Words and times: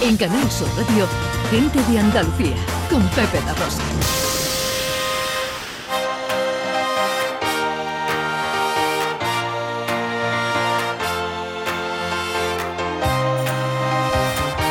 En 0.00 0.16
Canal 0.16 0.48
Sur 0.50 0.68
Radio, 0.76 1.06
Gente 1.50 1.82
de 1.90 1.98
Andalucía, 1.98 2.54
con 2.88 3.02
Pepe 3.08 3.40
La 3.44 3.52
Rosa. 3.54 3.82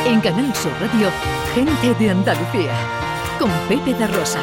En 0.06 0.20
Canal 0.22 0.54
Sur 0.54 0.72
Radio, 0.80 1.10
Gente 1.54 1.94
de 2.02 2.10
Andalucía, 2.10 2.72
con 3.38 3.50
Pepe 3.68 3.92
da 3.94 4.06
Rosa. 4.06 4.40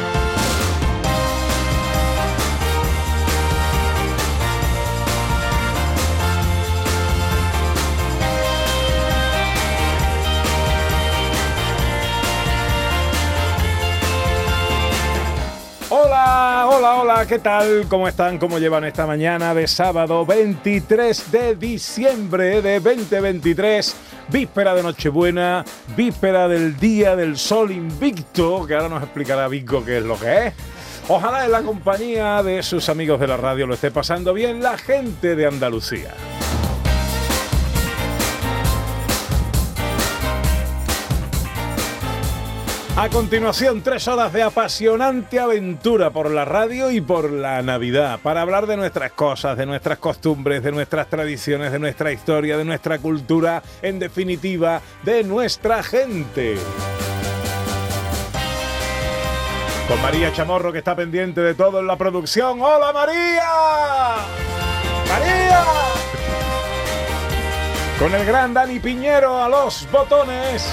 Hola, 16.78 16.96
hola, 16.96 17.26
¿qué 17.26 17.40
tal? 17.40 17.86
¿Cómo 17.88 18.06
están? 18.06 18.38
¿Cómo 18.38 18.60
llevan 18.60 18.84
esta 18.84 19.08
mañana 19.08 19.54
de 19.54 19.66
sábado 19.66 20.26
23 20.26 21.32
de 21.32 21.56
diciembre 21.56 22.62
de 22.62 22.82
2023? 22.82 23.96
Víspera 24.28 24.76
de 24.76 24.84
Nochebuena, 24.84 25.64
víspera 25.96 26.50
del 26.50 26.76
Día 26.76 27.16
del 27.16 27.38
Sol 27.38 27.72
Invicto, 27.72 28.68
que 28.68 28.76
ahora 28.76 28.90
nos 28.90 29.04
explicará 29.04 29.48
Vico 29.48 29.86
qué 29.86 30.00
es 30.00 30.04
lo 30.04 30.20
que 30.20 30.48
es. 30.48 30.54
Ojalá 31.08 31.46
en 31.46 31.52
la 31.52 31.62
compañía 31.62 32.44
de 32.44 32.62
sus 32.62 32.90
amigos 32.90 33.22
de 33.22 33.28
la 33.28 33.38
radio 33.38 33.66
lo 33.68 33.76
esté 33.76 33.90
pasando 33.90 34.34
bien 34.34 34.62
la 34.62 34.78
gente 34.78 35.38
de 35.38 35.48
Andalucía. 35.48 36.14
A 42.98 43.10
continuación, 43.10 43.82
tres 43.82 44.08
horas 44.08 44.32
de 44.32 44.42
apasionante 44.42 45.38
aventura 45.38 46.12
por 46.12 46.32
la 46.32 46.46
radio 46.46 46.90
y 46.92 47.02
por 47.02 47.30
la 47.30 47.62
Navidad, 47.62 48.22
para 48.24 48.40
hablar 48.40 48.68
de 48.68 48.78
nuestras 48.78 49.12
cosas, 49.12 49.58
de 49.58 49.66
nuestras 49.66 49.98
costumbres, 49.98 50.64
de 50.64 50.72
nuestras 50.72 51.10
tradiciones, 51.10 51.74
de 51.74 51.80
nuestra 51.80 52.14
historia, 52.14 52.56
de 52.56 52.64
nuestra 52.64 52.98
cultura, 53.00 53.62
en 53.82 54.00
definitiva, 54.00 54.82
de 55.04 55.26
nuestra 55.26 55.84
gente. 55.84 56.56
Con 59.90 60.02
María 60.02 60.32
Chamorro, 60.32 60.72
que 60.72 60.78
está 60.78 60.96
pendiente 60.96 61.42
de 61.42 61.54
todo 61.54 61.82
en 61.82 61.88
la 61.88 61.98
producción. 61.98 62.62
¡Hola, 62.62 62.94
María! 62.94 63.44
¡María! 65.10 65.64
Con 68.00 68.16
el 68.16 68.26
gran 68.26 68.54
Dani 68.54 68.80
Piñero 68.80 69.38
a 69.44 69.50
los 69.50 69.86
botones. 69.92 70.66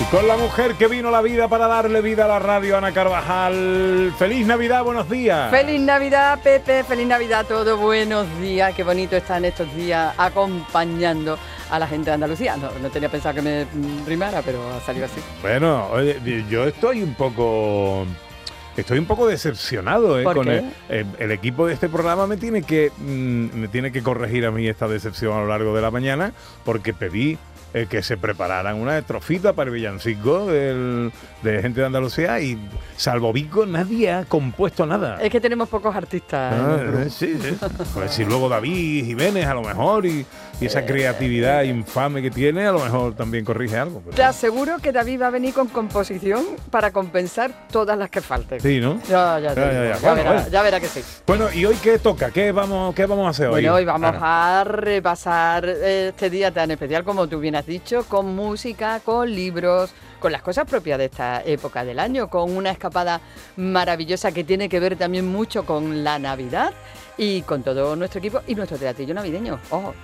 Y 0.00 0.04
con 0.12 0.28
la 0.28 0.36
mujer 0.36 0.74
que 0.74 0.86
vino 0.86 1.08
a 1.08 1.10
la 1.10 1.22
vida 1.22 1.48
para 1.48 1.66
darle 1.66 2.00
vida 2.00 2.26
a 2.26 2.28
la 2.28 2.38
radio, 2.38 2.76
Ana 2.78 2.92
Carvajal. 2.92 4.12
Feliz 4.16 4.46
Navidad, 4.46 4.84
buenos 4.84 5.10
días. 5.10 5.50
Feliz 5.50 5.80
Navidad, 5.80 6.38
Pepe, 6.40 6.84
feliz 6.84 7.06
Navidad 7.06 7.40
a 7.40 7.44
todos, 7.44 7.78
buenos 7.80 8.26
días, 8.40 8.72
qué 8.76 8.84
bonito 8.84 9.16
están 9.16 9.44
estos 9.44 9.74
días 9.74 10.14
acompañando 10.16 11.36
a 11.70 11.78
la 11.80 11.88
gente 11.88 12.10
de 12.10 12.14
Andalucía. 12.14 12.56
No, 12.56 12.70
no 12.80 12.90
tenía 12.90 13.08
pensado 13.08 13.34
que 13.34 13.42
me 13.42 13.66
rimara, 14.06 14.40
pero 14.42 14.60
ha 14.72 14.80
salido 14.80 15.06
así. 15.06 15.20
Bueno, 15.42 15.88
oye, 15.90 16.44
yo 16.48 16.64
estoy 16.64 17.02
un 17.02 17.14
poco... 17.14 18.06
Estoy 18.76 19.00
un 19.00 19.06
poco 19.06 19.26
decepcionado 19.26 20.20
¿eh? 20.20 20.22
¿Por 20.22 20.36
con 20.36 20.46
qué? 20.46 20.58
el, 20.58 20.72
el- 20.88 21.06
el 21.18 21.32
equipo 21.32 21.66
de 21.66 21.74
este 21.74 21.88
programa 21.88 22.28
me 22.28 22.36
tiene 22.36 22.62
que 22.62 22.92
mm, 22.96 23.58
me 23.58 23.66
tiene 23.66 23.90
que 23.90 24.04
corregir 24.04 24.46
a 24.46 24.52
mí 24.52 24.68
esta 24.68 24.86
decepción 24.86 25.36
a 25.36 25.40
lo 25.40 25.48
largo 25.48 25.74
de 25.74 25.82
la 25.82 25.90
mañana 25.90 26.32
porque 26.64 26.94
pedí 26.94 27.38
eh, 27.74 27.86
que 27.88 28.02
se 28.02 28.16
prepararan 28.16 28.76
una 28.76 28.96
estrofita 28.98 29.52
para 29.52 29.68
el 29.68 29.74
villancico 29.74 30.46
del- 30.46 31.12
de 31.42 31.62
gente 31.62 31.80
de 31.80 31.86
Andalucía 31.86 32.40
y 32.40 32.58
salvo 32.96 33.32
Vico 33.32 33.64
nadie 33.64 34.10
ha 34.10 34.24
compuesto 34.24 34.84
nada. 34.86 35.18
Es 35.22 35.30
que 35.30 35.40
tenemos 35.40 35.68
pocos 35.68 35.94
artistas. 35.94 36.52
Ah, 36.54 36.78
eh, 37.04 37.10
sí, 37.10 37.38
sí. 37.40 37.56
Pues 37.94 38.10
si 38.12 38.24
luego 38.24 38.48
David 38.48 39.04
Jiménez 39.04 39.46
a 39.46 39.54
lo 39.54 39.62
mejor 39.62 40.04
y, 40.06 40.26
y 40.60 40.66
esa 40.66 40.84
creatividad 40.84 41.62
infame 41.62 42.22
que 42.22 42.30
tiene 42.32 42.66
a 42.66 42.72
lo 42.72 42.80
mejor 42.80 43.14
también 43.14 43.44
corrige 43.44 43.76
algo. 43.78 44.00
pero- 44.04 44.16
Te 44.16 44.24
aseguro 44.24 44.78
que 44.78 44.90
David 44.90 45.22
va 45.22 45.26
a 45.28 45.30
venir 45.30 45.54
con 45.54 45.68
composición 45.68 46.44
para 46.70 46.90
compensar 46.90 47.52
todas 47.70 47.96
las 47.96 48.10
que 48.10 48.20
falten. 48.20 48.58
Sí, 48.60 48.80
¿no? 48.80 49.00
Ya, 49.08 49.38
ya, 49.38 49.54
Ya, 49.54 49.72
ya, 49.72 49.88
ya. 49.90 49.98
Bueno, 50.00 50.16
verá, 50.16 50.32
bueno. 50.32 50.48
ya 50.50 50.62
verá 50.62 50.80
que 50.80 50.88
sí. 50.88 51.02
Bueno, 51.26 51.52
¿y 51.54 51.64
hoy 51.66 51.76
qué 51.82 51.98
toca? 52.00 52.30
¿Qué 52.32 52.50
vamos, 52.50 52.94
qué 52.96 53.06
vamos 53.06 53.26
a 53.26 53.30
hacer 53.30 53.46
hoy? 53.46 53.52
Bueno, 53.52 53.74
hoy 53.74 53.84
vamos 53.84 54.08
Ana? 54.14 54.60
a 54.60 54.64
repasar 54.64 55.64
eh, 55.68 56.08
este 56.08 56.30
día 56.30 56.50
tan 56.50 56.70
especial 56.72 57.04
como 57.04 57.28
tú 57.28 57.38
bien 57.38 57.54
has 57.58 57.66
dicho, 57.66 58.04
con 58.04 58.34
música, 58.34 59.00
con 59.00 59.30
libros, 59.30 59.92
con 60.20 60.32
las 60.32 60.42
cosas 60.42 60.64
propias 60.66 60.98
de 60.98 61.06
esta 61.06 61.42
época 61.44 61.84
del 61.84 61.98
año, 61.98 62.28
con 62.28 62.56
una 62.56 62.70
escapada 62.70 63.20
maravillosa 63.56 64.32
que 64.32 64.44
tiene 64.44 64.68
que 64.68 64.80
ver 64.80 64.96
también 64.96 65.26
mucho 65.26 65.66
con 65.66 66.04
la 66.04 66.18
Navidad 66.18 66.72
y 67.16 67.42
con 67.42 67.62
todo 67.62 67.96
nuestro 67.96 68.20
equipo 68.20 68.40
y 68.46 68.54
nuestro 68.54 68.78
teatrillo 68.78 69.14
navideño. 69.14 69.58
Ojo. 69.70 69.94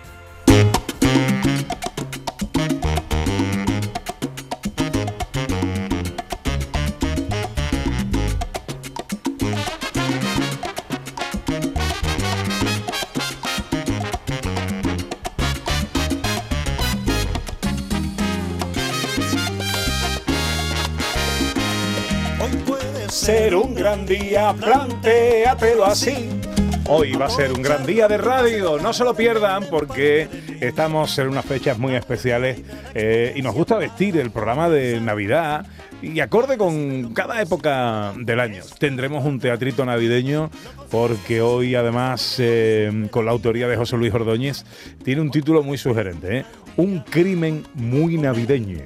Ser 23.25 23.57
un 23.57 23.75
gran 23.75 24.05
día, 24.05 24.53
plantéatelo 24.53 25.87
así. 25.87 26.29
Hoy 26.87 27.13
va 27.13 27.25
a 27.25 27.31
ser 27.31 27.55
un 27.55 27.63
gran 27.63 27.87
día 27.87 28.07
de 28.07 28.19
radio, 28.19 28.79
no 28.79 28.93
se 28.93 29.03
lo 29.03 29.15
pierdan 29.15 29.65
porque 29.71 30.29
estamos 30.61 31.19
en 31.19 31.29
unas 31.29 31.47
fechas 31.47 31.79
muy 31.79 31.95
especiales 31.95 32.61
eh, 32.93 33.33
y 33.35 33.41
nos 33.41 33.55
gusta 33.55 33.79
vestir 33.79 34.19
el 34.19 34.31
programa 34.31 34.69
de 34.69 35.01
Navidad 35.01 35.65
y 36.03 36.21
acorde 36.21 36.59
con 36.59 37.15
cada 37.15 37.41
época 37.41 38.13
del 38.19 38.41
año. 38.41 38.63
Tendremos 38.79 39.25
un 39.25 39.41
teatrito 39.41 39.87
navideño 39.87 40.51
porque 40.91 41.41
hoy 41.41 41.77
además 41.77 42.37
eh, 42.41 43.09
con 43.11 43.25
la 43.25 43.31
autoría 43.31 43.69
de 43.69 43.77
José 43.79 43.97
Luis 43.97 44.13
Ordóñez 44.13 44.67
tiene 45.03 45.23
un 45.23 45.31
título 45.31 45.63
muy 45.63 45.79
sugerente, 45.79 46.41
¿eh? 46.41 46.45
Un 46.77 46.99
crimen 46.99 47.63
muy 47.73 48.19
navideño. 48.19 48.81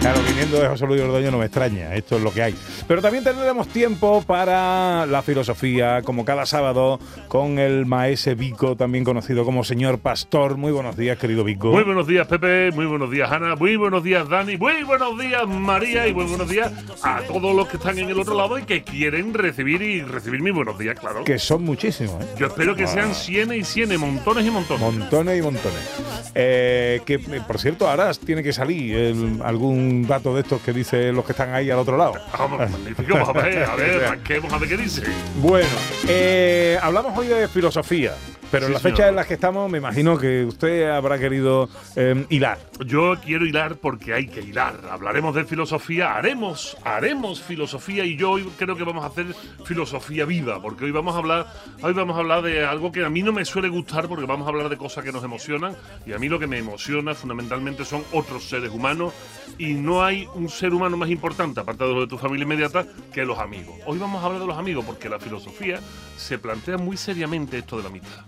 Claro, 0.00 0.18
viniendo 0.26 0.58
de 0.58 0.66
José 0.66 0.86
Luis 0.86 1.02
Ordoño 1.02 1.30
no 1.30 1.36
me 1.36 1.44
extraña, 1.44 1.94
esto 1.94 2.16
es 2.16 2.22
lo 2.22 2.32
que 2.32 2.42
hay. 2.42 2.54
Pero 2.88 3.02
también 3.02 3.22
tendremos 3.22 3.68
tiempo 3.68 4.24
para 4.26 5.04
la 5.04 5.20
filosofía, 5.20 6.00
como 6.00 6.24
cada 6.24 6.46
sábado, 6.46 6.98
con 7.28 7.58
el 7.58 7.84
maese 7.84 8.34
Vico, 8.34 8.76
también 8.76 9.04
conocido 9.04 9.44
como 9.44 9.62
señor 9.62 9.98
Pastor. 9.98 10.56
Muy 10.56 10.72
buenos 10.72 10.96
días, 10.96 11.18
querido 11.18 11.44
Vico. 11.44 11.70
Muy 11.70 11.82
buenos 11.84 12.06
días, 12.06 12.26
Pepe. 12.26 12.70
Muy 12.72 12.86
buenos 12.86 13.10
días, 13.10 13.30
Ana. 13.30 13.56
Muy 13.56 13.76
buenos 13.76 14.02
días, 14.02 14.26
Dani. 14.26 14.56
Muy 14.56 14.82
buenos 14.84 15.18
días, 15.18 15.46
María. 15.46 16.08
Y 16.08 16.14
muy 16.14 16.24
buenos 16.24 16.48
días 16.48 16.72
a 17.02 17.20
todos 17.28 17.54
los 17.54 17.68
que 17.68 17.76
están 17.76 17.98
en 17.98 18.08
el 18.08 18.18
otro 18.18 18.34
lado 18.34 18.58
y 18.58 18.62
que 18.62 18.82
quieren 18.82 19.34
recibir 19.34 19.82
y 19.82 20.00
recibir 20.00 20.40
mis 20.40 20.54
buenos 20.54 20.78
días, 20.78 20.98
claro. 20.98 21.24
Que 21.24 21.38
son 21.38 21.62
muchísimos, 21.62 22.24
¿eh? 22.24 22.28
Yo 22.38 22.46
espero 22.46 22.74
que 22.74 22.86
sean 22.86 23.14
cienes 23.14 23.58
y 23.58 23.64
cienes, 23.64 23.98
montones 23.98 24.46
y 24.46 24.50
montones. 24.50 24.80
Montones 24.80 25.38
y 25.38 25.42
montones. 25.42 26.30
Eh, 26.34 27.02
que, 27.04 27.14
eh, 27.16 27.42
por 27.46 27.58
cierto, 27.58 27.86
ahora 27.86 28.10
tiene 28.14 28.42
que 28.42 28.54
salir 28.54 28.96
el- 28.96 29.42
algún 29.44 29.89
dato 30.06 30.34
de 30.34 30.42
estos 30.42 30.60
que 30.62 30.72
dice 30.72 31.12
los 31.12 31.24
que 31.24 31.32
están 31.32 31.54
ahí 31.54 31.70
al 31.70 31.78
otro 31.78 31.96
lado. 31.96 32.14
Vamos, 32.38 32.70
magnífico. 32.70 33.16
A 33.16 33.32
ver, 33.32 33.64
a 33.64 33.76
ver, 33.76 34.04
arranquemos 34.04 34.52
a 34.52 34.58
ver 34.58 34.68
qué 34.68 34.76
dice. 34.76 35.02
Bueno, 35.36 35.68
eh, 36.08 36.78
hablamos 36.82 37.16
hoy 37.16 37.28
de 37.28 37.48
filosofía, 37.48 38.14
pero 38.50 38.66
en 38.66 38.72
la 38.72 38.78
señor. 38.78 38.96
fecha 38.96 39.08
en 39.08 39.16
la 39.16 39.24
que 39.26 39.34
estamos 39.34 39.70
me 39.70 39.78
imagino 39.78 40.18
que 40.18 40.44
usted 40.44 40.90
habrá 40.90 41.18
querido 41.18 41.68
eh, 41.96 42.26
hilar. 42.28 42.58
Yo 42.86 43.14
quiero 43.24 43.46
hilar 43.46 43.76
porque 43.76 44.14
hay 44.14 44.26
que 44.26 44.40
hilar. 44.40 44.80
Hablaremos 44.90 45.34
de 45.34 45.44
filosofía, 45.44 46.14
haremos, 46.14 46.76
haremos 46.84 47.40
filosofía 47.42 48.04
y 48.04 48.16
yo 48.16 48.32
hoy 48.32 48.48
creo 48.58 48.76
que 48.76 48.84
vamos 48.84 49.04
a 49.04 49.08
hacer 49.08 49.26
filosofía 49.64 50.24
viva, 50.24 50.60
porque 50.60 50.84
hoy 50.84 50.90
vamos 50.90 51.14
a 51.14 51.18
hablar, 51.18 51.46
hoy 51.82 51.92
vamos 51.92 52.16
a 52.16 52.20
hablar 52.20 52.42
de 52.42 52.64
algo 52.64 52.90
que 52.92 53.04
a 53.04 53.10
mí 53.10 53.22
no 53.22 53.32
me 53.32 53.44
suele 53.44 53.68
gustar, 53.68 54.08
porque 54.08 54.26
vamos 54.26 54.46
a 54.46 54.50
hablar 54.50 54.68
de 54.68 54.76
cosas 54.76 55.04
que 55.04 55.12
nos 55.12 55.24
emocionan 55.24 55.76
y 56.06 56.12
a 56.12 56.18
mí 56.18 56.28
lo 56.28 56.38
que 56.38 56.46
me 56.46 56.58
emociona 56.58 57.14
fundamentalmente 57.14 57.84
son 57.84 58.02
otros 58.12 58.48
seres 58.48 58.70
humanos 58.70 59.12
y 59.58 59.74
no 59.74 60.02
hay 60.02 60.26
un 60.34 60.48
ser 60.48 60.72
humano 60.72 60.96
más 60.96 61.10
importante 61.10 61.60
aparte 61.60 61.84
de 61.84 61.92
los 61.92 62.00
de 62.02 62.06
tu 62.08 62.18
familia 62.18 62.44
inmediata 62.44 62.86
que 63.12 63.24
los 63.24 63.38
amigos. 63.38 63.76
Hoy 63.86 63.98
vamos 63.98 64.22
a 64.22 64.26
hablar 64.26 64.40
de 64.40 64.46
los 64.46 64.58
amigos 64.58 64.84
porque 64.84 65.08
la 65.08 65.18
filosofía 65.18 65.80
se 66.16 66.38
plantea 66.38 66.76
muy 66.76 66.96
seriamente 66.96 67.58
esto 67.58 67.76
de 67.76 67.82
la 67.82 67.88
amistad. 67.88 68.24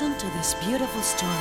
listen 0.00 0.16
to 0.16 0.36
this 0.36 0.54
beautiful 0.64 1.02
story. 1.02 1.32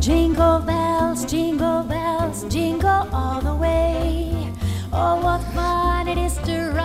Jingle 0.00 0.58
bells, 0.58 1.24
jingle 1.24 1.84
bells, 1.84 2.44
jingle 2.52 3.06
all 3.12 3.40
the 3.40 3.54
way. 3.54 4.52
Oh, 4.92 5.20
what 5.22 5.40
fun 5.54 6.08
it 6.08 6.18
is 6.18 6.36
to 6.38 6.72
ride! 6.72 6.81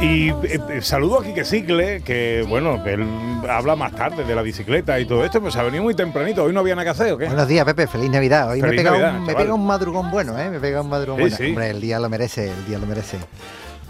Y 0.00 0.28
eh, 0.28 0.60
eh, 0.70 0.82
saludo 0.82 1.20
a 1.20 1.24
Quique 1.24 1.44
Cicle, 1.44 2.02
que 2.02 2.44
bueno, 2.46 2.82
que 2.84 2.92
él 2.94 3.06
habla 3.48 3.76
más 3.76 3.94
tarde 3.94 4.24
de 4.24 4.34
la 4.34 4.42
bicicleta 4.42 5.00
y 5.00 5.06
todo 5.06 5.24
esto, 5.24 5.40
pues 5.40 5.56
ha 5.56 5.62
venido 5.62 5.82
muy 5.82 5.94
tempranito. 5.94 6.44
Hoy 6.44 6.52
no 6.52 6.60
había 6.60 6.74
nada 6.74 6.84
que 6.84 6.90
hacer, 6.90 7.12
¿o 7.12 7.18
qué? 7.18 7.26
Buenos 7.26 7.48
días, 7.48 7.64
Pepe. 7.64 7.86
Feliz 7.86 8.10
Navidad. 8.10 8.50
Hoy 8.50 8.60
me 8.60 8.68
Navidad, 8.68 9.16
un, 9.16 9.24
me 9.24 9.34
pegado 9.34 9.54
un 9.54 9.66
madrugón 9.66 10.10
bueno, 10.10 10.38
¿eh? 10.38 10.50
Me 10.50 10.58
he 10.58 10.60
pegado 10.60 10.84
un 10.84 10.90
madrugón 10.90 11.16
Sí, 11.18 11.22
bueno. 11.22 11.36
sí. 11.36 11.48
Hombre, 11.48 11.70
el 11.70 11.80
día 11.80 11.98
lo 11.98 12.08
merece, 12.10 12.50
el 12.50 12.66
día 12.66 12.78
lo 12.78 12.86
merece. 12.86 13.18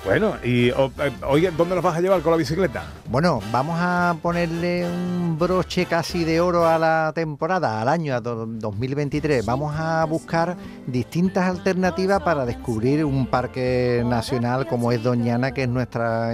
Bueno, 0.05 0.35
y 0.45 0.69
eh, 0.69 1.51
¿dónde 1.57 1.75
los 1.75 1.83
vas 1.83 1.97
a 1.97 2.01
llevar 2.01 2.21
con 2.21 2.31
la 2.31 2.37
bicicleta? 2.37 2.85
Bueno, 3.11 3.41
vamos 3.51 3.77
a 3.81 4.15
ponerle 4.23 4.87
un 4.89 5.37
broche 5.37 5.87
casi 5.87 6.23
de 6.25 6.41
oro 6.41 6.67
a 6.69 6.79
la 6.79 7.13
temporada, 7.15 7.81
al 7.81 7.89
año 7.89 8.15
a 8.15 8.21
do- 8.21 8.47
2023. 8.47 9.45
Vamos 9.45 9.75
a 9.77 10.05
buscar 10.05 10.57
distintas 10.87 11.47
alternativas 11.51 12.23
para 12.23 12.47
descubrir 12.47 13.05
un 13.05 13.27
parque 13.27 14.03
nacional 14.07 14.67
como 14.69 14.93
es 14.93 15.03
Doñana, 15.03 15.51
que 15.53 15.65
es 15.65 15.69
nuestra 15.69 16.33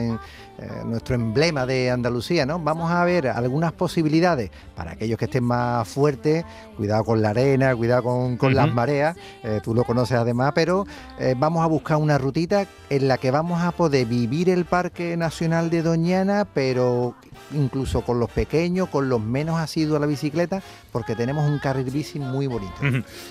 eh, 0.58 0.82
nuestro 0.84 1.14
emblema 1.14 1.64
de 1.64 1.90
Andalucía, 1.90 2.44
¿no? 2.44 2.58
Vamos 2.58 2.90
a 2.90 3.02
ver 3.04 3.26
algunas 3.28 3.72
posibilidades 3.72 4.50
para 4.76 4.92
aquellos 4.92 5.18
que 5.18 5.24
estén 5.24 5.44
más 5.44 5.88
fuertes, 5.88 6.44
cuidado 6.76 7.04
con 7.04 7.22
la 7.22 7.30
arena, 7.30 7.74
cuidado 7.74 8.02
con, 8.02 8.36
con 8.36 8.54
las 8.54 8.72
mareas, 8.72 9.16
eh, 9.42 9.60
tú 9.62 9.74
lo 9.74 9.84
conoces 9.84 10.18
además, 10.18 10.52
pero 10.54 10.86
eh, 11.18 11.34
vamos 11.36 11.64
a 11.64 11.66
buscar 11.66 11.96
una 11.96 12.18
rutita 12.18 12.66
en 12.90 13.08
la 13.08 13.16
que 13.16 13.30
vamos 13.30 13.62
a 13.62 13.72
poder 13.72 14.06
vivir 14.06 14.50
el 14.50 14.64
Parque 14.66 15.16
Nacional 15.16 15.70
de 15.70 15.82
Doñana, 15.82 16.46
pero 16.52 17.14
incluso 17.52 18.02
con 18.02 18.18
los 18.18 18.30
pequeños, 18.30 18.88
con 18.88 19.08
los 19.08 19.20
menos 19.20 19.58
asiduos 19.58 19.96
a 19.96 20.00
la 20.00 20.06
bicicleta, 20.06 20.62
porque 20.90 21.14
tenemos 21.14 21.48
un 21.48 21.58
carril 21.58 21.90
bici 21.90 22.18
muy 22.18 22.46
bonito. 22.46 22.74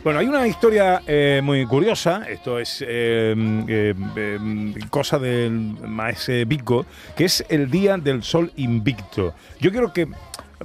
Bueno, 0.04 0.20
hay 0.20 0.28
una 0.28 0.48
historia 0.48 1.02
eh, 1.08 1.42
muy 1.44 1.66
curiosa, 1.66 2.24
esto 2.30 2.60
es 2.60 2.82
eh, 2.82 3.34
eh, 3.68 3.96
eh, 4.16 4.80
cosa 4.90 5.20
del 5.20 5.52
maese 5.88 6.46
Vico, 6.46 6.86
que 7.16 7.26
es 7.26 7.46
el 7.50 7.70
Día 7.70 7.98
del 7.98 8.24
Sol 8.24 8.52
Invicto. 8.56 9.34
Yo 9.60 9.72
quiero 9.72 9.94
que 9.94 10.08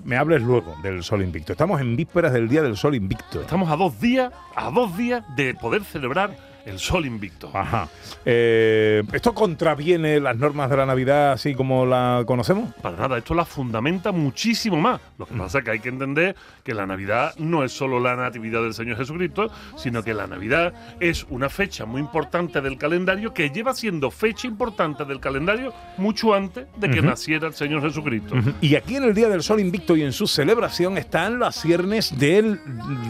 me 0.05 0.17
hables 0.17 0.43
luego 0.43 0.77
del 0.83 1.03
Sol 1.03 1.23
Invicto. 1.23 1.53
Estamos 1.53 1.81
en 1.81 1.97
vísperas 1.97 2.33
del 2.33 2.49
Día 2.49 2.63
del 2.63 2.77
Sol 2.77 2.95
Invicto. 2.95 3.41
Estamos 3.41 3.71
a 3.71 3.77
dos 3.77 3.99
días, 4.01 4.33
a 4.55 4.71
dos 4.71 4.97
días 4.97 5.25
de 5.37 5.55
poder 5.55 5.85
celebrar 5.85 6.37
el 6.67 6.79
sol 6.81 7.07
invicto. 7.07 7.51
Ajá. 7.55 7.89
Eh, 8.25 9.03
¿Esto 9.13 9.33
contraviene 9.33 10.21
las 10.21 10.37
normas 10.37 10.69
de 10.69 10.77
la 10.77 10.85
Navidad 10.85 11.33
así 11.33 11.55
como 11.55 11.87
la 11.87 12.25
conocemos? 12.27 12.75
Para 12.83 12.97
nada, 12.97 13.19
esto 13.19 13.35
la 13.35 13.45
fundamenta 13.45 14.13
muchísimo 14.13 14.77
más. 14.77 15.01
Lo 15.17 15.27
que 15.27 15.35
pasa 15.35 15.59
es 15.59 15.65
que 15.65 15.71
hay 15.71 15.79
que 15.79 15.89
entender 15.89 16.35
que 16.67 16.75
la 16.75 16.85
Navidad 16.85 17.33
no 17.39 17.63
es 17.63 17.71
solo 17.71 18.01
la 18.01 18.17
natividad 18.17 18.61
del 18.61 18.75
Señor 18.75 18.97
Jesucristo, 18.97 19.53
sino 19.77 20.03
que 20.03 20.13
la 20.13 20.27
Navidad 20.27 20.75
es 20.99 21.25
una 21.31 21.49
fecha 21.49 21.87
muy 21.87 22.01
importante 22.01 22.61
del 22.61 22.77
calendario 22.77 23.33
que 23.33 23.51
lleva 23.51 23.73
siendo 23.73 24.11
fecha 24.11 24.49
importante 24.49 25.05
del 25.05 25.21
calendario 25.21 25.73
mucho 25.97 26.35
antes 26.35 26.67
de 26.77 26.91
que 26.91 27.03
naciera 27.03 27.47
el 27.47 27.55
Señor 27.55 27.83
Jesucristo. 27.83 28.35
Y 28.61 28.75
aquí 28.75 28.97
en 28.97 29.05
el 29.05 29.15
Día 29.15 29.29
del 29.29 29.45
Sol 29.45 29.61
Invicto 29.61 29.95
y 29.95 30.03
en 30.03 30.13
su 30.13 30.27
celebración 30.27 30.99
están 30.99 31.39
las 31.39 31.55
ciernes 31.55 32.19
del 32.19 32.61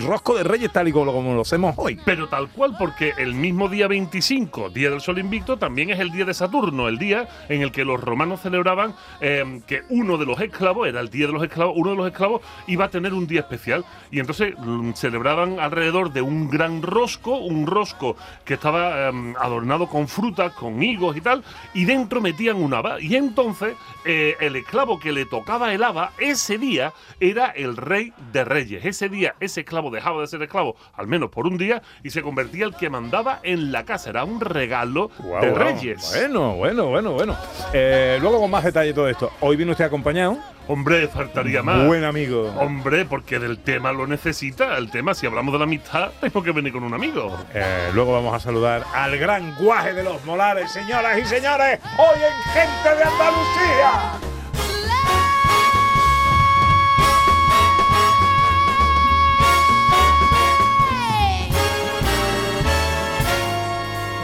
rosco 0.06 0.36
de 0.36 0.44
Reyes 0.44 0.70
tal 0.70 0.88
y 0.88 0.92
como 0.92 1.32
lo 1.32 1.40
hacemos 1.40 1.74
hoy. 1.78 1.98
Pero 2.04 2.28
tal 2.28 2.50
cual, 2.50 2.76
porque 2.78 3.14
el 3.16 3.32
mismo 3.32 3.70
día 3.70 3.88
25, 3.88 4.68
Día 4.68 4.90
del 4.90 5.00
Sol 5.00 5.18
Invicto, 5.18 5.56
también 5.56 5.88
es 5.88 5.98
el 5.98 6.12
día 6.12 6.26
de 6.26 6.34
Saturno, 6.34 6.88
el 6.88 6.98
día 6.98 7.26
en 7.48 7.62
el 7.62 7.72
que 7.72 7.86
los 7.86 7.98
romanos 8.02 8.42
celebraban 8.42 8.94
eh, 9.22 9.62
que 9.66 9.82
uno 9.88 10.18
de 10.18 10.26
los 10.26 10.38
esclavos, 10.42 10.88
era 10.88 11.00
el 11.00 11.08
Día 11.08 11.28
de 11.28 11.32
los 11.32 11.42
Esclavos, 11.42 11.74
uno 11.78 11.92
de 11.92 11.96
los 11.96 12.06
esclavos 12.08 12.42
iba 12.66 12.84
a 12.84 12.90
tener 12.90 13.14
un 13.14 13.26
día 13.26 13.45
especial. 13.46 13.84
Y 14.10 14.20
entonces 14.20 14.54
mm, 14.58 14.93
celebraban 14.93 15.58
alrededor 15.60 16.12
de 16.12 16.22
un 16.22 16.50
gran 16.50 16.82
rosco, 16.82 17.38
un 17.38 17.66
rosco 17.66 18.16
que 18.44 18.54
estaba 18.54 19.08
eh, 19.08 19.34
adornado 19.40 19.87
con 19.88 20.08
frutas, 20.08 20.52
con 20.52 20.82
higos 20.82 21.16
y 21.16 21.20
tal, 21.20 21.43
y 21.75 21.84
dentro 21.84 22.20
metían 22.20 22.56
un 22.56 22.75
haba. 22.75 23.00
Y 23.00 23.16
entonces 23.16 23.75
eh, 24.04 24.37
el 24.40 24.56
esclavo 24.56 24.98
que 24.98 25.12
le 25.12 25.25
tocaba 25.26 25.72
el 25.72 25.82
haba, 25.82 26.12
ese 26.19 26.58
día 26.58 26.93
era 27.20 27.46
el 27.46 27.76
rey 27.76 28.12
de 28.32 28.44
reyes. 28.44 28.84
Ese 28.84 29.08
día 29.08 29.34
ese 29.40 29.60
esclavo 29.60 29.90
dejaba 29.90 30.20
de 30.20 30.26
ser 30.26 30.42
esclavo, 30.42 30.76
al 30.94 31.06
menos 31.06 31.31
por 31.31 31.46
un 31.46 31.56
día, 31.56 31.82
y 32.02 32.10
se 32.10 32.22
convertía 32.22 32.64
el 32.64 32.75
que 32.75 32.90
mandaba 32.90 33.40
en 33.42 33.72
la 33.72 33.84
casa. 33.84 34.10
Era 34.10 34.25
un 34.25 34.40
regalo 34.40 35.10
de 35.40 35.54
reyes. 35.54 36.12
Bueno, 36.14 36.56
bueno, 36.56 36.87
bueno, 36.87 37.12
bueno. 37.12 37.37
Eh, 37.72 38.19
luego 38.20 38.40
con 38.40 38.50
más 38.50 38.64
detalle 38.64 38.92
todo 38.92 39.08
esto. 39.08 39.31
Hoy 39.40 39.56
vino 39.56 39.72
usted 39.72 39.84
acompañado. 39.84 40.55
Hombre, 40.68 41.06
faltaría 41.06 41.62
más. 41.62 41.86
Buen 41.86 42.02
amigo. 42.02 42.52
Hombre, 42.58 43.04
porque 43.04 43.38
del 43.38 43.58
tema 43.58 43.92
lo 43.92 44.06
necesita. 44.06 44.76
El 44.76 44.90
tema, 44.90 45.14
si 45.14 45.26
hablamos 45.26 45.52
de 45.52 45.58
la 45.58 45.64
amistad, 45.64 46.10
tengo 46.20 46.42
que 46.42 46.50
venir 46.50 46.72
con 46.72 46.82
un 46.82 46.92
amigo. 46.92 47.36
Eh, 47.54 47.90
luego 47.94 48.12
vamos 48.12 48.34
a 48.34 48.40
saludar 48.40 48.84
al 48.92 49.16
gran 49.16 49.54
guaje 49.56 49.92
de 49.92 50.02
los 50.02 50.24
molares, 50.24 50.72
señoras 50.72 51.18
y 51.18 51.24
señores, 51.24 51.78
hoy 51.98 52.18
en 52.18 52.52
Gente 52.52 52.96
de 52.96 53.04
Andalucía. 53.04 54.20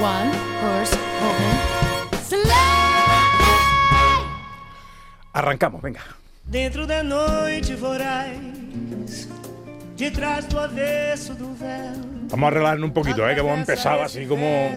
One 0.00 0.32
horse 0.60 0.96
open 1.22 2.24
sleigh. 2.24 2.52
Arrancamos, 5.32 5.80
venga. 5.80 6.00
Dentro 6.44 6.86
da 6.86 7.02
noite 7.02 7.74
voraz, 7.74 8.38
detrás 9.96 10.44
do 10.46 10.58
avesso 10.58 11.34
do 11.34 11.54
véu. 11.54 12.28
Vamos 12.30 12.46
a 12.46 12.50
relajarnos 12.50 12.88
un 12.88 12.92
poquito, 12.94 13.26
¿eh? 13.28 13.34
que 13.34 13.40
hemos 13.40 13.58
empezado 13.58 14.02
así 14.02 14.26
como 14.26 14.76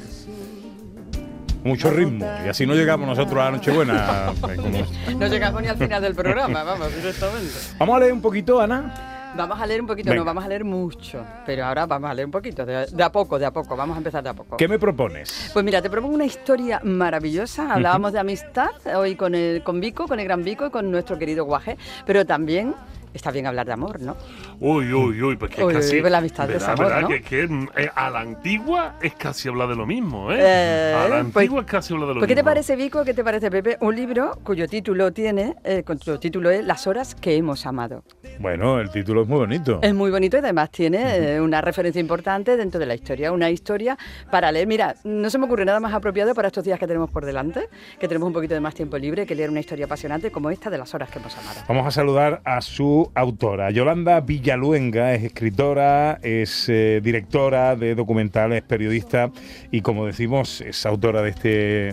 mucho 1.63 1.89
ritmo. 1.89 2.25
Y 2.45 2.49
así 2.49 2.65
no 2.65 2.75
llegamos 2.75 3.07
nosotros 3.07 3.41
a 3.41 3.45
la 3.45 3.51
Nochebuena. 3.51 4.33
No 5.17 5.27
llegamos 5.27 5.61
ni 5.61 5.67
al 5.67 5.77
final 5.77 6.01
del 6.01 6.15
programa, 6.15 6.63
vamos, 6.63 6.93
directamente. 6.95 7.53
Vamos 7.77 7.95
a 7.95 7.99
leer 7.99 8.13
un 8.13 8.21
poquito, 8.21 8.59
Ana. 8.61 9.14
Vamos 9.35 9.59
a 9.59 9.65
leer 9.65 9.81
un 9.81 9.87
poquito, 9.87 10.09
Venga. 10.11 10.21
no 10.21 10.25
vamos 10.25 10.45
a 10.45 10.47
leer 10.47 10.63
mucho, 10.63 11.25
pero 11.45 11.65
ahora 11.65 11.85
vamos 11.85 12.09
a 12.09 12.13
leer 12.13 12.25
un 12.25 12.31
poquito, 12.31 12.65
de, 12.65 12.85
de 12.85 13.03
a 13.03 13.11
poco, 13.11 13.37
de 13.37 13.45
a 13.45 13.51
poco, 13.51 13.75
vamos 13.75 13.95
a 13.95 13.97
empezar 13.97 14.23
de 14.23 14.29
a 14.29 14.33
poco. 14.33 14.55
¿Qué 14.55 14.67
me 14.67 14.79
propones? 14.79 15.49
Pues 15.51 15.65
mira, 15.65 15.81
te 15.81 15.89
propongo 15.89 16.15
una 16.15 16.25
historia 16.25 16.79
maravillosa. 16.83 17.73
Hablábamos 17.73 18.13
de 18.13 18.19
amistad 18.19 18.69
hoy 18.95 19.15
con 19.15 19.35
el 19.35 19.61
con 19.63 19.81
Vico, 19.81 20.07
con 20.07 20.19
el 20.19 20.25
gran 20.25 20.43
Vico 20.43 20.65
y 20.67 20.69
con 20.69 20.89
nuestro 20.89 21.19
querido 21.19 21.43
Guaje, 21.43 21.77
pero 22.05 22.25
también 22.25 22.75
está 23.15 23.31
bien 23.31 23.47
hablar 23.47 23.65
de 23.65 23.73
amor, 23.73 23.99
¿no? 24.01 24.15
Uy, 24.59 24.93
uy, 24.93 25.21
uy, 25.21 25.35
pues 25.37 25.51
que 25.51 25.63
Uy, 25.63 25.73
casi. 25.73 25.95
uy, 25.95 26.01
pues 26.01 26.11
la 26.11 26.17
amistad 26.19 26.47
¿verdad, 26.47 26.61
es 26.61 26.67
amor, 26.67 26.85
verdad? 26.85 27.01
¿no? 27.01 27.07
Que, 27.07 27.21
que, 27.21 27.47
mm, 27.47 27.67
eh, 27.77 27.89
a 27.95 28.09
la 28.09 28.19
antigua 28.19 28.95
es 29.01 29.15
casi 29.15 29.47
hablar 29.47 29.69
de 29.69 29.75
lo 29.75 29.85
mismo, 29.85 30.31
¿eh? 30.31 30.37
Eh, 30.39 30.93
a 30.95 31.03
la 31.03 31.07
pues- 31.09 31.19
antigua 31.37 31.61
es 31.61 31.67
casi 31.67 31.93
hablar 31.93 32.09
de 32.09 32.13
lo 32.15 32.19
Pues, 32.19 32.27
¿qué 32.27 32.35
te 32.35 32.41
mismo. 32.41 32.49
parece, 32.51 32.75
Vico? 32.75 33.03
¿Qué 33.05 33.13
te 33.13 33.23
parece, 33.23 33.49
Pepe? 33.49 33.77
Un 33.81 33.95
libro 33.95 34.37
cuyo 34.43 34.67
título 34.67 35.11
tiene, 35.13 35.55
eh, 35.63 35.83
cuyo 35.85 36.19
título 36.19 36.49
es 36.51 36.63
Las 36.65 36.87
horas 36.87 37.15
que 37.15 37.35
hemos 37.35 37.65
amado. 37.65 38.03
Bueno, 38.39 38.79
el 38.79 38.89
título 38.91 39.21
es 39.23 39.27
muy 39.27 39.37
bonito. 39.39 39.79
Es 39.81 39.93
muy 39.93 40.11
bonito 40.11 40.37
y 40.37 40.39
además 40.41 40.69
tiene 40.71 41.35
eh, 41.35 41.41
una 41.41 41.61
referencia 41.61 41.99
importante 41.99 42.57
dentro 42.57 42.79
de 42.79 42.85
la 42.85 42.95
historia. 42.95 43.31
Una 43.31 43.49
historia 43.49 43.97
para 44.29 44.51
leer. 44.51 44.67
Mira, 44.67 44.95
no 45.05 45.29
se 45.29 45.37
me 45.37 45.45
ocurre 45.45 45.63
nada 45.65 45.79
más 45.79 45.93
apropiado 45.93 46.33
para 46.35 46.47
estos 46.49 46.63
días 46.63 46.77
que 46.79 46.87
tenemos 46.87 47.09
por 47.09 47.25
delante, 47.25 47.69
que 47.99 48.07
tenemos 48.07 48.27
un 48.27 48.33
poquito 48.33 48.53
de 48.53 48.59
más 48.59 48.75
tiempo 48.75 48.97
libre, 48.97 49.25
que 49.25 49.35
leer 49.35 49.49
una 49.49 49.59
historia 49.61 49.85
apasionante 49.85 50.31
como 50.31 50.49
esta 50.49 50.69
de 50.69 50.77
las 50.77 50.93
horas 50.93 51.09
que 51.09 51.19
hemos 51.19 51.35
amado. 51.37 51.61
Vamos 51.67 51.87
a 51.87 51.91
saludar 51.91 52.41
a 52.43 52.61
su 52.61 53.04
autora. 53.13 53.69
Yolanda 53.71 54.21
Villaluenga 54.21 55.13
es 55.13 55.23
escritora, 55.23 56.19
es 56.21 56.69
eh, 56.69 57.01
directora 57.03 57.75
de 57.75 57.95
documentales, 57.95 58.63
periodista 58.63 59.31
y, 59.71 59.81
como 59.81 60.05
decimos, 60.05 60.61
es 60.61 60.85
autora 60.85 61.21
de, 61.21 61.29
este, 61.29 61.49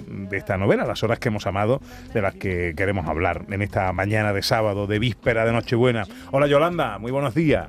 de 0.06 0.36
esta 0.36 0.56
novela, 0.56 0.86
Las 0.86 1.02
horas 1.02 1.18
que 1.18 1.28
hemos 1.28 1.46
amado, 1.46 1.80
de 2.14 2.22
las 2.22 2.34
que 2.34 2.74
queremos 2.76 3.06
hablar 3.06 3.44
en 3.50 3.62
esta 3.62 3.92
mañana 3.92 4.32
de 4.32 4.42
sábado, 4.42 4.86
de 4.86 4.98
víspera 4.98 5.44
de 5.44 5.52
Nochebuena. 5.52 6.04
Hola 6.30 6.46
Yolanda, 6.46 6.98
muy 6.98 7.12
buenos 7.12 7.34
días. 7.34 7.68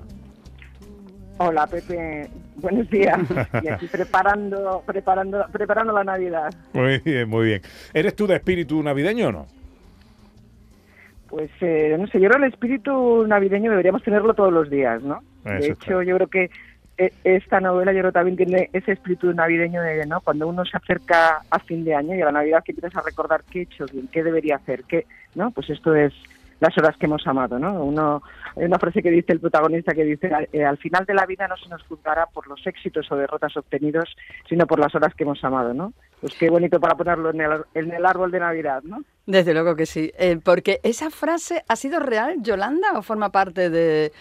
Hola 1.38 1.68
Pepe, 1.68 2.30
buenos 2.58 2.90
días. 2.90 3.20
Y 3.62 3.68
aquí 3.68 3.88
preparando, 3.92 4.84
preparando, 4.86 5.46
preparando 5.52 5.94
la 5.94 6.04
Navidad. 6.04 6.54
Muy 6.74 7.00
bien, 7.00 7.28
muy 7.28 7.46
bien. 7.48 7.62
¿Eres 7.94 8.16
tú 8.16 8.28
de 8.28 8.36
espíritu 8.36 8.82
navideño 8.84 9.30
o 9.30 9.32
no? 9.32 9.63
Pues 11.34 11.50
eh, 11.62 11.96
no 12.00 12.06
sé, 12.06 12.20
yo 12.20 12.30
creo 12.30 12.40
que 12.40 12.46
el 12.46 12.54
espíritu 12.54 13.26
navideño 13.26 13.72
deberíamos 13.72 14.04
tenerlo 14.04 14.36
todos 14.36 14.54
los 14.54 14.70
días, 14.70 15.02
¿no? 15.02 15.24
Eso 15.44 15.58
de 15.58 15.68
hecho, 15.70 16.04
yo 16.04 16.16
creo 16.18 16.28
que 16.28 16.52
eh, 17.00 17.12
esta 17.24 17.60
novela 17.60 17.92
yo 17.92 18.02
creo 18.02 18.12
también 18.12 18.38
tiene 18.38 18.70
ese 18.72 18.92
espíritu 18.92 19.34
navideño 19.34 19.82
de, 19.82 20.06
¿no? 20.06 20.22
Cuando 20.22 20.48
uno 20.48 20.64
se 20.64 20.78
acerca 20.78 21.42
a 21.50 21.58
fin 21.58 21.84
de 21.86 21.96
año 21.96 22.14
y 22.14 22.22
a 22.22 22.26
la 22.26 22.34
Navidad 22.34 22.64
que 22.64 22.74
empiezas 22.74 22.96
a 22.96 23.02
recordar 23.04 23.42
qué 23.50 23.62
he 23.62 23.64
hecho 23.64 23.88
bien, 23.92 24.08
qué 24.12 24.24
debería 24.24 24.58
hacer, 24.58 24.84
qué, 24.84 25.08
¿no? 25.34 25.50
Pues 25.50 25.72
esto 25.72 25.96
es 25.96 26.14
las 26.60 26.78
horas 26.78 26.96
que 26.98 27.08
hemos 27.08 27.26
amado, 27.26 27.58
¿no? 27.58 27.84
Uno, 27.84 28.22
hay 28.56 28.66
una 28.66 28.78
frase 28.78 29.02
que 29.02 29.10
dice 29.10 29.34
el 29.34 29.40
protagonista 29.40 29.96
que 29.96 30.06
dice, 30.06 30.30
"Eh, 30.52 30.64
al 30.64 30.78
final 30.78 31.04
de 31.08 31.16
la 31.16 31.26
vida 31.26 31.48
no 31.48 31.58
se 31.58 31.68
nos 31.68 31.82
juzgará 31.82 32.28
por 32.28 32.48
los 32.48 32.66
éxitos 32.68 33.12
o 33.12 33.16
derrotas 33.16 33.58
obtenidos, 33.58 34.16
sino 34.48 34.68
por 34.68 34.80
las 34.80 34.94
horas 34.94 35.16
que 35.16 35.24
hemos 35.24 35.44
amado, 35.44 35.74
¿no? 35.74 35.94
Pues 36.24 36.36
qué 36.40 36.50
bonito 36.50 36.80
para 36.80 36.96
ponerlo 36.96 37.32
en 37.32 37.42
el, 37.42 37.52
en 37.74 37.92
el 37.92 38.06
árbol 38.06 38.32
de 38.32 38.40
Navidad, 38.40 38.82
¿no? 38.84 39.04
Desde 39.26 39.52
luego 39.54 39.76
que 39.76 39.86
sí. 39.86 40.10
Eh, 40.18 40.40
porque 40.42 40.80
esa 40.82 41.10
frase 41.10 41.62
ha 41.68 41.76
sido 41.76 42.00
real, 42.00 42.38
Yolanda, 42.42 42.94
o 42.96 43.02
forma 43.02 43.30
parte 43.30 43.70
de 43.70 44.14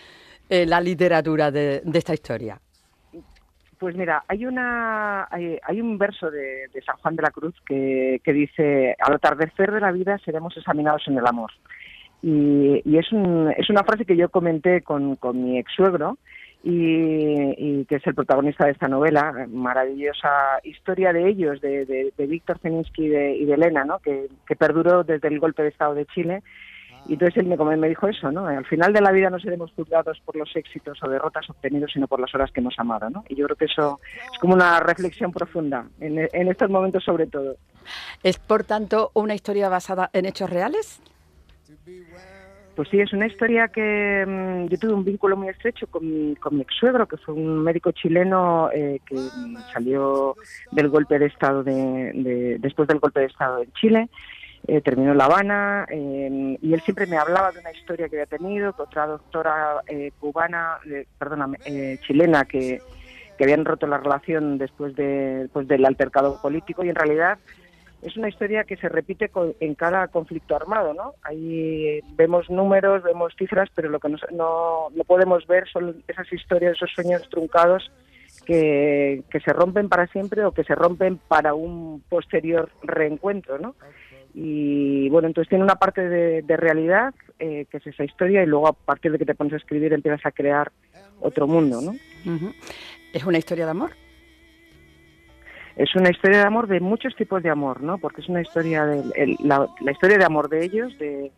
eh, 0.50 0.66
la 0.66 0.80
literatura 0.80 1.52
de, 1.52 1.80
de 1.84 1.98
esta 2.00 2.12
historia? 2.12 2.60
Pues 3.78 3.94
mira, 3.94 4.24
hay 4.26 4.46
una 4.46 5.28
hay, 5.30 5.60
hay 5.62 5.80
un 5.80 5.96
verso 5.96 6.28
de, 6.28 6.66
de 6.74 6.82
San 6.82 6.96
Juan 6.96 7.14
de 7.14 7.22
la 7.22 7.30
Cruz 7.30 7.54
que, 7.64 8.20
que 8.24 8.32
dice 8.32 8.96
al 8.98 9.14
atardecer 9.14 9.70
de 9.70 9.80
la 9.80 9.92
vida 9.92 10.18
seremos 10.24 10.56
examinados 10.56 11.06
en 11.06 11.18
el 11.18 11.26
amor. 11.26 11.52
Y, 12.20 12.82
y 12.84 12.98
es, 12.98 13.12
un- 13.12 13.54
es 13.56 13.70
una 13.70 13.84
frase 13.84 14.04
que 14.04 14.16
yo 14.16 14.28
comenté 14.28 14.82
con, 14.82 15.14
con 15.14 15.40
mi 15.40 15.56
ex 15.56 15.72
suegro 15.72 16.18
y, 16.62 17.54
y 17.56 17.84
que 17.86 17.96
es 17.96 18.06
el 18.06 18.14
protagonista 18.14 18.64
de 18.64 18.72
esta 18.72 18.88
novela, 18.88 19.46
maravillosa 19.48 20.60
historia 20.62 21.12
de 21.12 21.28
ellos, 21.28 21.60
de, 21.60 21.84
de, 21.84 22.12
de 22.16 22.26
Víctor 22.26 22.58
Zeninsky 22.58 23.04
y 23.04 23.08
de, 23.08 23.36
y 23.36 23.44
de 23.44 23.54
Elena, 23.54 23.84
¿no? 23.84 23.98
que, 23.98 24.28
que 24.46 24.56
perduró 24.56 25.04
desde 25.04 25.28
el 25.28 25.40
golpe 25.40 25.62
de 25.62 25.68
Estado 25.70 25.94
de 25.94 26.06
Chile 26.06 26.42
y 27.06 27.14
entonces 27.14 27.38
él 27.38 27.46
me, 27.46 27.56
me 27.76 27.88
dijo 27.88 28.06
eso, 28.06 28.30
¿no? 28.30 28.46
Al 28.46 28.64
final 28.64 28.92
de 28.92 29.00
la 29.00 29.10
vida 29.10 29.28
no 29.28 29.40
seremos 29.40 29.72
juzgados 29.72 30.20
por 30.24 30.36
los 30.36 30.54
éxitos 30.54 31.02
o 31.02 31.08
derrotas 31.08 31.48
obtenidos, 31.50 31.90
sino 31.92 32.06
por 32.06 32.20
las 32.20 32.32
horas 32.34 32.52
que 32.52 32.60
hemos 32.60 32.78
amado, 32.78 33.10
¿no? 33.10 33.24
Y 33.28 33.34
yo 33.34 33.46
creo 33.46 33.56
que 33.56 33.64
eso 33.64 34.00
es 34.32 34.38
como 34.38 34.54
una 34.54 34.78
reflexión 34.78 35.32
profunda, 35.32 35.86
en, 36.00 36.28
en 36.32 36.48
estos 36.48 36.70
momentos 36.70 37.02
sobre 37.02 37.26
todo. 37.26 37.56
¿Es, 38.22 38.38
por 38.38 38.62
tanto, 38.62 39.10
una 39.14 39.34
historia 39.34 39.68
basada 39.68 40.10
en 40.12 40.26
hechos 40.26 40.48
reales? 40.48 41.00
Pues 42.74 42.88
sí, 42.88 42.98
es 43.00 43.12
una 43.12 43.26
historia 43.26 43.68
que 43.68 44.24
mm, 44.26 44.66
yo 44.68 44.78
tuve 44.78 44.94
un 44.94 45.04
vínculo 45.04 45.36
muy 45.36 45.48
estrecho 45.48 45.86
con 45.88 46.06
mi, 46.08 46.34
con 46.36 46.54
mi 46.56 46.62
ex 46.62 46.74
suegro, 46.74 47.06
que 47.06 47.18
fue 47.18 47.34
un 47.34 47.62
médico 47.62 47.92
chileno 47.92 48.70
eh, 48.72 49.00
que 49.04 49.30
mm, 49.34 49.60
salió 49.70 50.36
del 50.70 50.88
golpe 50.88 51.18
de 51.18 51.26
Estado 51.26 51.62
de, 51.62 52.12
de- 52.14 52.56
después 52.60 52.88
del 52.88 52.98
golpe 52.98 53.20
de 53.20 53.26
Estado 53.26 53.62
en 53.62 53.70
Chile. 53.72 54.08
eh, 54.68 54.80
terminó 54.80 55.12
en 55.12 55.18
La 55.18 55.24
Habana 55.26 55.84
eh, 55.90 56.56
y 56.62 56.72
él 56.72 56.80
siempre 56.82 57.06
me 57.06 57.18
hablaba 57.18 57.52
de 57.52 57.58
una 57.60 57.72
historia 57.72 58.08
que 58.08 58.16
había 58.16 58.26
tenido, 58.38 58.72
que 58.72 58.82
otra 58.82 59.06
doctora 59.06 59.82
eh, 59.86 60.12
cubana, 60.18 60.78
eh, 60.90 61.04
perdona, 61.18 61.48
eh, 61.64 61.98
chilena, 62.00 62.44
que, 62.46 62.80
que 63.36 63.44
habían 63.44 63.64
roto 63.66 63.86
la 63.86 63.98
relación 63.98 64.56
después 64.58 64.94
de, 64.94 65.48
pues, 65.52 65.66
del 65.68 65.84
altercado 65.84 66.38
político 66.38 66.84
y 66.84 66.88
en 66.88 66.94
realidad 66.94 67.38
es 68.02 68.16
una 68.16 68.28
historia 68.28 68.64
que 68.64 68.76
se 68.76 68.88
repite 68.88 69.28
co- 69.28 69.54
en 69.60 69.74
cada 69.74 70.08
conflicto 70.08 70.56
armado, 70.56 70.92
¿no? 70.94 71.14
Ahí 71.22 71.86
eh, 71.86 72.00
vemos 72.16 72.50
números, 72.50 73.02
vemos 73.02 73.32
cifras, 73.38 73.68
pero 73.74 73.88
lo 73.88 74.00
que 74.00 74.08
nos- 74.08 74.24
no, 74.32 74.88
no 74.94 75.04
podemos 75.04 75.46
ver 75.46 75.68
son 75.68 76.02
esas 76.08 76.30
historias, 76.32 76.74
esos 76.76 76.90
sueños 76.94 77.22
truncados 77.30 77.90
que, 78.44 79.22
que 79.30 79.40
se 79.40 79.52
rompen 79.52 79.88
para 79.88 80.06
siempre 80.08 80.44
o 80.44 80.52
que 80.52 80.64
se 80.64 80.74
rompen 80.74 81.18
para 81.28 81.54
un 81.54 82.02
posterior 82.08 82.70
reencuentro, 82.82 83.58
¿no? 83.58 83.74
Y 84.34 85.08
bueno, 85.10 85.28
entonces 85.28 85.48
tiene 85.50 85.62
una 85.62 85.76
parte 85.76 86.08
de, 86.08 86.42
realidad, 86.56 87.14
eh, 87.38 87.66
que 87.70 87.76
es 87.76 87.86
esa 87.86 88.02
historia, 88.04 88.42
y 88.42 88.46
luego 88.46 88.66
a 88.66 88.72
partir 88.72 89.12
de 89.12 89.18
que 89.18 89.26
te 89.26 89.34
pones 89.34 89.52
a 89.52 89.56
escribir 89.58 89.92
empiezas 89.92 90.24
a 90.24 90.32
crear 90.32 90.72
otro 91.20 91.46
mundo, 91.46 91.80
¿no? 91.82 91.94
¿Es 93.12 93.24
una 93.24 93.38
historia 93.38 93.66
de 93.66 93.70
amor? 93.72 93.90
Es 95.76 95.94
una 95.94 96.10
historia 96.10 96.38
de 96.38 96.44
amor 96.44 96.66
de 96.66 96.80
muchos 96.80 97.14
tipos 97.16 97.42
de 97.42 97.50
amor, 97.50 97.82
¿no? 97.82 97.98
Porque 97.98 98.20
es 98.20 98.28
una 98.28 98.42
historia 98.42 98.84
de 98.84 99.36
la, 99.40 99.66
la 99.80 99.92
historia 99.92 100.18
de 100.18 100.24
amor 100.24 100.48
de 100.48 100.64
ellos, 100.64 100.98
de, 100.98 101.32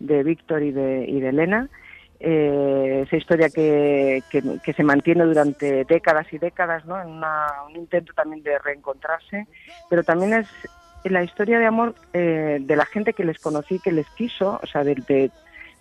de 0.00 0.22
Víctor 0.22 0.62
y 0.62 0.72
de, 0.72 1.04
y 1.08 1.20
de 1.20 1.28
Elena, 1.28 1.68
eh, 2.18 3.02
esa 3.06 3.16
historia 3.16 3.50
que, 3.50 4.22
que, 4.30 4.72
se 4.72 4.82
mantiene 4.82 5.24
durante 5.24 5.84
décadas 5.84 6.26
y 6.32 6.38
décadas, 6.38 6.84
¿no? 6.86 7.00
En 7.00 7.08
una- 7.08 7.52
un 7.68 7.76
intento 7.76 8.12
también 8.14 8.42
de 8.42 8.58
reencontrarse, 8.58 9.46
pero 9.90 10.02
también 10.02 10.32
es 10.32 10.48
la 11.04 11.22
historia 11.22 11.58
de 11.58 11.66
amor 11.66 11.94
eh, 12.14 12.58
de 12.60 12.76
la 12.76 12.86
gente 12.86 13.12
que 13.12 13.24
les 13.24 13.38
conocí, 13.38 13.78
que 13.78 13.92
les 13.92 14.08
quiso, 14.10 14.58
o 14.62 14.66
sea, 14.66 14.82
de, 14.82 15.30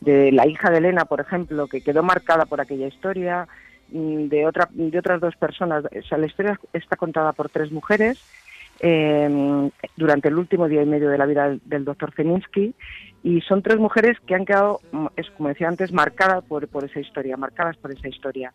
de, 0.01 0.31
la 0.31 0.45
hija 0.45 0.69
de 0.69 0.77
Elena, 0.79 1.05
por 1.05 1.21
ejemplo, 1.21 1.67
que 1.67 1.81
quedó 1.81 2.03
marcada 2.03 2.45
por 2.45 2.61
aquella 2.61 2.87
historia, 2.87 3.47
de 3.89 4.45
otra 4.45 4.67
de 4.71 4.97
otras 4.97 5.21
dos 5.21 5.35
personas. 5.35 5.85
O 5.85 6.07
sea, 6.07 6.17
la 6.17 6.27
historia 6.27 6.59
está 6.73 6.95
contada 6.95 7.33
por 7.33 7.49
tres 7.49 7.71
mujeres 7.71 8.19
eh, 8.81 9.69
durante 9.95 10.27
el 10.27 10.37
último 10.37 10.67
día 10.67 10.83
y 10.83 10.85
medio 10.85 11.09
de 11.09 11.17
la 11.17 11.25
vida 11.25 11.55
del, 11.63 11.85
doctor 11.85 12.13
Zeninsky 12.13 12.73
y 13.23 13.41
son 13.41 13.61
tres 13.61 13.77
mujeres 13.77 14.17
que 14.27 14.35
han 14.35 14.45
quedado, 14.45 14.81
mm, 14.91 15.07
es 15.15 15.29
como 15.31 15.49
decía 15.49 15.69
antes, 15.69 15.93
marcadas 15.93 16.43
por, 16.43 16.67
por 16.67 16.83
esa 16.83 16.99
historia, 16.99 17.37
marcadas 17.37 17.77
por 17.77 17.91
esa 17.91 18.09
historia, 18.09 18.53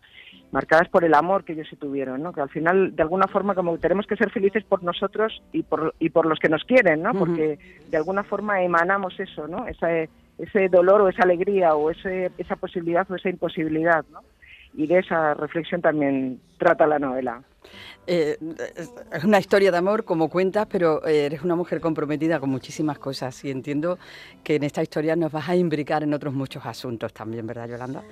marcadas 0.52 0.88
por 0.88 1.04
el 1.04 1.14
amor 1.14 1.44
que 1.44 1.54
ellos 1.54 1.68
se 1.68 1.76
tuvieron, 1.76 2.22
¿no? 2.22 2.32
Que 2.32 2.42
al 2.42 2.50
final, 2.50 2.94
de 2.94 3.02
alguna 3.02 3.28
forma, 3.28 3.54
como 3.54 3.78
tenemos 3.78 4.06
que 4.06 4.16
ser 4.16 4.30
felices 4.30 4.62
por 4.64 4.82
nosotros 4.82 5.42
y 5.52 5.62
por, 5.62 5.94
y 5.98 6.10
por 6.10 6.26
los 6.26 6.38
que 6.38 6.50
nos 6.50 6.64
quieren, 6.64 7.02
¿no? 7.02 7.12
Porque 7.14 7.58
de 7.88 7.96
alguna 7.96 8.22
forma 8.22 8.62
emanamos 8.62 9.18
eso, 9.18 9.48
¿no? 9.48 9.66
Esa, 9.66 9.88
ese 10.38 10.68
dolor 10.68 11.00
o 11.00 11.08
esa 11.08 11.22
alegría 11.22 11.74
o 11.74 11.90
ese, 11.90 12.30
esa 12.36 12.56
posibilidad 12.56 13.10
o 13.10 13.16
esa 13.16 13.30
imposibilidad, 13.30 14.04
¿no? 14.12 14.20
Y 14.74 14.86
de 14.86 14.98
esa 14.98 15.34
reflexión 15.34 15.82
también 15.82 16.40
trata 16.58 16.86
la 16.86 16.98
novela. 16.98 17.42
Eh, 18.06 18.36
es 19.12 19.24
una 19.24 19.38
historia 19.38 19.70
de 19.70 19.76
amor, 19.76 20.04
como 20.04 20.28
cuentas, 20.28 20.66
pero 20.70 21.06
eh, 21.06 21.26
eres 21.26 21.42
una 21.42 21.54
mujer 21.54 21.80
comprometida 21.80 22.40
con 22.40 22.50
muchísimas 22.50 22.98
cosas 22.98 23.44
y 23.44 23.50
entiendo 23.50 23.98
que 24.42 24.56
en 24.56 24.64
esta 24.64 24.82
historia 24.82 25.16
nos 25.16 25.32
vas 25.32 25.48
a 25.48 25.56
imbricar 25.56 26.02
en 26.02 26.14
otros 26.14 26.32
muchos 26.32 26.64
asuntos 26.64 27.12
también, 27.12 27.46
¿verdad, 27.46 27.68
Yolanda? 27.68 28.02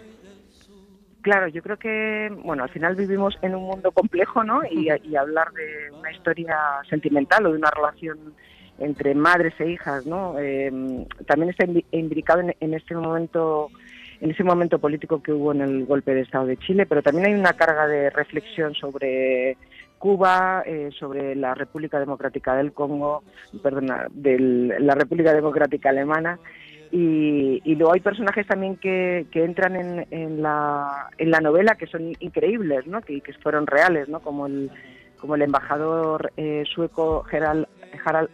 Claro, 1.23 1.49
yo 1.49 1.62
creo 1.62 1.79
que, 1.79 2.31
bueno, 2.45 2.62
al 2.62 2.71
final 2.71 2.95
vivimos 2.95 3.37
en 3.43 3.55
un 3.55 3.65
mundo 3.65 3.91
complejo, 3.91 4.45
¿no? 4.45 4.62
Y, 4.71 4.88
y 5.05 5.17
hablar 5.17 5.53
de 5.53 5.91
una 5.93 6.12
historia 6.12 6.57
sentimental 6.88 7.47
o 7.47 7.53
de 7.53 7.59
una 7.59 7.71
relación 7.71 8.35
entre 8.79 9.15
madres 9.15 9.55
e 9.59 9.71
hijas, 9.71 10.07
¿no? 10.07 10.38
Eh, 10.38 10.71
también 11.27 11.50
está 11.50 11.67
imbricado 11.91 12.41
en, 12.41 12.55
en 12.61 12.75
este 12.75 12.95
momento, 12.95 13.71
en 14.21 14.31
ese 14.31 14.45
momento 14.45 14.79
político 14.79 15.23
que 15.23 15.33
hubo 15.33 15.53
en 15.53 15.61
el 15.61 15.87
golpe 15.87 16.15
de 16.15 16.23
Estado 16.23 16.47
de 16.47 16.57
Chile, 16.57 16.87
pero 16.87 17.03
también 17.03 17.29
hay 17.29 17.35
una 17.35 17.53
carga 17.53 17.87
de 17.87 18.11
reflexión 18.11 18.75
sobre 18.75 19.57
Cuba, 19.99 20.63
eh, 20.65 20.91
sobre 20.99 21.35
la 21.35 21.55
República 21.55 21.99
Democrática 21.99 22.55
del 22.57 22.73
Congo, 22.73 23.23
perdona, 23.63 24.07
de 24.11 24.77
la 24.81 24.95
República 24.95 25.33
Democrática 25.35 25.91
Alemana. 25.91 26.39
Y, 26.91 27.61
y 27.65 27.75
luego 27.75 27.93
hay 27.93 28.01
personajes 28.01 28.47
también 28.47 28.77
que, 28.77 29.27
que 29.31 29.45
entran 29.45 29.77
en, 29.77 30.07
en, 30.11 30.43
la, 30.43 31.11
en 31.19 31.31
la 31.31 31.41
novela 31.41 31.75
que 31.75 31.87
son 31.87 32.13
increíbles, 32.21 32.87
¿no? 32.87 33.03
que, 33.03 33.21
fueron 33.43 33.67
reales, 33.67 34.09
¿no? 34.09 34.21
como 34.21 34.47
el 34.47 34.71
como 35.19 35.35
el 35.35 35.43
embajador 35.43 36.33
eh, 36.37 36.63
sueco 36.73 37.25
Harald 37.29 37.67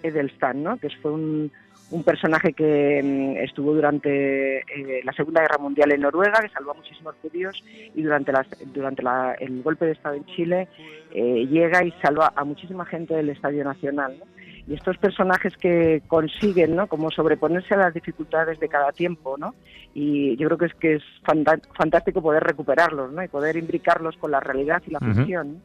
Edelstam, 0.02 0.62
¿no? 0.62 0.76
que 0.76 0.90
fue 1.00 1.12
un, 1.12 1.50
un 1.90 2.02
personaje 2.02 2.52
que 2.54 3.00
mm, 3.02 3.36
estuvo 3.44 3.74
durante 3.74 4.58
eh, 4.58 5.00
la 5.04 5.12
Segunda 5.12 5.42
Guerra 5.42 5.58
Mundial 5.58 5.92
en 5.92 6.00
Noruega, 6.00 6.40
que 6.40 6.48
salvó 6.48 6.72
a 6.72 6.74
muchísimos 6.74 7.14
judíos, 7.22 7.62
y 7.94 8.02
durante, 8.02 8.32
las, 8.32 8.46
durante 8.72 9.02
la- 9.02 9.34
el 9.38 9.62
golpe 9.62 9.86
de 9.86 9.92
Estado 9.92 10.14
en 10.16 10.24
Chile 10.26 10.68
eh, 11.12 11.46
llega 11.46 11.84
y 11.84 11.92
salva 12.02 12.32
a 12.34 12.44
muchísima 12.44 12.84
gente 12.86 13.14
del 13.14 13.28
Estadio 13.30 13.62
Nacional. 13.64 14.16
¿no? 14.18 14.24
Y 14.66 14.74
estos 14.74 14.96
personajes 14.96 15.56
que 15.56 16.02
consiguen, 16.06 16.74
¿no? 16.74 16.86
Como 16.86 17.10
sobreponerse 17.10 17.74
a 17.74 17.78
las 17.78 17.94
dificultades 17.94 18.58
de 18.60 18.68
cada 18.68 18.92
tiempo, 18.92 19.36
¿no? 19.36 19.54
Y 19.92 20.36
yo 20.36 20.46
creo 20.48 20.58
que 20.58 20.66
es 20.66 20.74
que 20.74 20.94
es 20.94 21.02
fantástico 21.22 22.22
poder 22.22 22.42
recuperarlos, 22.42 23.12
¿no? 23.12 23.22
Y 23.22 23.28
poder 23.28 23.56
imbricarlos 23.56 24.16
con 24.16 24.30
la 24.30 24.40
realidad 24.40 24.82
y 24.86 24.90
la 24.90 25.00
ficción. 25.00 25.62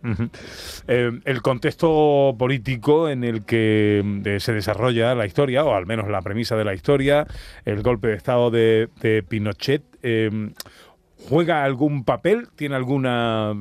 Eh, 0.87 1.11
el 1.23 1.41
contexto 1.41 2.35
político 2.37 3.09
en 3.09 3.23
el 3.23 3.45
que 3.45 4.03
eh, 4.25 4.39
se 4.39 4.53
desarrolla 4.53 5.15
la 5.15 5.25
historia, 5.25 5.63
o 5.63 5.73
al 5.73 5.85
menos 5.85 6.09
la 6.09 6.21
premisa 6.21 6.55
de 6.55 6.65
la 6.65 6.73
historia, 6.73 7.25
el 7.65 7.81
golpe 7.81 8.09
de 8.09 8.15
Estado 8.15 8.51
de, 8.51 8.89
de 9.01 9.23
Pinochet, 9.23 9.83
eh, 10.03 10.29
¿juega 11.27 11.63
algún 11.63 12.03
papel? 12.03 12.47
¿Tiene 12.55 12.75
alguna 12.75 13.53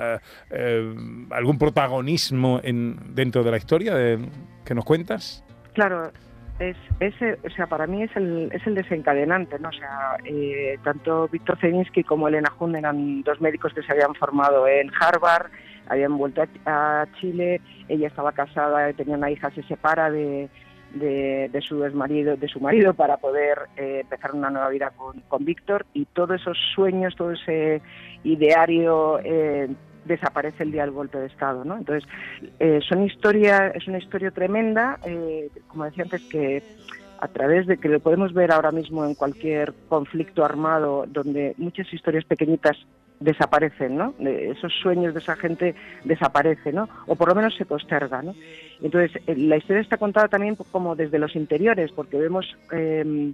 eh, 0.00 0.18
eh, 0.50 0.94
algún 1.30 1.58
protagonismo 1.58 2.60
en, 2.62 3.14
dentro 3.14 3.42
de 3.44 3.50
la 3.50 3.56
historia 3.56 3.94
de- 3.94 4.28
que 4.64 4.74
nos 4.74 4.84
cuentas? 4.84 5.44
Claro, 5.74 6.10
es 6.58 6.76
ese, 7.00 7.38
o 7.46 7.50
sea, 7.50 7.66
para 7.66 7.86
mí 7.86 8.02
es 8.02 8.10
el, 8.16 8.50
es 8.52 8.66
el 8.66 8.74
desencadenante, 8.74 9.58
¿no? 9.58 9.68
O 9.68 9.72
sea, 9.72 10.16
eh, 10.24 10.78
tanto 10.82 11.28
Víctor 11.28 11.58
Zelinsky 11.60 12.02
como 12.02 12.28
Elena 12.28 12.52
Hun 12.58 12.76
eran 12.76 13.22
dos 13.22 13.40
médicos 13.40 13.72
que 13.74 13.82
se 13.82 13.92
habían 13.92 14.14
formado 14.14 14.66
en 14.66 14.90
Harvard, 14.98 15.50
habían 15.88 16.16
vuelto 16.16 16.42
a, 16.64 17.02
a 17.02 17.06
Chile, 17.20 17.60
ella 17.88 18.08
estaba 18.08 18.32
casada, 18.32 18.92
tenía 18.94 19.16
una 19.16 19.30
hija, 19.30 19.50
se 19.50 19.62
separa 19.64 20.10
de, 20.10 20.48
de, 20.94 21.48
de 21.52 21.60
su 21.60 21.76
marido, 21.94 22.36
de 22.36 22.48
su 22.48 22.60
marido 22.60 22.94
para 22.94 23.16
poder 23.16 23.58
eh, 23.76 24.00
empezar 24.02 24.34
una 24.34 24.50
nueva 24.50 24.68
vida 24.68 24.90
con, 24.96 25.20
con 25.28 25.44
Víctor 25.44 25.86
y 25.92 26.06
todos 26.06 26.40
esos 26.40 26.56
sueños, 26.74 27.14
todo 27.16 27.32
ese 27.32 27.82
ideario 28.24 29.18
eh, 29.22 29.68
desaparece 30.06 30.62
el 30.62 30.72
día 30.72 30.82
del 30.82 30.92
golpe 30.92 31.18
de 31.18 31.26
Estado, 31.26 31.64
¿no? 31.64 31.76
Entonces, 31.76 32.08
eh, 32.58 32.80
son 32.88 33.04
historia, 33.04 33.68
es 33.68 33.86
una 33.88 33.98
historia 33.98 34.30
tremenda, 34.30 34.98
eh, 35.04 35.50
como 35.68 35.84
decía 35.84 36.04
antes, 36.04 36.22
que 36.24 36.62
a 37.18 37.28
través 37.28 37.66
de 37.66 37.78
que 37.78 37.88
lo 37.88 38.00
podemos 38.00 38.32
ver 38.34 38.52
ahora 38.52 38.70
mismo 38.70 39.04
en 39.04 39.14
cualquier 39.14 39.72
conflicto 39.88 40.44
armado 40.44 41.06
donde 41.08 41.54
muchas 41.56 41.92
historias 41.92 42.24
pequeñitas 42.24 42.76
desaparecen, 43.20 43.96
¿no? 43.96 44.14
Esos 44.20 44.72
sueños 44.82 45.14
de 45.14 45.20
esa 45.20 45.36
gente 45.36 45.74
desaparecen, 46.04 46.74
¿no? 46.74 46.88
O 47.06 47.16
por 47.16 47.28
lo 47.28 47.34
menos 47.34 47.54
se 47.56 47.64
postergan, 47.64 48.26
¿no? 48.26 48.34
Entonces, 48.82 49.22
eh, 49.26 49.36
la 49.36 49.56
historia 49.56 49.82
está 49.82 49.96
contada 49.96 50.28
también 50.28 50.56
como 50.70 50.96
desde 50.96 51.18
los 51.18 51.34
interiores, 51.34 51.92
porque 51.92 52.18
vemos 52.18 52.56
eh, 52.72 53.32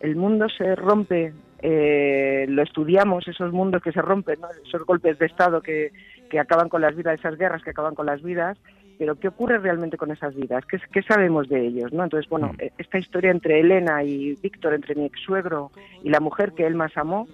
el 0.00 0.16
mundo 0.16 0.48
se 0.48 0.74
rompe 0.74 1.32
eh, 1.62 2.44
lo 2.48 2.62
estudiamos, 2.62 3.28
esos 3.28 3.52
mundos 3.52 3.82
que 3.82 3.92
se 3.92 4.02
rompen, 4.02 4.40
¿no? 4.40 4.48
esos 4.66 4.84
golpes 4.84 5.16
de 5.20 5.26
Estado 5.26 5.62
que, 5.62 5.92
que 6.28 6.40
acaban 6.40 6.68
con 6.68 6.82
las 6.82 6.96
vidas, 6.96 7.20
esas 7.20 7.38
guerras 7.38 7.62
que 7.62 7.70
acaban 7.70 7.94
con 7.94 8.06
las 8.06 8.20
vidas, 8.20 8.58
pero 8.98 9.14
¿qué 9.14 9.28
ocurre 9.28 9.58
realmente 9.58 9.96
con 9.96 10.10
esas 10.10 10.34
vidas? 10.34 10.64
¿Qué, 10.66 10.80
qué 10.92 11.02
sabemos 11.02 11.48
de 11.48 11.64
ellos? 11.64 11.92
¿no? 11.92 12.02
Entonces, 12.02 12.28
bueno, 12.28 12.50
eh, 12.58 12.72
esta 12.78 12.98
historia 12.98 13.30
entre 13.30 13.60
Elena 13.60 14.02
y 14.02 14.34
Víctor, 14.42 14.74
entre 14.74 14.96
mi 14.96 15.06
ex 15.06 15.20
suegro 15.20 15.70
y 16.02 16.10
la 16.10 16.18
mujer 16.18 16.52
que 16.52 16.66
él 16.66 16.74
más 16.74 16.96
amó, 16.96 17.28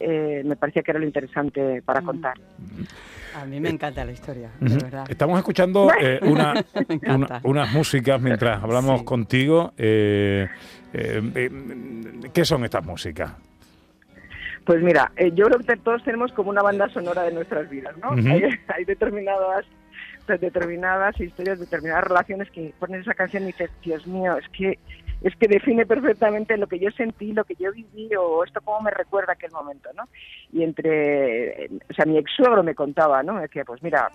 eh, 0.00 0.42
me 0.44 0.56
parecía 0.56 0.82
que 0.82 0.90
era 0.90 0.98
lo 1.00 1.06
interesante 1.06 1.82
para 1.82 2.00
contar. 2.02 2.34
A 3.36 3.44
mí 3.44 3.60
me 3.60 3.68
encanta 3.68 4.04
la 4.04 4.10
historia, 4.12 4.50
Ujú. 4.60 4.70
de 4.74 4.82
verdad. 4.82 5.04
Estamos 5.08 5.38
escuchando 5.38 5.88
eh, 6.00 6.18
una, 6.22 6.54
unas 7.44 7.72
músicas 7.72 8.20
mientras 8.20 8.62
hablamos 8.62 9.00
Sí. 9.00 9.04
contigo. 9.04 9.72
eh, 9.76 10.48
eh, 10.92 11.50
¿Qué 12.34 12.44
son 12.44 12.64
estas 12.64 12.84
músicas? 12.84 13.32
Pues 14.64 14.82
mira, 14.82 15.12
eh, 15.16 15.30
yo 15.34 15.46
creo 15.46 15.58
que 15.60 15.76
todos 15.76 16.02
tenemos 16.04 16.32
como 16.32 16.50
una 16.50 16.62
banda 16.62 16.88
sonora 16.90 17.22
de 17.22 17.32
nuestras 17.32 17.68
vidas, 17.70 17.96
¿no? 17.98 18.10
Ujú. 18.12 18.28
hay, 18.28 18.42
hay 18.68 18.84
determinadas 18.84 19.64
determinadas 20.40 21.18
historias, 21.20 21.58
determinadas 21.58 22.04
relaciones 22.04 22.48
que 22.52 22.72
pones 22.78 23.00
esa 23.00 23.14
canción 23.14 23.42
y 23.42 23.46
dices, 23.46 23.68
Dios 23.82 24.06
mío, 24.06 24.36
es 24.38 24.48
que 24.50 24.78
es 25.22 25.34
que 25.36 25.48
define 25.48 25.84
perfectamente 25.86 26.56
lo 26.56 26.66
que 26.66 26.78
yo 26.78 26.90
sentí, 26.90 27.32
lo 27.32 27.44
que 27.44 27.54
yo 27.56 27.72
viví 27.72 28.08
o 28.16 28.42
esto 28.44 28.60
cómo 28.62 28.80
me 28.82 28.90
recuerda 28.90 29.34
aquel 29.34 29.50
momento, 29.50 29.90
¿no? 29.94 30.04
Y 30.52 30.62
entre, 30.62 31.66
o 31.90 31.94
sea, 31.94 32.06
mi 32.06 32.16
ex 32.18 32.30
suegro 32.36 32.62
me 32.62 32.74
contaba, 32.74 33.22
¿no? 33.22 33.34
Me 33.34 33.42
decía, 33.42 33.64
pues 33.64 33.82
mira, 33.82 34.10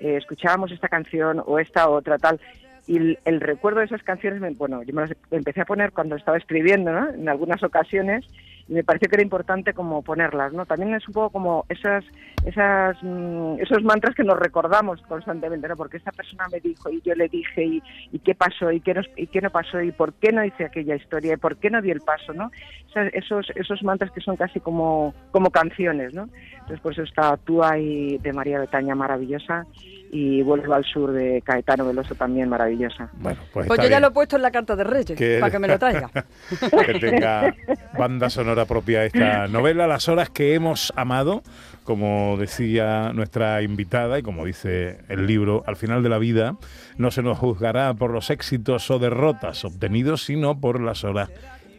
eh, 0.00 0.16
escuchábamos 0.16 0.70
esta 0.72 0.88
canción 0.88 1.42
o 1.46 1.58
esta 1.58 1.88
otra 1.88 2.18
tal. 2.18 2.40
Y 2.86 2.96
el, 2.96 3.18
el 3.24 3.40
recuerdo 3.40 3.78
de 3.80 3.86
esas 3.86 4.02
canciones, 4.02 4.40
me- 4.40 4.50
bueno, 4.50 4.82
yo 4.82 4.92
me 4.92 5.02
las 5.02 5.16
empecé 5.30 5.60
a 5.60 5.64
poner 5.64 5.92
cuando 5.92 6.16
estaba 6.16 6.36
escribiendo, 6.36 6.92
¿no? 6.92 7.08
En 7.10 7.28
algunas 7.28 7.62
ocasiones 7.62 8.26
y 8.68 8.74
me 8.74 8.84
pareció 8.84 9.08
que 9.08 9.16
era 9.16 9.22
importante 9.22 9.74
como 9.74 10.02
ponerlas, 10.02 10.52
¿no? 10.52 10.66
También 10.66 10.94
es 10.94 11.06
un 11.08 11.14
poco 11.14 11.30
como 11.30 11.64
esas, 11.68 12.04
esas, 12.44 12.96
mm, 13.02 13.56
esos 13.60 13.82
mantras 13.82 14.14
que 14.14 14.24
nos 14.24 14.38
recordamos 14.38 15.02
constantemente, 15.02 15.68
¿no? 15.68 15.76
Porque 15.76 15.96
esta 15.96 16.12
persona 16.12 16.46
me 16.52 16.60
dijo 16.60 16.88
y 16.90 17.00
yo 17.02 17.14
le 17.14 17.28
dije 17.28 17.64
y, 17.64 17.82
y 18.12 18.18
qué 18.20 18.34
pasó 18.34 18.70
y 18.70 18.80
qué, 18.80 18.94
nos, 18.94 19.06
y 19.16 19.26
qué 19.26 19.40
no 19.40 19.50
pasó 19.50 19.80
y 19.80 19.92
por 19.92 20.12
qué 20.14 20.32
no 20.32 20.44
hice 20.44 20.64
aquella 20.64 20.94
historia 20.94 21.34
y 21.34 21.36
por 21.38 21.56
qué 21.56 21.70
no 21.70 21.82
di 21.82 21.90
el 21.90 22.00
paso, 22.00 22.32
¿no? 22.32 22.50
Esa- 22.90 23.08
esos, 23.08 23.50
esos 23.56 23.82
mantras 23.82 24.10
que 24.12 24.20
son 24.20 24.36
casi 24.36 24.60
como, 24.60 25.14
como 25.32 25.50
canciones, 25.50 26.14
¿no? 26.14 26.28
Entonces, 26.52 26.80
pues 26.80 26.98
está 26.98 27.36
Tú 27.44 27.62
ahí 27.64 28.18
de 28.18 28.32
María 28.32 28.60
Betaña 28.60 28.94
maravillosa 28.94 29.66
y 30.14 30.42
Vuelvo 30.42 30.74
al 30.74 30.84
sur 30.84 31.10
de 31.10 31.40
Caetano 31.42 31.86
Veloso 31.86 32.14
también 32.14 32.46
maravillosa. 32.50 33.08
Bueno, 33.14 33.40
pues, 33.50 33.66
Pues 33.66 33.80
yo 33.80 33.88
ya 33.88 33.98
lo 33.98 34.08
he 34.08 34.10
puesto 34.10 34.36
en 34.36 34.42
la 34.42 34.50
carta 34.50 34.76
de 34.76 34.84
Reyes, 34.84 35.18
Que- 35.18 35.38
para 35.40 35.50
que 35.50 35.58
me 35.58 35.66
lo 35.68 35.78
traiga. 35.78 36.10
que 36.86 36.94
tenga 37.00 37.54
banda 37.98 38.28
sonora 38.28 38.66
propia 38.66 39.06
esta 39.06 39.48
novela, 39.48 39.86
Las 39.86 40.10
horas 40.10 40.28
que 40.28 40.52
hemos 40.54 40.92
amado, 40.96 41.42
como 41.84 42.36
decía 42.38 43.12
nuestra 43.14 43.62
invitada 43.62 44.18
y 44.18 44.22
como 44.22 44.44
dice 44.44 44.98
el 45.08 45.26
libro, 45.26 45.64
al 45.66 45.76
final 45.76 46.02
de 46.02 46.10
la 46.10 46.18
vida 46.18 46.56
no 46.98 47.10
se 47.10 47.22
nos 47.22 47.38
juzgará 47.38 47.94
por 47.94 48.10
los 48.10 48.28
éxitos 48.28 48.90
o 48.90 48.98
derrotas 48.98 49.64
obtenidos, 49.64 50.24
sino 50.24 50.60
por 50.60 50.78
las 50.82 51.04
horas 51.04 51.30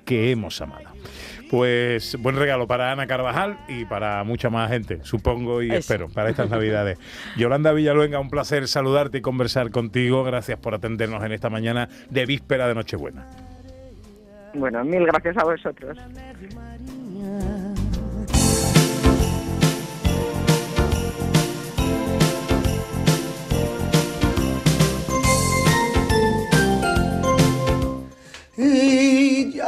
que 0.06 0.32
hemos 0.32 0.60
amado. 0.60 0.90
Pues 1.54 2.20
buen 2.20 2.36
regalo 2.36 2.66
para 2.66 2.92
Ana 2.92 3.06
Carvajal 3.06 3.60
y 3.68 3.86
para 3.86 4.24
mucha 4.24 4.50
más 4.50 4.72
gente, 4.72 5.02
supongo 5.04 5.62
y 5.62 5.68
Eso. 5.68 5.78
espero, 5.78 6.10
para 6.10 6.32
estas 6.32 6.50
Navidades. 6.50 6.98
Yolanda 7.38 7.72
Villaluenga, 7.74 8.20
un 8.20 8.32
placer 8.32 8.68
saludarte 8.68 9.20
y 9.20 9.22
conversar 9.22 9.70
contigo. 9.70 10.24
Gracias 10.24 10.58
por 10.58 10.74
atendernos 10.74 11.24
en 11.24 11.32
esta 11.32 11.52
mañana 11.52 11.90
de 12.10 12.26
víspera 12.26 12.68
de 12.68 12.74
Nochebuena. 12.74 13.28
Bueno, 14.56 14.84
mil 14.84 15.06
gracias 15.06 15.38
a 15.38 15.44
vosotros. 15.44 15.96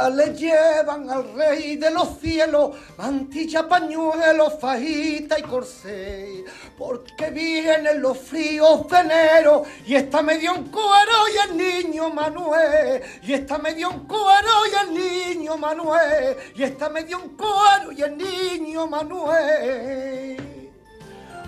Le 0.09 0.33
llevan 0.33 1.09
al 1.09 1.33
rey 1.33 1.77
de 1.77 1.91
los 1.91 2.19
cielos 2.19 2.71
mantilla, 2.97 3.67
pañuelo, 3.67 4.51
fajita 4.51 5.39
y 5.39 5.43
corsé, 5.43 6.45
porque 6.77 7.29
vienen 7.31 8.01
los 8.01 8.17
fríos 8.17 8.87
de 8.87 8.97
enero 8.99 9.63
y 9.85 9.95
está 9.95 10.21
medio 10.21 10.55
en 10.55 10.65
cuero 10.65 11.13
y 11.33 11.49
el 11.49 11.57
niño 11.57 12.09
Manuel, 12.09 13.01
y 13.21 13.33
está 13.33 13.57
medio 13.57 13.91
en 13.91 13.99
cuero 14.01 14.51
y 14.71 14.87
el 14.87 15.37
niño 15.37 15.57
Manuel, 15.57 16.37
y 16.55 16.63
está 16.63 16.89
medio 16.89 17.19
en 17.21 17.29
cuero 17.29 17.91
y 17.91 18.01
el 18.01 18.17
niño 18.17 18.87
Manuel. 18.87 20.71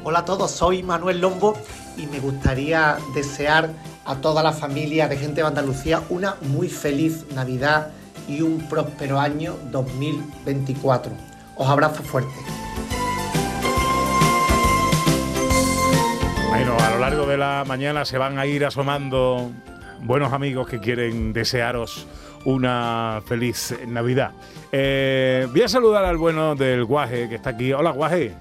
Hola 0.03 0.19
a 0.19 0.25
todos, 0.25 0.51
soy 0.51 0.83
Manuel 0.83 1.19
Lombo 1.19 1.57
y 1.97 2.05
me 2.07 2.19
gustaría 2.19 2.97
desear 3.13 3.69
a 4.05 4.15
toda 4.15 4.41
la 4.41 4.53
familia 4.53 5.07
de 5.07 5.17
gente 5.17 5.41
de 5.41 5.47
Andalucía 5.47 6.01
una 6.09 6.37
muy 6.41 6.69
feliz 6.69 7.25
Navidad 7.33 7.91
y 8.27 8.41
un 8.41 8.67
próspero 8.67 9.19
año 9.19 9.55
2024. 9.71 11.11
Os 11.55 11.67
abrazo 11.67 12.03
fuerte. 12.03 12.33
Bueno, 16.49 16.75
a 16.79 16.89
lo 16.91 16.99
largo 16.99 17.25
de 17.25 17.37
la 17.37 17.63
mañana 17.67 18.05
se 18.05 18.17
van 18.17 18.39
a 18.39 18.45
ir 18.45 18.65
asomando 18.65 19.51
buenos 20.01 20.33
amigos 20.33 20.67
que 20.67 20.79
quieren 20.79 21.33
desearos 21.33 22.07
una 22.45 23.21
feliz 23.25 23.75
Navidad. 23.87 24.31
Eh, 24.71 25.47
voy 25.51 25.61
a 25.61 25.67
saludar 25.67 26.05
al 26.05 26.17
bueno 26.17 26.55
del 26.55 26.85
Guaje 26.85 27.27
que 27.27 27.35
está 27.35 27.51
aquí. 27.51 27.73
Hola, 27.73 27.91
Guaje. 27.91 28.33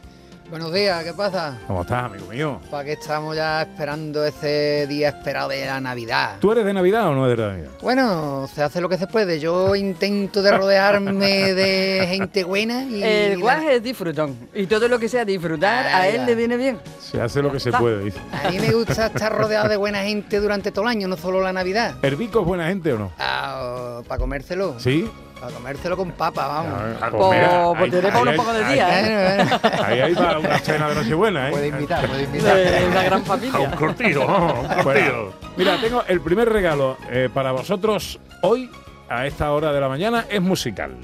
Buenos 0.48 0.72
días, 0.72 1.02
¿qué 1.02 1.12
pasa? 1.12 1.58
¿Cómo 1.66 1.82
estás, 1.82 2.04
amigo 2.04 2.26
mío? 2.28 2.60
¿Para 2.70 2.84
qué 2.84 2.92
estamos 2.92 3.34
ya 3.34 3.62
esperando 3.62 4.24
ese 4.24 4.86
día 4.86 5.08
esperado 5.08 5.48
de 5.48 5.66
la 5.66 5.80
Navidad? 5.80 6.36
¿Tú 6.40 6.52
eres 6.52 6.64
de 6.64 6.72
Navidad 6.72 7.08
o 7.08 7.14
no 7.16 7.26
eres 7.26 7.38
de 7.38 7.46
Navidad? 7.52 7.70
Bueno, 7.82 8.48
se 8.54 8.62
hace 8.62 8.80
lo 8.80 8.88
que 8.88 8.96
se 8.96 9.08
puede. 9.08 9.40
Yo 9.40 9.74
intento 9.74 10.42
de 10.42 10.56
rodearme 10.56 11.52
de 11.52 12.06
gente 12.08 12.44
buena 12.44 12.84
y... 12.84 13.02
El 13.02 13.40
guaje 13.40 13.74
es 13.76 13.82
disfrutón. 13.82 14.36
Y 14.54 14.66
todo 14.66 14.86
lo 14.86 15.00
que 15.00 15.08
sea 15.08 15.24
disfrutar, 15.24 15.84
a 15.84 16.02
Ahí 16.02 16.14
él 16.14 16.20
va. 16.20 16.26
le 16.26 16.34
viene 16.36 16.56
bien. 16.56 16.78
Se 17.00 17.20
hace 17.20 17.42
lo 17.42 17.50
que 17.50 17.58
se 17.58 17.72
puede, 17.72 18.04
dice. 18.04 18.20
A 18.32 18.48
mí 18.50 18.60
me 18.60 18.70
gusta 18.72 19.06
estar 19.06 19.36
rodeado 19.36 19.68
de 19.68 19.76
buena 19.76 20.04
gente 20.04 20.38
durante 20.38 20.70
todo 20.70 20.84
el 20.84 20.90
año, 20.90 21.08
no 21.08 21.16
solo 21.16 21.40
la 21.42 21.52
Navidad. 21.52 21.96
¿Herbico 22.02 22.40
es 22.42 22.46
buena 22.46 22.68
gente 22.68 22.92
o 22.92 22.98
no? 22.98 23.10
para 23.16 24.18
comérselo. 24.18 24.78
¿Sí? 24.78 25.10
Para 25.40 25.52
comérselo 25.52 25.96
con 25.98 26.12
papa, 26.12 26.46
vamos. 26.46 26.72
Pues, 27.10 27.30
mira, 27.38 27.64
pues 27.68 27.80
ahí- 27.82 27.90
tiene 27.90 28.08
para 28.08 28.16
ahí 28.16 28.22
unos 28.22 28.34
pocos 28.36 28.54
de 28.54 28.64
ahí- 28.64 28.72
día, 28.74 29.00
¿eh? 29.42 29.46
Ahí 29.84 30.00
hay 30.00 30.14
para 30.14 30.38
una 30.38 30.58
cena 30.58 30.88
de 30.88 30.94
Nochebuena, 30.94 31.48
¿eh? 31.48 31.50
Puede 31.52 31.68
invitar, 31.68 32.06
puede 32.08 32.22
invitar. 32.22 32.56
De 32.56 32.86
una 32.86 33.02
gran 33.02 33.12
A 33.12 33.16
un 33.18 33.24
familia. 33.24 33.70
cortillo, 33.76 34.26
un 34.26 34.66
Bueno, 34.66 34.82
cortillo. 34.82 35.32
mira, 35.56 35.76
tengo 35.80 36.02
el 36.08 36.20
primer 36.22 36.48
regalo 36.48 36.96
eh, 37.10 37.28
para 37.32 37.52
vosotros 37.52 38.18
hoy, 38.42 38.70
a 39.10 39.26
esta 39.26 39.52
hora 39.52 39.72
de 39.72 39.80
la 39.80 39.88
mañana, 39.88 40.24
es 40.30 40.40
musical. 40.40 40.96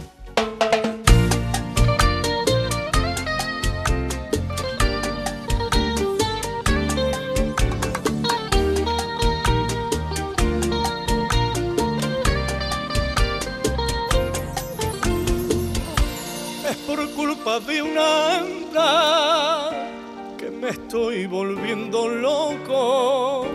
Estoy 20.93 21.27
volviendo 21.27 22.07
loco. 22.07 23.47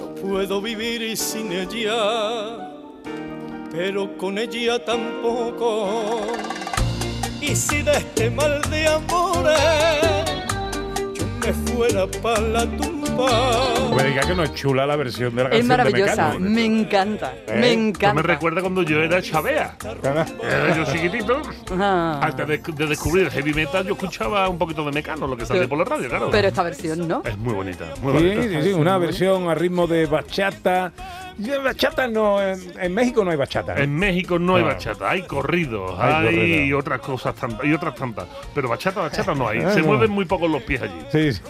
No 0.00 0.14
puedo 0.16 0.60
vivir 0.60 1.16
sin 1.16 1.52
ella, 1.52 2.72
pero 3.70 4.18
con 4.18 4.36
ella 4.36 4.84
tampoco. 4.84 6.22
Y 7.40 7.54
si 7.54 7.82
de 7.82 7.92
este 7.92 8.30
mal 8.32 8.60
de 8.68 8.88
amores 8.88 9.60
yo 11.14 11.24
me 11.38 11.52
fuera 11.52 12.04
para 12.20 12.40
la 12.40 12.66
tumba. 12.76 13.71
Me 13.96 14.04
diga 14.04 14.22
que 14.22 14.34
no 14.34 14.42
es 14.42 14.54
chula 14.54 14.86
la 14.86 14.96
versión 14.96 15.34
de 15.34 15.42
la 15.44 15.48
Es 15.50 15.66
canción 15.66 15.68
de 15.68 15.76
maravillosa, 15.76 16.38
me 16.38 16.64
encanta, 16.64 17.32
¿Eh? 17.32 17.36
me 17.46 17.52
Esto 17.52 17.58
me 17.58 17.72
encanta. 17.72 18.22
recuerda 18.22 18.60
cuando 18.60 18.82
yo 18.82 19.02
era 19.02 19.20
Chabea. 19.22 19.76
Era 20.02 20.76
yo 20.76 20.84
chiquitito. 20.92 21.42
Ah. 21.78 22.20
Antes 22.22 22.46
de, 22.48 22.58
de 22.58 22.86
descubrir 22.86 23.24
el 23.26 23.30
heavy 23.30 23.54
metal, 23.54 23.84
yo 23.86 23.92
escuchaba 23.94 24.48
un 24.48 24.58
poquito 24.58 24.84
de 24.84 24.92
Mecano, 24.92 25.26
lo 25.26 25.36
que 25.36 25.46
salía 25.46 25.68
por 25.68 25.78
la 25.78 25.84
radio, 25.84 26.08
claro. 26.08 26.28
Pero 26.30 26.48
esta 26.48 26.62
versión 26.62 27.06
no. 27.06 27.22
es 27.24 27.36
muy 27.38 27.54
bonita, 27.54 27.84
muy 28.02 28.18
Sí, 28.18 28.24
bonita. 28.28 28.42
sí, 28.62 28.68
sí, 28.68 28.72
una 28.72 28.98
versión 28.98 29.48
a 29.48 29.54
ritmo 29.54 29.86
de 29.86 30.06
bachata 30.06 30.92
bachata 31.64 32.06
no, 32.08 32.40
en, 32.42 32.60
en 32.80 32.94
México 32.94 33.24
no 33.24 33.30
hay 33.30 33.36
bachata. 33.36 33.76
En 33.76 33.94
México 33.96 34.38
no 34.38 34.56
hay 34.56 34.62
No. 34.62 34.68
bachata, 34.68 35.10
hay 35.10 35.22
corridos, 35.22 35.98
Hay 35.98 36.72
otras 36.72 37.00
cosas 37.00 37.34
tantas, 37.34 37.64
y 37.66 37.72
otras 37.72 37.94
tantas. 37.94 38.26
Pero 38.54 38.68
bachata, 38.68 39.00
bachata 39.00 39.34
no 39.34 39.48
hay. 39.48 39.60
Ah, 39.60 39.70
Se 39.74 39.80
no. 39.80 39.86
mueven 39.88 40.10
muy 40.10 40.24
pocos 40.24 40.50
los 40.50 40.62
pies 40.62 40.82
allí. 40.82 40.94
Sí, 41.10 41.32
sí. 41.32 41.42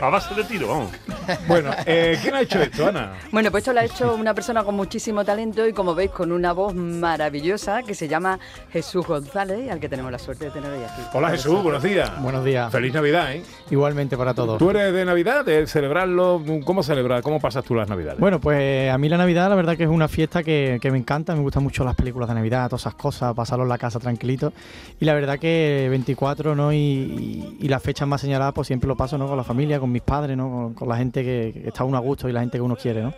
A 0.00 0.08
base 0.08 0.34
de 0.34 0.44
tiro, 0.44 0.68
vamos. 0.68 0.90
bueno, 1.48 1.70
eh, 1.86 2.18
¿quién 2.22 2.34
ha 2.34 2.40
hecho 2.42 2.60
esto, 2.62 2.88
Ana? 2.88 3.14
Bueno, 3.32 3.50
pues 3.50 3.62
esto 3.62 3.72
lo 3.72 3.80
ha 3.80 3.84
hecho 3.84 4.14
una 4.14 4.34
persona 4.34 4.64
con 4.64 4.74
muchísimo 4.74 5.24
talento 5.24 5.66
y 5.66 5.72
como 5.72 5.94
veis 5.94 6.10
con 6.10 6.32
una 6.32 6.52
voz 6.52 6.74
maravillosa 6.74 7.82
que 7.82 7.94
se 7.94 8.08
llama 8.08 8.38
Jesús 8.72 9.06
González, 9.06 9.70
al 9.70 9.80
que 9.80 9.88
tenemos 9.88 10.10
la 10.12 10.18
suerte 10.18 10.46
de 10.46 10.50
tener 10.50 10.70
hoy 10.70 10.82
aquí. 10.84 11.02
Hola 11.12 11.30
Jesús, 11.30 11.62
buenos 11.62 11.82
días. 11.82 12.10
Buenos 12.22 12.44
días. 12.44 12.70
Feliz 12.72 12.92
Navidad, 12.94 13.32
¿eh? 13.34 13.42
Igualmente 13.70 14.16
para 14.16 14.34
todos. 14.34 14.58
¿Tú 14.58 14.70
eres 14.70 14.92
de 14.92 15.04
Navidad? 15.04 15.44
¿De 15.44 15.66
celebrarlo? 15.66 16.42
¿Cómo 16.64 16.82
celebrar? 16.82 17.22
¿Cómo 17.22 17.40
pasas 17.40 17.64
tú 17.64 17.74
las 17.74 17.88
Navidades? 17.88 18.18
Bueno, 18.20 18.40
pues 18.40 18.90
a 18.90 18.98
mí 18.98 19.08
la 19.08 19.16
Navidad 19.16 19.33
la 19.34 19.54
verdad 19.54 19.76
que 19.76 19.84
es 19.84 19.88
una 19.88 20.08
fiesta 20.08 20.42
que, 20.42 20.78
que 20.80 20.90
me 20.90 20.98
encanta, 20.98 21.34
me 21.34 21.42
gustan 21.42 21.62
mucho 21.62 21.84
las 21.84 21.94
películas 21.94 22.28
de 22.28 22.34
Navidad, 22.34 22.68
todas 22.68 22.82
esas 22.82 22.94
cosas, 22.94 23.34
pasarlo 23.34 23.64
en 23.64 23.68
la 23.68 23.78
casa 23.78 23.98
tranquilito. 23.98 24.52
Y 25.00 25.04
la 25.04 25.14
verdad 25.14 25.38
que 25.38 25.86
24, 25.90 26.54
¿no? 26.54 26.72
Y, 26.72 27.56
y, 27.60 27.68
las 27.68 27.82
fechas 27.82 28.06
más 28.08 28.20
señaladas, 28.20 28.54
pues 28.54 28.66
siempre 28.66 28.86
lo 28.88 28.96
paso, 28.96 29.18
¿no? 29.18 29.26
Con 29.26 29.36
la 29.36 29.44
familia, 29.44 29.80
con 29.80 29.90
mis 29.92 30.02
padres, 30.02 30.36
¿no? 30.36 30.72
Con, 30.74 30.88
la 30.88 30.96
gente 30.96 31.22
que, 31.22 31.52
que 31.62 31.68
está 31.68 31.84
uno 31.84 31.96
a 31.96 32.00
gusto 32.00 32.28
y 32.28 32.32
la 32.32 32.40
gente 32.40 32.58
que 32.58 32.62
uno 32.62 32.76
quiere, 32.76 33.02
¿no? 33.02 33.12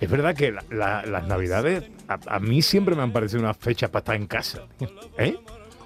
Es 0.00 0.10
verdad 0.10 0.34
que 0.34 0.52
la- 0.70 1.04
las 1.04 1.26
Navidades 1.26 1.84
a, 2.08 2.18
a 2.36 2.38
mí 2.40 2.60
siempre 2.62 2.94
me 2.94 3.02
han 3.02 3.12
parecido 3.12 3.40
unas 3.40 3.56
fechas 3.56 3.90
para 3.90 4.00
estar 4.00 4.16
en 4.16 4.26
casa. 4.26 4.60
¿Eh? 5.18 5.36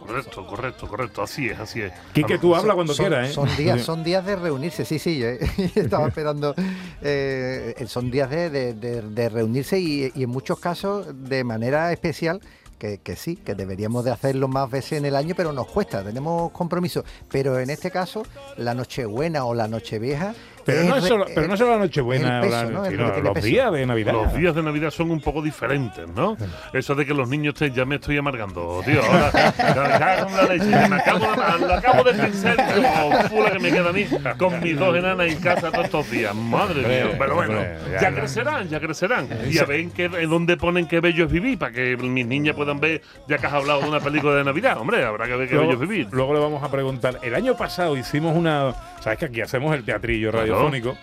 Correcto, 0.08 0.46
correcto, 0.46 0.88
correcto. 0.88 1.22
Así 1.22 1.48
es, 1.50 1.58
así 1.58 1.82
es. 1.82 1.92
Quique, 2.14 2.38
tú 2.38 2.56
habla 2.56 2.74
cuando 2.74 2.94
son, 2.94 3.06
quieras, 3.06 3.28
¿eh? 3.28 3.32
Son 3.34 3.56
días, 3.56 3.82
son 3.82 4.02
días 4.02 4.24
de 4.24 4.36
reunirse, 4.36 4.84
sí, 4.86 4.98
sí. 4.98 5.18
Yo 5.74 5.82
estaba 5.82 6.08
esperando. 6.08 6.54
eh, 7.02 7.74
son 7.86 8.10
días 8.10 8.30
de, 8.30 8.50
de- 8.50 8.72
de- 8.74 9.02
de 9.02 9.28
reunirse 9.28 9.78
y, 9.78 10.10
y 10.14 10.22
en 10.24 10.30
muchos 10.30 10.58
casos 10.58 11.06
de 11.28 11.44
manera 11.44 11.92
especial. 11.92 12.40
Que, 12.78 12.98
que 12.98 13.16
sí, 13.16 13.34
que 13.34 13.56
deberíamos 13.56 14.04
de 14.04 14.12
hacerlo 14.12 14.46
más 14.46 14.70
veces 14.70 14.92
en 14.92 15.04
el 15.04 15.16
año, 15.16 15.34
pero 15.36 15.52
nos 15.52 15.66
cuesta, 15.66 16.04
tenemos 16.04 16.52
compromiso. 16.52 17.04
Pero 17.28 17.58
en 17.58 17.70
este 17.70 17.90
caso, 17.90 18.22
la 18.56 18.72
Nochebuena 18.72 19.44
o 19.46 19.52
la 19.52 19.66
Nochevieja. 19.66 20.32
Pero 20.68 20.84
no, 20.84 20.96
es 20.96 21.04
solo, 21.04 21.24
pero 21.34 21.48
no 21.48 21.56
solo 21.56 21.70
la 21.72 21.78
Nochebuena, 21.78 22.40
peso, 22.42 22.52
la- 22.52 22.64
¿no? 22.70 22.84
Sino 22.84 23.12
que 23.14 23.22
los 23.22 23.32
peso. 23.32 23.46
días 23.46 23.72
de 23.72 23.86
Navidad. 23.86 24.12
Los 24.12 24.34
días 24.34 24.54
de 24.54 24.62
Navidad 24.62 24.90
son 24.90 25.10
un 25.10 25.20
poco 25.20 25.40
diferentes, 25.40 26.06
¿no? 26.14 26.36
Eso 26.74 26.94
de 26.94 27.06
que 27.06 27.14
los 27.14 27.26
niños 27.28 27.54
te, 27.54 27.70
ya 27.70 27.84
me 27.86 27.94
estoy 27.94 28.18
amargando, 28.18 28.82
tío. 28.84 29.00
Ahora, 29.02 29.30
ya- 29.32 29.98
ya 30.16 30.24
con 30.24 30.36
la 30.36 30.42
leche, 30.44 30.88
me 30.88 30.96
acabo 30.96 31.18
de, 31.66 31.74
acabo 31.74 32.02
de 32.04 32.12
vencer 32.12 32.56
como 32.56 33.12
fula 33.28 33.50
que 33.52 33.58
me 33.58 33.70
queda 33.72 33.88
a 33.88 33.92
mí 33.92 34.06
con 34.36 34.62
mis 34.62 34.78
dos 34.78 34.94
enanas 34.96 35.26
en 35.28 35.40
casa 35.40 35.70
todos 35.70 35.86
estos 35.86 36.10
días. 36.10 36.34
Madre 36.34 36.82
mía. 36.86 37.16
Pero 37.18 37.34
bueno, 37.34 37.60
ya 37.90 38.00
ya 38.02 38.10
no. 38.10 38.16
crecerán, 38.18 38.68
ya 38.68 38.78
crecerán. 38.80 39.26
Y 39.50 39.58
a 39.58 39.64
ver 39.64 39.80
en, 39.80 39.90
qué, 39.90 40.04
en 40.04 40.28
dónde 40.28 40.56
ponen 40.58 40.86
qué 40.86 41.00
bello 41.00 41.24
es 41.24 41.30
vivir 41.32 41.58
para 41.58 41.72
que 41.72 41.96
mis 41.96 42.26
niñas 42.26 42.54
puedan 42.54 42.78
ver, 42.78 43.00
ya 43.26 43.38
que 43.38 43.46
has 43.46 43.52
hablado 43.54 43.80
de 43.80 43.88
una 43.88 44.00
película 44.00 44.34
de 44.34 44.44
Navidad. 44.44 44.76
Hombre, 44.78 45.02
habrá 45.04 45.26
que 45.26 45.36
ver 45.36 45.48
qué 45.48 45.56
bello 45.56 45.72
es 45.72 45.80
vivir. 45.80 46.08
luego 46.10 46.34
le 46.34 46.40
vamos 46.40 46.62
a 46.62 46.70
preguntar. 46.70 47.18
El 47.22 47.34
año 47.34 47.56
pasado 47.56 47.96
hicimos 47.96 48.36
una. 48.36 48.74
¿Sabes 49.00 49.18
que 49.20 49.24
aquí 49.26 49.40
hacemos 49.40 49.74
el 49.74 49.84
teatrillo 49.84 50.30
Claro. 50.32 50.57
Radiofónico? 50.58 50.96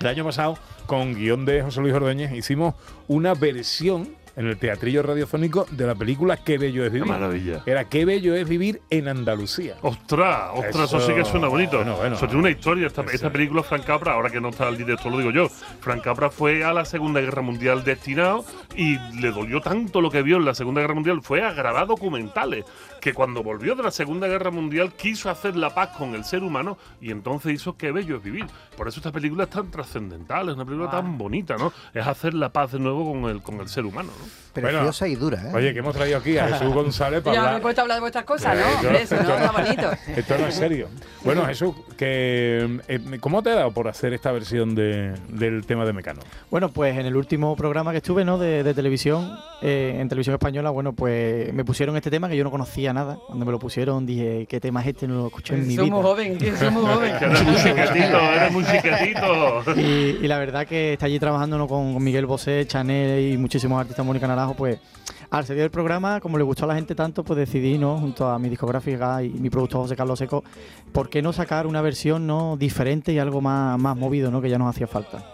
El 0.00 0.06
año 0.06 0.24
pasado, 0.24 0.58
con 0.86 1.14
guion 1.14 1.44
de 1.44 1.62
José 1.62 1.80
Luis 1.80 1.94
Ordóñez, 1.94 2.32
hicimos 2.32 2.74
una 3.08 3.34
versión 3.34 4.14
en 4.36 4.46
el 4.46 4.56
teatrillo 4.56 5.02
radiofónico 5.02 5.66
de 5.72 5.86
la 5.86 5.94
película 5.96 6.36
Qué 6.38 6.56
bello 6.56 6.84
es 6.84 6.90
Qué 6.90 6.94
vivir. 6.94 7.08
maravilla. 7.10 7.62
Era 7.66 7.84
Qué 7.88 8.04
bello 8.06 8.34
es 8.34 8.48
vivir 8.48 8.80
en 8.88 9.08
Andalucía. 9.08 9.74
Ostras, 9.82 10.52
ostras, 10.54 10.84
eso, 10.88 10.96
Eso- 10.98 11.06
sí 11.08 11.12
que 11.14 11.24
suena 11.24 11.48
bonito. 11.48 11.76
bueno, 11.78 11.96
bueno. 11.96 12.16
eso 12.16 12.26
tiene 12.26 12.40
una 12.40 12.50
historia. 12.50 12.86
Esta, 12.86 13.02
Eso. 13.02 13.10
esta 13.10 13.30
película, 13.30 13.62
Frank 13.64 13.84
Capra, 13.84 14.12
ahora 14.12 14.30
que 14.30 14.40
no 14.40 14.48
está 14.48 14.68
el 14.68 14.78
director, 14.78 15.10
lo 15.12 15.18
digo 15.18 15.32
yo. 15.32 15.48
Frank 15.80 16.02
Capra 16.02 16.30
fue 16.30 16.64
a 16.64 16.72
la 16.72 16.84
Segunda 16.86 17.20
Guerra 17.20 17.42
Mundial 17.42 17.84
destinado 17.84 18.44
y 18.76 18.96
le 19.20 19.32
dolió 19.32 19.60
tanto 19.60 20.00
lo 20.00 20.10
que 20.10 20.22
vio 20.22 20.36
en 20.38 20.44
la 20.46 20.54
Segunda 20.54 20.80
Guerra 20.80 20.94
Mundial. 20.94 21.20
Fue 21.22 21.42
a 21.44 21.52
grabar 21.52 21.86
documentales. 21.88 22.64
Que 23.00 23.14
cuando 23.14 23.42
volvió 23.42 23.74
de 23.74 23.82
la 23.82 23.90
Segunda 23.90 24.26
Guerra 24.28 24.50
Mundial 24.50 24.92
quiso 24.92 25.30
hacer 25.30 25.56
la 25.56 25.74
paz 25.74 25.96
con 25.96 26.14
el 26.14 26.24
ser 26.24 26.42
humano 26.42 26.76
y 27.00 27.10
entonces 27.10 27.52
hizo 27.52 27.76
Qué 27.76 27.92
bello 27.92 28.16
es 28.16 28.22
vivir. 28.22 28.46
Por 28.76 28.88
eso 28.88 29.00
esta 29.00 29.12
película 29.12 29.44
es 29.44 29.50
tan 29.50 29.70
trascendental, 29.70 30.48
es 30.48 30.54
una 30.54 30.64
película 30.64 30.90
tan 30.90 31.16
bonita, 31.16 31.56
¿no? 31.56 31.72
Es 31.94 32.06
hacer 32.06 32.34
la 32.34 32.50
paz 32.50 32.72
de 32.72 32.78
nuevo 32.78 33.10
con 33.10 33.24
el, 33.30 33.42
con 33.42 33.60
el 33.60 33.68
ser 33.68 33.86
humano, 33.86 34.10
¿no? 34.18 34.49
Preciosa 34.52 35.06
y 35.08 35.14
dura, 35.16 35.40
¿eh? 35.42 35.52
Oye, 35.54 35.72
que 35.72 35.78
hemos 35.78 35.94
traído 35.94 36.18
aquí 36.18 36.36
a 36.38 36.48
Jesús 36.48 36.74
González 36.74 37.22
para 37.22 37.34
Ya 37.34 37.40
me 37.40 37.44
he 37.44 37.48
hablar. 37.48 37.62
puesto 37.62 37.80
a 37.80 37.82
hablar 37.82 37.96
de 37.96 38.00
vuestras 38.00 38.24
cosas, 38.24 38.56
Eh, 38.56 38.60
¿no? 38.60 38.82
yo- 38.82 38.88
Hombre, 38.88 39.02
eso 39.02 39.14
no, 39.16 39.20
esto 39.22 39.34
está 39.36 39.52
bonito. 39.52 39.90
Esto 40.16 40.38
no 40.38 40.46
es 40.46 40.54
serio. 40.54 40.88
Bueno, 41.24 41.44
Jesús, 41.46 41.74
que, 41.96 42.80
eh, 42.88 43.18
¿cómo 43.20 43.42
te 43.42 43.50
ha 43.50 43.54
dado 43.54 43.72
por 43.72 43.86
hacer 43.88 44.12
esta 44.12 44.32
versión 44.32 44.74
de- 44.74 45.14
del 45.28 45.64
tema 45.66 45.84
de 45.84 45.92
Mecano? 45.92 46.20
Bueno, 46.50 46.70
pues 46.70 46.96
en 46.98 47.06
el 47.06 47.16
último 47.16 47.54
programa 47.56 47.92
que 47.92 47.98
estuve, 47.98 48.24
¿no? 48.24 48.38
De, 48.38 48.62
de 48.64 48.74
televisión, 48.74 49.38
eh, 49.62 49.96
en 50.00 50.08
televisión 50.08 50.34
española, 50.34 50.70
bueno, 50.70 50.92
pues 50.94 51.52
me 51.52 51.64
pusieron 51.64 51.96
este 51.96 52.10
tema 52.10 52.28
que 52.28 52.36
yo 52.36 52.44
no 52.44 52.50
conocía 52.50 52.92
nada. 52.92 53.18
Cuando 53.26 53.44
me 53.44 53.52
lo 53.52 53.58
pusieron 53.58 54.06
dije, 54.06 54.46
¿qué 54.48 54.60
tema 54.60 54.80
es 54.80 54.88
este? 54.88 55.06
No 55.06 55.14
lo 55.14 55.26
escuché 55.28 55.54
en 55.54 55.66
mi 55.66 55.74
vida. 55.76 55.82
muy 55.84 56.02
joven, 56.02 56.38
que 56.38 56.50
muy 56.70 56.84
joven. 56.86 57.14
Eres 57.14 57.44
muy 57.44 57.54
chiquitito, 57.56 58.18
eres 58.34 58.52
muy 58.52 58.64
chiquitito. 58.64 59.62
Y, 59.76 59.80
y 60.24 60.28
la 60.28 60.38
verdad 60.38 60.66
que 60.66 60.94
está 60.94 61.06
allí 61.06 61.18
trabajando 61.18 61.58
¿no? 61.58 61.68
con, 61.68 61.92
con 61.94 62.02
Miguel 62.02 62.26
Bosé, 62.26 62.66
Chanel 62.66 63.32
y 63.32 63.36
muchísimos 63.38 63.80
artistas, 63.80 64.04
Mónica 64.04 64.26
Naranjo, 64.26 64.39
pues 64.56 64.78
al 65.30 65.44
salir 65.46 65.62
del 65.62 65.70
programa, 65.70 66.20
como 66.20 66.38
le 66.38 66.44
gustó 66.44 66.64
a 66.64 66.68
la 66.68 66.74
gente 66.74 66.94
tanto, 66.94 67.22
pues 67.22 67.38
decidí, 67.38 67.78
¿no? 67.78 67.98
junto 67.98 68.28
a 68.28 68.38
mi 68.38 68.48
discográfica 68.48 69.22
y 69.22 69.30
mi 69.30 69.48
productor 69.48 69.82
José 69.82 69.96
Carlos 69.96 70.18
Seco, 70.18 70.42
¿por 70.92 71.08
qué 71.08 71.22
no 71.22 71.32
sacar 71.32 71.66
una 71.66 71.80
versión 71.82 72.26
no 72.26 72.56
diferente 72.56 73.12
y 73.12 73.18
algo 73.18 73.40
más, 73.40 73.78
más 73.78 73.96
movido, 73.96 74.30
¿no? 74.30 74.40
que 74.40 74.50
ya 74.50 74.58
nos 74.58 74.68
hacía 74.68 74.86
falta? 74.86 75.24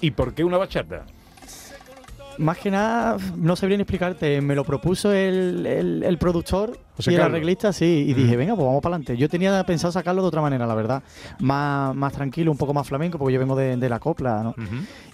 ¿Y 0.00 0.10
por 0.10 0.34
qué 0.34 0.44
una 0.44 0.58
bachata? 0.58 1.04
Más 2.38 2.56
que 2.58 2.70
nada, 2.70 3.16
no 3.36 3.54
sabría 3.56 3.76
ni 3.76 3.82
explicarte. 3.82 4.40
Me 4.40 4.54
lo 4.54 4.64
propuso 4.64 5.12
el, 5.12 5.66
el- 5.66 6.02
el 6.02 6.18
productor 6.18 6.78
José 6.96 7.10
y 7.10 7.14
el 7.14 7.20
Carlos. 7.20 7.34
arreglista, 7.36 7.72
sí. 7.72 8.04
Y 8.08 8.14
dije, 8.14 8.36
venga, 8.36 8.54
pues 8.54 8.64
vamos 8.66 8.82
para 8.82 8.94
adelante. 8.96 9.16
Yo 9.18 9.28
tenía 9.28 9.62
pensado 9.64 9.92
sacarlo 9.92 10.22
de 10.22 10.28
otra 10.28 10.40
manera, 10.40 10.66
la 10.66 10.74
verdad. 10.74 11.02
Más, 11.40 11.94
más 11.94 12.12
tranquilo, 12.12 12.50
un 12.50 12.56
poco 12.56 12.72
más 12.72 12.86
flamenco, 12.86 13.18
porque 13.18 13.34
yo 13.34 13.40
vengo 13.40 13.56
de, 13.56 13.76
de 13.76 13.88
la 13.88 13.98
copla, 13.98 14.42
¿no? 14.42 14.54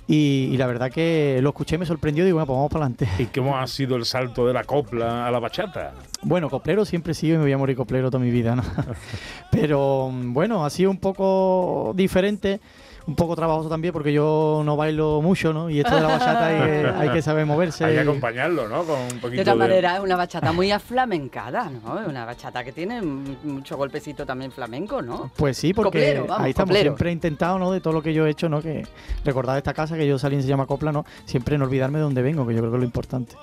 y, 0.08 0.50
y 0.52 0.56
la 0.56 0.66
verdad 0.68 0.90
que 0.90 1.40
lo 1.42 1.48
escuché, 1.48 1.78
me 1.78 1.86
sorprendió 1.86 2.22
y 2.22 2.26
digo, 2.26 2.36
bueno, 2.36 2.46
pues 2.46 2.56
vamos 2.56 2.70
para 2.70 2.84
adelante. 2.86 3.08
¿Y 3.22 3.26
cómo 3.26 3.58
ha 3.58 3.66
sido 3.66 3.96
el 3.96 4.04
salto 4.04 4.46
de 4.46 4.52
la 4.52 4.62
copla 4.62 5.26
a 5.26 5.30
la 5.32 5.40
bachata? 5.40 5.94
Bueno, 6.22 6.48
coplero 6.48 6.84
siempre 6.84 7.10
he 7.10 7.14
sido 7.14 7.34
y 7.34 7.38
me 7.38 7.44
voy 7.44 7.52
a 7.52 7.58
morir 7.58 7.76
coplero 7.76 8.08
toda 8.10 8.22
mi 8.22 8.30
vida, 8.30 8.54
¿no? 8.54 8.62
Pero 9.50 10.10
mm, 10.12 10.32
bueno, 10.32 10.64
ha 10.64 10.70
sido 10.70 10.90
un 10.90 10.98
poco 10.98 11.92
diferente, 11.96 12.60
un 13.06 13.14
poco 13.14 13.36
trabajoso 13.36 13.68
también 13.68 13.92
porque 13.92 14.12
yo 14.12 14.62
no 14.64 14.76
bailo 14.76 15.20
mucho, 15.22 15.52
¿no? 15.52 15.70
Y 15.70 15.78
esto 15.80 15.94
de 15.94 16.00
la 16.02 16.08
bachata 16.08 16.46
hay, 16.46 16.56
que- 16.58 16.86
hay 16.98 17.08
que 17.10 17.22
saber 17.22 17.46
moverse. 17.46 17.84
Hay 17.84 17.92
que 17.94 17.98
y- 18.00 18.02
acompañarlo, 18.02 18.68
¿no? 18.68 18.82
Con 18.84 18.98
un 19.00 19.20
poquito 19.20 19.36
De 19.36 19.40
otra 19.42 19.54
manera, 19.54 19.96
es 19.96 20.00
una 20.02 20.16
bachata 20.16 20.52
muy 20.52 20.72
aflamencada, 20.72 21.70
¿no? 21.70 22.00
Es 22.00 22.08
una 22.08 22.24
bachata 22.24 22.64
que 22.64 22.72
tiene 22.72 23.00
mucho 23.02 23.76
golpecito 23.76 24.26
también 24.26 24.50
flamenco, 24.50 25.02
¿no? 25.02 25.30
Pues 25.36 25.56
sí, 25.56 25.72
porque 25.72 25.86
Coplero, 25.98 26.26
vamos, 26.26 26.44
ahí 26.44 26.50
estamos. 26.50 26.70
coplero. 26.70 26.90
Siempre 26.90 27.10
he 27.10 27.12
intentado, 27.12 27.58
¿no? 27.58 27.70
De 27.70 27.80
todo 27.80 27.92
lo 27.94 28.02
que 28.02 28.12
yo 28.12 28.26
he 28.26 28.30
hecho, 28.30 28.48
¿no? 28.48 28.60
Que 28.60 28.84
recordar 29.24 29.56
esta 29.56 29.72
casa 29.72 29.96
que 29.96 30.06
yo 30.06 30.18
salí 30.18 30.36
y 30.36 30.42
se 30.42 30.48
llama 30.48 30.66
Copla, 30.66 30.90
¿no? 30.90 31.04
Siempre 31.26 31.58
no 31.58 31.64
olvidarme 31.66 31.98
de 31.98 32.04
dónde 32.04 32.22
vengo, 32.22 32.46
que 32.46 32.54
yo 32.54 32.58
creo 32.60 32.70
que 32.72 32.76
es 32.76 32.80
lo 32.80 32.86
importante. 32.86 33.36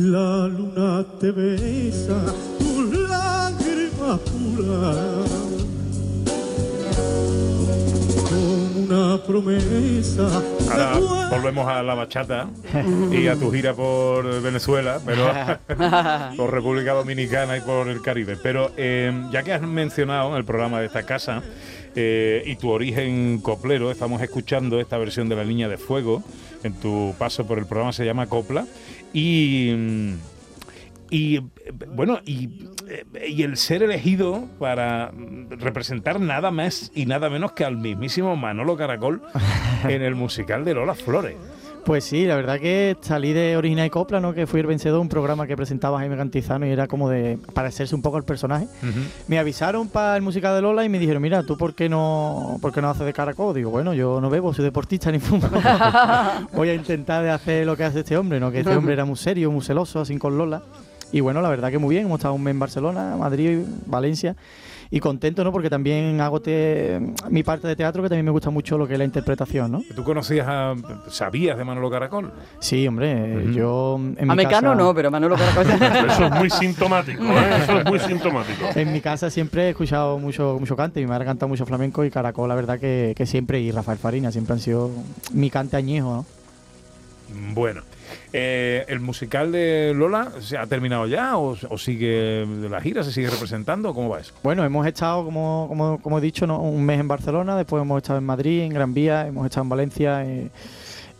La 0.00 0.46
luna 0.46 1.04
te 1.18 1.32
besa, 1.32 2.32
tu 2.56 2.92
lágrima 2.92 4.16
pura, 4.16 4.94
como 8.30 8.84
una 8.84 9.20
promesa. 9.24 10.30
Ahora 10.70 11.28
volvemos 11.30 11.66
a 11.66 11.82
la 11.82 11.94
bachata 11.94 12.48
y 13.10 13.26
a 13.26 13.34
tu 13.34 13.50
gira 13.50 13.74
por 13.74 14.40
Venezuela, 14.40 15.00
pero 15.04 15.32
por 16.36 16.52
República 16.52 16.92
Dominicana 16.92 17.56
y 17.56 17.60
por 17.60 17.88
el 17.88 18.00
Caribe. 18.00 18.36
Pero 18.40 18.70
eh, 18.76 19.12
ya 19.32 19.42
que 19.42 19.52
has 19.52 19.62
mencionado 19.62 20.30
en 20.30 20.36
el 20.36 20.44
programa 20.44 20.78
de 20.78 20.86
esta 20.86 21.02
casa 21.02 21.42
eh, 21.96 22.44
y 22.46 22.54
tu 22.54 22.70
origen 22.70 23.40
coplero, 23.40 23.90
estamos 23.90 24.22
escuchando 24.22 24.78
esta 24.78 24.96
versión 24.96 25.28
de 25.28 25.34
La 25.34 25.44
Niña 25.44 25.68
de 25.68 25.76
Fuego. 25.76 26.22
En 26.62 26.74
tu 26.74 27.14
paso 27.18 27.46
por 27.46 27.58
el 27.58 27.66
programa 27.66 27.92
se 27.92 28.04
llama 28.04 28.26
Copla. 28.26 28.66
Y. 29.12 29.72
mm, 29.76 30.14
y 31.10 31.40
bueno, 31.88 32.20
y, 32.26 32.66
eh, 32.88 33.04
y 33.28 33.42
el 33.42 33.56
ser 33.56 33.82
elegido 33.82 34.46
para 34.58 35.10
mm, 35.12 35.52
representar 35.58 36.20
nada 36.20 36.50
más 36.50 36.92
y 36.94 37.06
nada 37.06 37.30
menos 37.30 37.52
que 37.52 37.64
al 37.64 37.76
mismísimo 37.76 38.36
Manolo 38.36 38.76
Caracol 38.76 39.22
en 39.84 40.02
el 40.02 40.14
musical 40.14 40.64
de 40.64 40.74
Lola 40.74 40.94
Flores. 40.94 41.36
Pues 41.84 42.04
sí, 42.04 42.26
la 42.26 42.36
verdad 42.36 42.58
que 42.60 42.96
salí 43.00 43.32
de 43.32 43.56
Original 43.56 43.86
y 43.86 43.90
Copla, 43.90 44.20
¿no? 44.20 44.34
Que 44.34 44.46
fui 44.46 44.60
el 44.60 44.66
vencedor, 44.66 45.00
un 45.00 45.08
programa 45.08 45.46
que 45.46 45.56
presentaba 45.56 45.98
Jaime 45.98 46.16
Cantizano 46.16 46.66
y 46.66 46.70
era 46.70 46.86
como 46.86 47.08
de 47.08 47.38
parecerse 47.54 47.94
un 47.94 48.02
poco 48.02 48.16
al 48.16 48.24
personaje. 48.24 48.66
Me 49.26 49.38
avisaron 49.38 49.88
para 49.88 50.16
el 50.16 50.22
musical 50.22 50.54
de 50.54 50.62
Lola 50.62 50.84
y 50.84 50.88
me 50.88 50.98
dijeron, 50.98 51.22
mira, 51.22 51.42
¿tú 51.42 51.56
por 51.56 51.74
qué 51.74 51.88
no, 51.88 52.58
por 52.60 52.72
qué 52.72 52.82
no 52.82 52.90
haces 52.90 53.06
de 53.06 53.12
caracol? 53.12 53.54
Digo, 53.54 53.70
bueno, 53.70 53.94
yo 53.94 54.20
no 54.20 54.28
bebo, 54.28 54.52
soy 54.52 54.64
deportista 54.64 55.10
ni 55.10 55.18
fumo. 55.18 55.48
Voy 56.52 56.68
a 56.68 56.74
intentar 56.74 57.22
de 57.22 57.30
hacer 57.30 57.66
lo 57.66 57.76
que 57.76 57.84
hace 57.84 58.00
este 58.00 58.16
hombre, 58.16 58.38
¿no? 58.38 58.50
Que 58.50 58.60
este 58.60 58.76
hombre 58.76 58.92
era 58.92 59.04
muy 59.04 59.16
serio, 59.16 59.50
muy 59.50 59.62
celoso, 59.62 60.00
así 60.00 60.16
con 60.18 60.36
Lola. 60.36 60.62
Y 61.10 61.20
bueno, 61.20 61.40
la 61.40 61.48
verdad 61.48 61.70
que 61.70 61.78
muy 61.78 61.94
bien, 61.94 62.06
hemos 62.06 62.18
estado 62.18 62.34
un 62.34 62.42
mes 62.42 62.52
en 62.52 62.58
Barcelona, 62.58 63.16
Madrid, 63.16 63.60
Valencia. 63.86 64.36
Y 64.90 65.00
contento, 65.00 65.44
¿no? 65.44 65.52
Porque 65.52 65.68
también 65.68 66.18
hago 66.20 66.40
te- 66.40 66.98
mi 67.28 67.42
parte 67.42 67.68
de 67.68 67.76
teatro, 67.76 68.02
que 68.02 68.08
también 68.08 68.24
me 68.24 68.30
gusta 68.30 68.48
mucho 68.48 68.78
lo 68.78 68.86
que 68.86 68.94
es 68.94 68.98
la 68.98 69.04
interpretación, 69.04 69.70
¿no? 69.70 69.82
¿Tú 69.94 70.02
conocías 70.02 70.46
a. 70.48 70.74
¿Sabías 71.10 71.58
de 71.58 71.64
Manolo 71.64 71.90
Caracol? 71.90 72.32
Sí, 72.58 72.86
hombre, 72.88 73.52
yo 73.52 73.96
en 74.16 74.30
A 74.30 74.34
mi 74.34 74.44
Mecano 74.44 74.70
casa- 74.70 74.74
no, 74.74 74.94
pero 74.94 75.10
Manolo 75.10 75.36
Caracol. 75.36 75.66
Eso 76.10 76.24
es 76.26 76.30
muy 76.32 76.48
sintomático, 76.50 77.22
¿eh? 77.22 77.56
Eso 77.62 77.78
es 77.80 77.84
muy 77.84 77.98
sintomático. 77.98 78.64
En 78.74 78.92
mi 78.92 79.00
casa 79.02 79.28
siempre 79.28 79.66
he 79.66 79.70
escuchado 79.70 80.18
mucho, 80.18 80.56
mucho 80.58 80.74
cante, 80.76 81.00
mi 81.00 81.06
madre 81.06 81.24
canta 81.26 81.46
mucho 81.46 81.66
flamenco 81.66 82.04
y 82.04 82.10
Caracol, 82.10 82.48
la 82.48 82.54
verdad 82.54 82.78
que, 82.80 83.12
que 83.16 83.26
siempre, 83.26 83.60
y 83.60 83.70
Rafael 83.70 83.98
Farina, 83.98 84.32
siempre 84.32 84.54
han 84.54 84.60
sido 84.60 84.90
mi 85.34 85.50
cante 85.50 85.76
añejo, 85.76 86.24
¿no? 87.30 87.52
Bueno. 87.54 87.82
Eh, 88.32 88.84
¿El 88.88 89.00
musical 89.00 89.52
de 89.52 89.92
Lola 89.94 90.32
se 90.40 90.58
ha 90.58 90.66
terminado 90.66 91.06
ya 91.06 91.38
o, 91.38 91.56
o 91.68 91.78
sigue 91.78 92.46
la 92.68 92.80
gira? 92.80 93.02
¿Se 93.02 93.12
sigue 93.12 93.30
representando? 93.30 93.94
¿Cómo 93.94 94.08
va 94.10 94.20
eso? 94.20 94.32
Bueno, 94.42 94.64
hemos 94.64 94.86
estado, 94.86 95.24
como, 95.24 95.66
como, 95.68 95.98
como 96.00 96.18
he 96.18 96.20
dicho, 96.20 96.46
¿no? 96.46 96.60
un 96.60 96.84
mes 96.84 97.00
en 97.00 97.08
Barcelona, 97.08 97.56
después 97.56 97.82
hemos 97.82 97.98
estado 97.98 98.18
en 98.18 98.24
Madrid, 98.26 98.62
en 98.62 98.70
Gran 98.70 98.94
Vía, 98.94 99.26
hemos 99.26 99.46
estado 99.46 99.62
en 99.62 99.68
Valencia, 99.68 100.24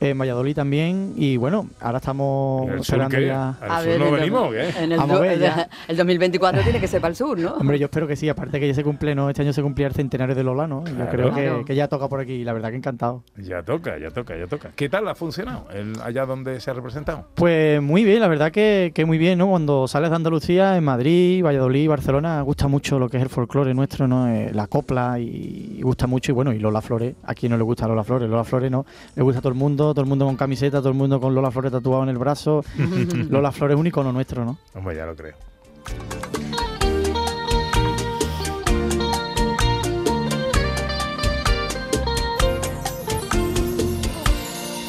en 0.01 0.17
Valladolid 0.19 0.55
también, 0.55 1.13
y 1.17 1.37
bueno, 1.37 1.69
ahora 1.81 1.99
estamos 1.99 2.67
¿Y 2.67 2.71
al 2.71 2.85
sur 2.85 3.01
esperando 3.03 3.21
ya... 3.21 3.49
¿Al 3.61 3.85
sur 3.85 3.99
no 3.99 4.07
el- 4.07 4.13
venimos 4.21 4.49
o 4.49 4.51
qué? 4.51 4.69
En 4.85 4.93
el, 4.93 4.99
Vamos 4.99 5.11
a 5.11 5.19
do- 5.19 5.21
ver, 5.23 5.39
ya. 5.41 5.69
el 5.89 5.97
2024 5.97 6.63
tiene 6.63 6.81
que 6.81 6.87
ser 6.87 7.01
para 7.01 7.11
el 7.11 7.17
sur, 7.17 7.39
¿no? 7.39 7.55
Hombre, 7.55 7.79
yo 7.79 7.87
espero 7.87 8.07
que 8.07 8.15
sí, 8.17 8.29
aparte 8.29 8.61
que 8.61 8.69
ya 8.69 8.75
se 8.75 8.85
cumple, 8.85 9.15
¿no? 9.15 9.29
Este 9.29 9.43
año 9.43 9.53
se 9.53 9.63
cumplía 9.63 9.87
el 9.89 9.95
centenario 9.95 10.35
de 10.35 10.45
Lola, 10.45 10.67
¿no? 10.67 10.85
Yo 10.87 11.09
creo 11.11 11.35
que, 11.35 11.65
que 11.67 11.75
ya 11.75 11.89
toca 11.89 12.09
por 12.09 12.21
aquí, 12.21 12.33
y 12.35 12.45
la 12.45 12.53
verdad 12.53 12.71
que 12.71 12.77
encantado. 12.77 13.25
Ya 13.37 13.63
toca, 13.63 13.99
ya 13.99 14.11
toca, 14.11 14.37
ya 14.37 14.47
toca. 14.47 14.71
¿Qué 14.77 14.89
tal 14.89 15.09
ha 15.09 15.15
funcionado 15.15 15.67
el, 15.73 15.95
allá 16.05 16.27
donde 16.27 16.61
se 16.61 16.71
ha 16.71 16.75
representado? 16.75 17.27
Pues 17.35 17.83
muy 17.83 18.05
bien, 18.05 18.21
la 18.21 18.29
verdad 18.29 18.53
que, 18.53 18.93
que 18.95 19.05
muy 19.05 19.19
bien, 19.19 19.39
¿no? 19.39 19.49
Cuando 19.49 19.89
sales 19.89 20.11
de 20.11 20.17
Andalucía, 20.17 20.77
en 20.77 20.85
Madrid, 20.85 21.43
Valladolid, 21.45 21.89
Barcelona, 21.89 22.41
gusta 22.43 22.69
mucho 22.69 22.99
lo 22.99 23.09
que 23.09 23.17
es 23.17 23.23
el 23.23 23.29
folclore 23.29 23.75
nuestro, 23.75 24.07
¿no? 24.07 24.29
Eh, 24.29 24.51
la 24.55 24.67
copla 24.69 25.19
y, 25.19 25.77
y 25.79 25.83
gusta 25.83 26.07
mucho, 26.07 26.33
y 26.33 26.35
bueno, 26.35 26.53
y 26.53 26.59
Lola 26.59 26.81
Flores, 26.81 27.15
a 27.25 27.35
quien 27.35 27.51
no 27.51 27.59
le 27.59 27.65
gusta 27.65 27.89
Lola 27.89 28.05
Flores, 28.05 28.29
Lola 28.29 28.45
Flores 28.45 28.71
no, 28.71 28.87
le 29.17 29.23
gusta 29.23 29.39
a 29.41 29.43
todo 29.43 29.53
el 29.53 29.59
mundo, 29.59 29.88
todo 29.93 30.03
el 30.03 30.09
mundo 30.09 30.27
con 30.27 30.37
camiseta, 30.37 30.79
todo 30.79 30.91
el 30.91 30.95
mundo 30.95 31.21
con 31.21 31.35
Lola 31.35 31.51
Flores 31.51 31.73
tatuado 31.73 32.03
en 32.03 32.09
el 32.11 32.19
brazo, 32.19 32.65
Lola 33.31 33.53
Flores 33.53 33.75
es 33.75 33.81
un 33.81 33.87
icono 33.87 34.13
nuestro, 34.13 34.45
¿no? 34.45 34.59
Hombre, 34.75 34.97
ya 34.97 35.07
lo 35.07 35.15
creo. 35.15 35.35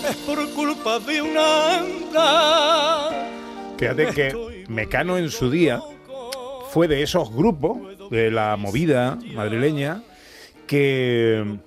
Es 0.09 0.15
por 0.25 0.49
culpa 0.53 0.99
de 0.99 1.21
una 1.21 1.77
anda. 1.79 3.09
Fíjate 3.77 4.07
que 4.07 4.65
Mecano 4.67 5.17
en 5.17 5.29
su 5.29 5.49
día 5.49 5.81
fue 6.71 6.87
de 6.87 7.01
esos 7.01 7.33
grupos 7.33 7.77
de 8.11 8.29
la 8.29 8.55
movida 8.57 9.17
madrileña 9.33 10.03
que 10.67 11.59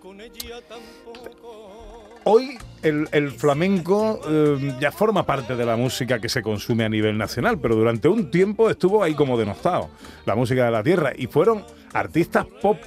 hoy 2.25 2.59
el, 2.83 3.09
el 3.13 3.31
flamenco 3.31 4.21
eh, 4.29 4.75
ya 4.81 4.93
forma 4.93 5.25
parte 5.25 5.57
de 5.57 5.65
la 5.65 5.77
música 5.77 6.19
que 6.19 6.29
se 6.29 6.43
consume 6.43 6.85
a 6.85 6.89
nivel 6.89 7.17
nacional, 7.17 7.59
pero 7.59 7.75
durante 7.75 8.09
un 8.09 8.31
tiempo 8.31 8.71
estuvo 8.71 9.03
ahí 9.03 9.15
como 9.15 9.39
denostado, 9.39 9.91
la 10.27 10.35
música 10.35 10.65
de 10.65 10.71
la 10.71 10.83
tierra, 10.83 11.13
y 11.17 11.27
fueron 11.27 11.65
artistas 11.93 12.47
pop 12.61 12.79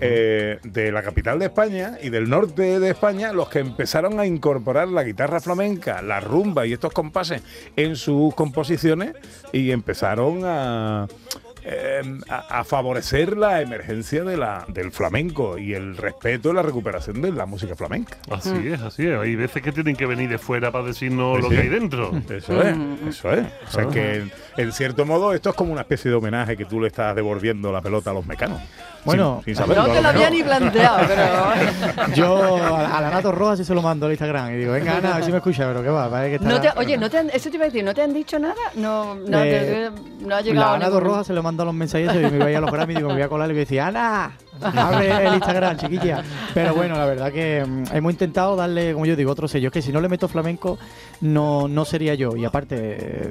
eh, 0.00 0.58
de 0.62 0.92
la 0.92 1.02
capital 1.02 1.38
de 1.38 1.46
España 1.46 1.98
y 2.02 2.08
del 2.08 2.30
norte 2.30 2.80
de 2.80 2.90
España 2.90 3.34
los 3.34 3.50
que 3.50 3.58
empezaron 3.58 4.18
a 4.18 4.24
incorporar 4.24 4.88
la 4.88 5.04
guitarra 5.04 5.40
flamenca, 5.40 6.00
la 6.00 6.20
rumba 6.20 6.66
y 6.66 6.72
estos 6.72 6.92
compases 6.92 7.42
en 7.76 7.96
sus 7.96 8.34
composiciones 8.34 9.14
y 9.52 9.72
empezaron 9.72 10.40
a, 10.44 11.06
eh, 11.64 12.02
a, 12.28 12.60
a 12.60 12.64
favorecer 12.64 13.36
la 13.36 13.60
emergencia 13.62 14.22
de 14.24 14.36
la, 14.36 14.64
del 14.68 14.92
flamenco 14.92 15.56
y 15.58 15.72
el 15.74 15.96
respeto 15.96 16.50
y 16.50 16.54
la 16.54 16.62
recuperación 16.62 17.22
de 17.22 17.32
la 17.32 17.46
música 17.46 17.74
flamenca. 17.74 18.16
Así 18.30 18.68
es, 18.68 18.80
así 18.82 19.06
es. 19.06 19.18
Hay 19.18 19.34
veces 19.36 19.62
que 19.62 19.72
tienen 19.72 19.96
que 19.96 20.06
venir 20.06 20.28
de 20.28 20.38
fuera 20.38 20.70
para 20.70 20.84
decirnos 20.84 21.40
lo 21.40 21.48
Sí. 21.48 21.54
que 21.56 21.62
hay 21.62 21.68
dentro. 21.68 22.10
Eso 22.30 22.62
es, 22.62 22.76
eso 23.08 23.32
es. 23.32 23.46
O 23.68 23.70
sea 23.70 23.86
que, 23.88 24.16
en, 24.16 24.32
en 24.56 24.72
cierto 24.72 25.04
modo, 25.06 25.32
esto 25.34 25.50
es 25.50 25.56
como 25.56 25.72
una 25.72 25.82
especie 25.82 26.10
de 26.10 26.16
homenaje 26.16 26.56
que 26.56 26.64
tú 26.64 26.80
le 26.80 26.88
estás 26.88 27.14
devolviendo 27.16 27.72
la 27.72 27.80
pelota 27.80 28.10
a 28.10 28.14
los 28.14 28.26
mecanos. 28.26 28.60
Bueno, 29.04 29.42
sin, 29.44 29.54
sin 29.54 29.64
saberlo, 29.64 29.86
No 29.86 29.92
te 29.94 30.02
lo 30.02 30.08
había 30.08 30.30
ni 30.30 30.42
planteado, 30.42 30.98
pero... 31.06 32.14
Yo 32.14 32.56
a, 32.76 32.98
a 32.98 33.00
la 33.00 33.10
Nato 33.10 33.32
Roja 33.32 33.56
sí 33.56 33.64
se 33.64 33.74
lo 33.74 33.82
mando 33.82 34.06
al 34.06 34.12
Instagram 34.12 34.52
y 34.54 34.56
digo, 34.56 34.72
venga 34.72 34.96
Ana, 34.96 35.12
a 35.12 35.14
ver 35.16 35.24
si 35.24 35.30
me 35.30 35.38
escucha, 35.38 35.66
pero 35.66 35.82
qué 35.82 35.88
va, 35.90 36.08
parece 36.10 36.38
que 36.38 36.44
No 36.44 36.54
está... 36.56 36.72
te, 36.72 36.78
oye, 36.78 36.96
¿no 36.96 37.10
te 37.10 37.18
han, 37.18 37.30
eso 37.30 37.50
te 37.50 37.56
iba 37.56 37.64
a 37.64 37.68
decir, 37.68 37.84
¿no 37.84 37.92
te 37.94 38.02
han 38.02 38.12
dicho 38.14 38.38
nada? 38.38 38.54
No, 38.74 39.14
no, 39.14 39.42
Eh, 39.42 39.90
te- 39.92 40.24
no 40.26 40.34
ha 40.36 40.40
llegado 40.40 40.66
La 40.68 40.74
Ana 40.74 40.86
ningún- 40.86 41.00
Roja 41.04 41.24
se 41.24 41.32
lo 41.32 41.42
manda 41.42 41.62
a 41.62 41.66
los 41.66 41.74
mensajes 41.74 42.14
y 42.14 42.18
me 42.18 42.38
voy 42.44 42.54
a 42.54 42.60
los 42.60 42.70
Grammy 42.72 42.92
y 42.94 42.96
digo, 42.96 43.08
me 43.08 43.14
voy 43.14 43.22
a 43.22 43.28
colar 43.28 43.46
y 43.46 43.48
le 43.48 43.54
voy 43.54 43.60
a 43.60 43.64
decir, 43.64 43.80
Ana, 43.80 44.32
abre 44.60 45.26
el 45.26 45.34
Instagram, 45.34 45.76
chiquilla. 45.76 46.22
Pero 46.52 46.74
bueno, 46.74 46.96
la 46.96 47.06
verdad 47.06 47.32
que 47.32 47.64
mm, 47.66 47.84
hemos 47.92 48.12
intentado 48.12 48.56
darle, 48.56 48.92
como 48.92 49.06
yo 49.06 49.16
digo, 49.16 49.30
otro 49.30 49.48
sello. 49.48 49.68
Es 49.68 49.72
que 49.72 49.82
si 49.82 49.92
no 49.92 50.00
le 50.00 50.08
meto 50.08 50.28
flamenco, 50.28 50.78
no, 51.20 51.68
no 51.68 51.84
sería 51.84 52.14
yo. 52.14 52.36
Y 52.36 52.44
aparte, 52.44 52.76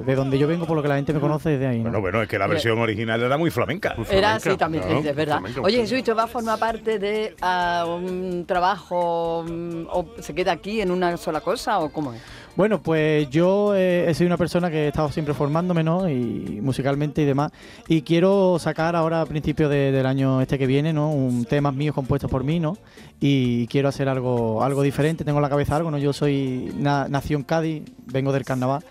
de 0.04 0.14
donde 0.14 0.38
yo 0.38 0.46
vengo, 0.46 0.66
por 0.66 0.76
lo 0.76 0.82
que 0.82 0.88
la 0.88 0.96
gente 0.96 1.12
me 1.12 1.20
conoce 1.20 1.50
desde 1.50 1.66
ahí. 1.66 1.78
¿no? 1.78 1.84
Bueno, 1.84 2.00
bueno, 2.00 2.22
es 2.22 2.28
que 2.28 2.38
la 2.38 2.46
versión 2.46 2.78
original 2.78 3.22
era 3.22 3.36
muy 3.36 3.50
flamenca. 3.50 3.94
Era 4.10 4.34
así 4.34 4.56
también, 4.56 4.84
¿no? 4.88 4.98
es 4.98 5.16
verdad. 5.16 5.38
Flamenca, 5.38 5.60
Oye. 5.62 5.78
Jesús, 5.78 6.02
¿tú 6.02 6.14
va 6.14 6.24
a 6.24 6.26
formar 6.26 6.58
parte 6.58 6.98
de 6.98 7.34
ah, 7.40 7.84
un 7.88 8.44
trabajo 8.46 9.44
mm, 9.48 9.86
o 9.90 10.06
se 10.20 10.34
queda 10.34 10.52
aquí 10.52 10.80
en 10.80 10.90
una 10.90 11.16
sola 11.16 11.40
cosa 11.40 11.78
o 11.78 11.90
cómo 11.90 12.12
es? 12.12 12.20
Bueno, 12.56 12.80
pues 12.80 13.28
yo 13.30 13.74
eh, 13.74 14.12
sido 14.14 14.28
una 14.28 14.36
persona 14.36 14.70
que 14.70 14.84
he 14.84 14.88
estado 14.88 15.10
siempre 15.10 15.34
formándome, 15.34 15.82
¿no? 15.82 16.08
Y 16.08 16.60
musicalmente 16.62 17.22
y 17.22 17.24
demás. 17.24 17.50
Y 17.88 18.02
quiero 18.02 18.58
sacar 18.60 18.94
ahora 18.94 19.22
a 19.22 19.26
principios 19.26 19.68
de- 19.70 19.90
del 19.90 20.06
año 20.06 20.40
este 20.40 20.56
que 20.56 20.66
viene, 20.68 20.92
¿no? 20.92 21.10
Un 21.10 21.44
temas 21.46 21.74
míos 21.74 21.96
compuestos 21.96 22.30
por 22.30 22.44
mí, 22.44 22.60
¿no? 22.60 22.76
Y 23.18 23.66
quiero 23.66 23.88
hacer 23.88 24.08
algo, 24.08 24.62
algo 24.62 24.82
diferente. 24.82 25.24
Tengo 25.24 25.38
en 25.38 25.42
la 25.42 25.48
cabeza 25.48 25.74
algo, 25.74 25.90
¿no? 25.90 25.98
Yo 25.98 26.12
soy 26.12 26.72
na- 26.78 27.08
nací 27.08 27.34
en 27.34 27.42
Cádiz, 27.42 27.82
vengo 28.06 28.32
del 28.32 28.44
carnaval. 28.44 28.84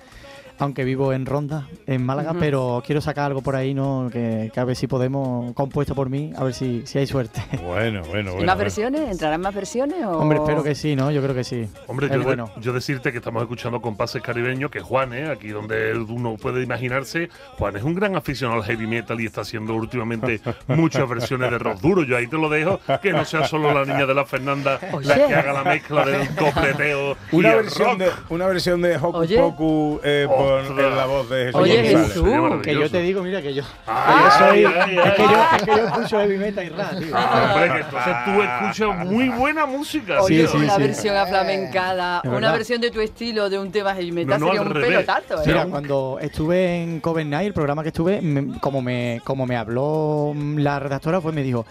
Aunque 0.60 0.84
vivo 0.84 1.14
en 1.14 1.26
Ronda, 1.26 1.68
en 1.88 2.06
Málaga, 2.06 2.36
pero 2.40 2.82
quiero 2.86 3.02
sacar 3.02 3.26
algo 3.26 3.42
por 3.42 3.56
ahí, 3.56 3.74
¿no? 3.74 4.10
Que, 4.12 4.52
que 4.54 4.60
a 4.60 4.64
ver 4.64 4.76
si 4.76 4.88
podemos, 4.88 5.54
compuesto 5.54 5.96
por 5.96 6.10
mí, 6.10 6.32
a 6.36 6.44
ver 6.44 6.54
si, 6.54 6.84
si 6.86 7.00
hay 7.00 7.08
suerte. 7.08 7.42
Bueno, 7.64 8.04
bueno, 8.10 8.34
¿Y 8.40 8.44
más 8.44 8.58
versiones? 8.58 9.10
¿Entrarán 9.10 9.42
más 9.42 9.54
versiones? 9.56 10.04
O... 10.06 10.20
Hombre, 10.20 10.38
espero 10.38 10.64
que 10.64 10.76
sí, 10.76 10.96
¿no? 10.96 11.10
Yo 11.12 11.22
creo 11.24 11.34
que 11.34 11.44
sí. 11.44 11.68
Hombre, 11.88 12.08
Es 12.08 12.14
yo, 12.14 12.24
bueno. 12.24 12.52
yo 12.62 12.72
decirte 12.72 13.12
que 13.12 13.18
estamos 13.18 13.42
escuchando 13.42 13.82
compases 13.82 14.22
caribeños, 14.22 14.70
que 14.70 14.80
Juan, 14.80 15.14
¿eh? 15.14 15.30
aquí 15.30 15.50
donde 15.50 15.98
uno 15.98 16.36
puede 16.36 16.62
imaginarse, 16.62 17.30
Juan 17.58 17.76
es 17.78 17.84
un 17.84 17.96
gran 17.96 18.16
aficionado 18.16 18.62
al 18.62 18.68
heavy 18.68 18.86
metal 18.86 19.20
y 19.20 19.26
está 19.26 19.42
haciendo 19.42 19.74
últimamente 19.74 20.40
muchas 20.68 21.08
versiones 21.10 21.50
de 21.52 21.58
rock 21.58 21.80
duro. 21.82 22.04
Yo 22.04 22.16
ahí 22.16 22.28
te 22.28 22.38
lo 22.38 22.48
dejo, 22.50 22.80
que 23.02 23.12
no 23.12 23.26
sea 23.26 23.48
solo 23.48 23.74
la 23.74 23.86
niña 23.86 24.06
de 24.06 24.14
la 24.14 24.26
Fernanda 24.26 24.80
la 25.04 25.16
que 25.28 25.34
haga 25.34 25.54
la 25.54 25.64
mezcla 25.64 26.06
del 26.06 26.36
dobleteo 26.36 27.18
y 27.32 27.36
Una 27.38 27.50
el 27.52 27.56
versión, 27.64 27.90
rock. 27.90 27.98
de, 28.00 28.10
una 28.30 28.48
versión 28.48 28.82
de 28.82 28.98
Hocus. 28.98 29.32
Pocus 29.34 30.00
eh, 30.04 30.28
En 30.44 30.96
la 30.98 31.06
voz 31.06 31.30
de 31.30 31.46
Jesús 31.46 31.62
Oye, 31.62 31.76
González. 31.94 32.08
Jesús. 32.08 32.62
Que 32.64 32.74
yo 32.74 32.90
te 32.92 33.00
digo, 33.02 33.24
mira, 33.24 33.42
que 33.42 33.54
yo, 33.54 33.64
Ay, 33.88 34.16
que 34.16 34.24
yo 34.24 34.32
soy, 34.32 34.66
ay, 34.66 34.76
ay, 34.80 34.98
es, 34.98 35.14
que 35.14 35.22
yo, 35.24 35.44
es 35.58 35.64
que 35.64 35.72
yo 35.72 35.88
escucho 35.88 36.20
heavy 36.20 36.38
metal 36.38 36.66
y 36.66 36.70
rap, 36.70 36.98
tío. 37.00 37.08
Ah, 37.14 37.52
hombre, 37.56 37.72
que 37.74 37.80
entonces 37.80 38.14
tú 38.26 38.42
escuchas 38.42 39.06
muy 39.06 39.30
buena 39.30 39.66
música. 39.66 40.22
Oye, 40.22 40.48
Sí, 40.48 40.58
sí, 40.58 40.64
una 40.64 40.76
sí. 40.76 40.82
versión 40.82 41.16
aflamencada, 41.18 42.22
una 42.24 42.34
verdad. 42.34 42.54
versión 42.54 42.82
de 42.82 42.92
tu 42.92 43.00
estilo, 43.02 43.50
de 43.50 43.60
un 43.60 43.72
tema 43.72 43.94
heavy 43.94 44.12
metal, 44.12 44.40
No, 44.40 44.46
no, 44.48 44.52
sería 44.52 44.62
un 44.62 44.74
revés. 44.74 44.90
pelotazo, 44.90 45.42
¿eh? 45.42 45.46
Mira, 45.48 45.66
cuando 45.66 46.18
estuve 46.22 46.82
en 46.84 47.00
Coven 47.00 47.30
Night, 47.30 47.48
el 47.48 47.54
programa 47.54 47.84
que 47.84 47.90
estuve, 47.90 48.22
me- 48.22 48.60
como 48.60 48.82
me 48.82 49.22
como 49.24 49.46
me 49.46 49.56
habló 49.56 50.34
la 50.58 50.80
redactora, 50.80 51.22
pues 51.22 51.34
me 51.36 51.44
dijo, 51.44 51.66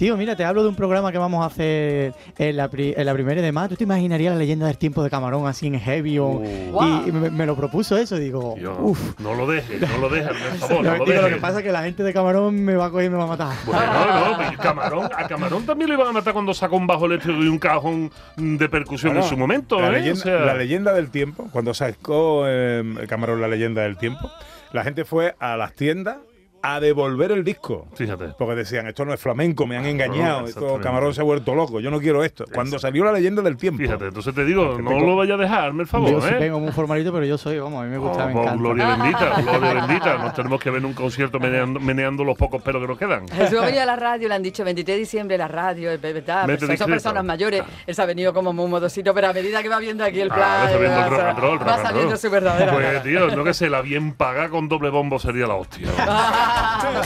tío, 0.00 0.16
mira, 0.16 0.34
te 0.34 0.44
hablo 0.46 0.62
de 0.62 0.70
un 0.70 0.74
programa 0.74 1.12
que 1.12 1.18
vamos 1.18 1.42
a 1.42 1.46
hacer 1.48 2.14
en 2.38 2.56
la, 2.56 2.68
pri- 2.70 2.94
en 2.96 3.04
la 3.04 3.12
primera 3.12 3.42
de 3.42 3.52
más. 3.52 3.68
¿Tú 3.68 3.76
te 3.76 3.84
imaginarías 3.84 4.32
la 4.32 4.38
leyenda 4.38 4.66
del 4.66 4.78
tiempo 4.78 5.02
de 5.02 5.10
Camarón 5.10 5.46
así 5.46 5.66
en 5.66 5.78
heavy? 5.78 6.18
O, 6.18 6.26
Uh. 6.40 7.02
Y 7.06 7.12
me, 7.12 7.28
me 7.28 7.44
lo 7.44 7.54
propuso 7.54 7.98
eso, 7.98 8.16
digo, 8.16 8.56
Yo, 8.56 8.74
uff. 8.80 9.20
no 9.20 9.34
lo 9.34 9.46
dejes, 9.46 9.78
no 9.78 9.98
lo 9.98 10.08
dejes, 10.08 10.28
por 10.30 10.58
favor, 10.68 10.84
no 10.84 10.96
lo 10.96 11.04
que 11.28 11.36
pasa 11.36 11.58
es 11.58 11.64
que 11.64 11.70
la 11.72 11.82
gente 11.82 12.02
de 12.02 12.14
Camarón 12.14 12.64
me 12.64 12.74
va 12.76 12.86
a 12.86 12.90
coger 12.90 13.06
y 13.06 13.10
me 13.10 13.16
va 13.18 13.24
a 13.24 13.26
matar. 13.26 13.54
Bueno, 13.66 13.82
no, 14.30 14.36
pues, 14.36 14.56
Camarón, 14.58 15.10
a 15.14 15.28
Camarón 15.28 15.66
también 15.66 15.90
le 15.90 15.96
iban 15.96 16.08
a 16.08 16.12
matar 16.12 16.32
cuando 16.32 16.54
sacó 16.54 16.76
un 16.76 16.86
bajo 16.86 17.04
eléctrico 17.04 17.38
y 17.42 17.48
un 17.48 17.58
cajón 17.58 18.10
de 18.36 18.68
percusión 18.70 19.12
Bueno, 19.12 19.24
en 19.26 19.28
su 19.30 19.36
momento. 19.36 19.78
La, 19.80 19.88
¿eh? 19.88 19.92
leyenda, 19.92 20.20
O 20.20 20.22
sea, 20.22 20.38
la 20.46 20.54
leyenda 20.54 20.94
del 20.94 21.10
tiempo, 21.10 21.46
cuando 21.52 21.74
sacó 21.74 22.44
eh, 22.46 22.82
el 23.00 23.06
Camarón 23.06 23.40
la 23.42 23.48
leyenda 23.48 23.82
del 23.82 23.98
tiempo, 23.98 24.30
la 24.72 24.82
gente 24.82 25.04
fue 25.04 25.34
a 25.38 25.56
las 25.58 25.74
tiendas 25.74 26.16
a 26.62 26.78
devolver 26.80 27.32
el 27.32 27.42
disco. 27.44 27.86
Fíjate. 27.94 28.28
Porque 28.38 28.54
decían, 28.54 28.86
esto 28.86 29.04
no 29.04 29.14
es 29.14 29.20
flamenco, 29.20 29.66
me 29.66 29.76
han 29.76 29.86
engañado, 29.86 30.46
esto. 30.46 30.78
Camarón 30.82 31.14
se 31.14 31.20
ha 31.22 31.24
vuelto 31.24 31.54
loco, 31.54 31.80
yo 31.80 31.90
no 31.90 31.98
quiero 32.00 32.22
esto. 32.22 32.44
Cuando 32.52 32.78
salió 32.78 33.04
la 33.04 33.12
leyenda 33.12 33.40
del 33.42 33.56
tiempo. 33.56 33.80
Fíjate, 33.82 34.06
entonces 34.06 34.34
te 34.34 34.44
digo, 34.44 34.78
no 34.78 34.90
tengo- 34.90 35.06
lo 35.06 35.16
vaya 35.16 35.34
a 35.34 35.36
dejar, 35.38 35.68
hazme 35.70 35.82
el 35.82 35.88
favor, 35.88 36.10
yo 36.10 36.20
sí 36.20 36.28
¿eh? 36.28 36.36
tengo 36.38 36.58
un 36.58 36.72
formalito, 36.72 37.12
pero 37.12 37.24
yo 37.24 37.38
soy, 37.38 37.58
vamos, 37.58 37.80
a 37.82 37.84
mí 37.84 37.90
me 37.90 37.98
gusta, 37.98 38.24
Oh, 38.24 38.26
me 38.26 38.32
pues, 38.32 38.44
encanta. 38.44 38.62
gloria 38.62 38.86
bendita, 38.96 39.40
gloria 39.42 39.74
bendita. 39.86 40.18
Nos 40.18 40.34
tenemos 40.34 40.60
que 40.60 40.70
ver 40.70 40.78
en 40.80 40.84
un 40.86 40.92
concierto 40.94 41.38
meneando, 41.40 41.80
meneando 41.80 42.24
los 42.24 42.36
pocos 42.36 42.60
pelos 42.62 42.82
que 42.82 42.88
nos 42.88 42.98
quedan. 42.98 43.28
Jesús 43.28 43.58
ha 43.58 43.64
venido 43.66 43.82
a 43.82 43.86
la 43.86 43.96
radio, 43.96 44.28
le 44.28 44.34
han 44.34 44.42
dicho 44.42 44.62
23 44.64 44.96
de 44.96 45.00
diciembre 45.00 45.38
la 45.38 45.48
radio, 45.48 45.90
es 45.90 46.00
verdad, 46.00 46.46
Mete 46.46 46.58
personas- 46.58 46.58
son 46.60 46.68
discreto. 46.68 46.90
personas 46.90 47.24
mayores. 47.24 47.62
Él 47.86 47.94
se 47.94 48.02
ha 48.02 48.06
venido 48.06 48.34
como 48.34 48.52
muy 48.52 48.66
modosito, 48.68 49.14
pero 49.14 49.28
a 49.28 49.32
medida 49.32 49.62
que 49.62 49.68
va 49.68 49.78
viendo 49.78 50.04
aquí 50.04 50.20
el 50.20 50.30
Ah, 50.30 50.34
plan, 50.34 50.66
está 50.66 50.78
viendo 50.78 50.96
el 50.98 51.02
va, 51.04 51.08
rock 51.08 51.20
and 51.20 51.38
roll, 51.38 51.58
va 51.58 51.64
rock 51.64 51.68
and 51.72 51.82
sabiendo 51.86 52.10
roll. 52.10 52.18
su 52.18 52.30
verdadera 52.30 52.72
Pues 52.72 53.02
tío, 53.02 53.36
no 53.36 53.44
que 53.44 53.54
sé, 53.54 53.70
la 53.70 53.80
bien 53.80 54.12
paga 54.12 54.48
con 54.50 54.68
doble 54.68 54.90
bombo 54.90 55.18
sería 55.18 55.46
la 55.46 55.54
hostia. 55.54 55.88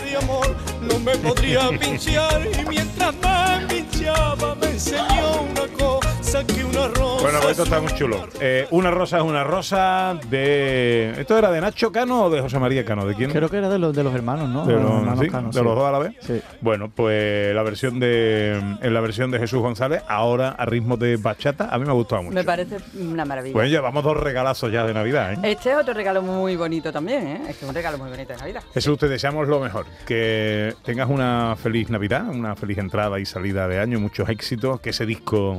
de 0.04 0.16
amor 0.16 0.56
no 0.80 0.98
me 0.98 1.16
podría 1.16 1.68
pinchar. 1.80 2.46
Y 2.46 2.64
mientras 2.68 3.14
me 3.14 3.66
pinchaba 3.68 4.54
me 4.54 4.66
enseñó 4.66 5.42
una 5.42 5.66
cosa 5.78 6.13
que 6.42 6.64
una 6.64 6.88
rosa 6.88 7.22
Bueno, 7.22 7.38
pues 7.40 7.50
esto 7.52 7.62
está 7.62 7.80
muy 7.80 7.92
chulo. 7.94 8.26
Eh, 8.40 8.66
una 8.72 8.90
rosa 8.90 9.18
es 9.18 9.22
una 9.22 9.44
rosa 9.44 10.18
de. 10.28 11.14
¿Esto 11.16 11.38
era 11.38 11.52
de 11.52 11.60
Nacho 11.60 11.92
Cano 11.92 12.24
o 12.24 12.30
de 12.30 12.40
José 12.40 12.58
María 12.58 12.84
Cano? 12.84 13.06
¿De 13.06 13.14
quién? 13.14 13.30
Creo 13.30 13.48
que 13.48 13.58
era 13.58 13.68
de 13.68 13.78
los, 13.78 13.94
de 13.94 14.02
los 14.02 14.12
hermanos, 14.14 14.48
¿no? 14.48 14.66
De 14.66 14.72
los 14.72 14.82
los, 14.82 14.92
hermanos 14.92 15.20
sí, 15.20 15.30
Cano, 15.30 15.48
de 15.48 15.58
sí. 15.58 15.64
los 15.64 15.76
dos 15.76 15.84
a 15.86 15.92
la 15.92 15.98
vez. 16.00 16.14
Sí. 16.20 16.40
Bueno, 16.60 16.90
pues 16.92 17.54
la 17.54 17.62
versión 17.62 18.00
de 18.00 18.56
en 18.80 18.94
la 18.94 19.00
versión 19.00 19.30
de 19.30 19.38
Jesús 19.38 19.60
González, 19.60 20.02
ahora 20.08 20.50
a 20.50 20.66
ritmo 20.66 20.96
de 20.96 21.16
bachata, 21.16 21.68
a 21.72 21.78
mí 21.78 21.84
me 21.84 21.90
ha 21.90 21.94
gustado 21.94 22.24
mucho. 22.24 22.34
Me 22.34 22.44
parece 22.44 22.78
una 22.98 23.24
maravilla. 23.24 23.52
Pues 23.52 23.70
llevamos 23.70 24.02
dos 24.02 24.16
regalazos 24.16 24.72
ya 24.72 24.84
de 24.84 24.92
Navidad, 24.92 25.34
¿eh? 25.34 25.38
Este 25.44 25.70
es 25.70 25.76
otro 25.76 25.94
regalo 25.94 26.20
muy 26.20 26.56
bonito 26.56 26.92
también, 26.92 27.26
¿eh? 27.28 27.40
Es 27.48 27.56
que 27.58 27.64
es 27.64 27.68
un 27.68 27.74
regalo 27.74 27.96
muy 27.98 28.10
bonito 28.10 28.32
de 28.32 28.38
Navidad. 28.38 28.62
Jesús, 28.72 28.98
te 28.98 29.08
deseamos 29.08 29.46
lo 29.46 29.60
mejor. 29.60 29.86
Que 30.04 30.74
tengas 30.82 31.08
una 31.08 31.54
feliz 31.56 31.90
Navidad, 31.90 32.28
una 32.28 32.56
feliz 32.56 32.78
entrada 32.78 33.20
y 33.20 33.26
salida 33.26 33.68
de 33.68 33.78
año, 33.78 34.00
muchos 34.00 34.28
éxitos, 34.28 34.80
que 34.80 34.90
ese 34.90 35.06
disco 35.06 35.58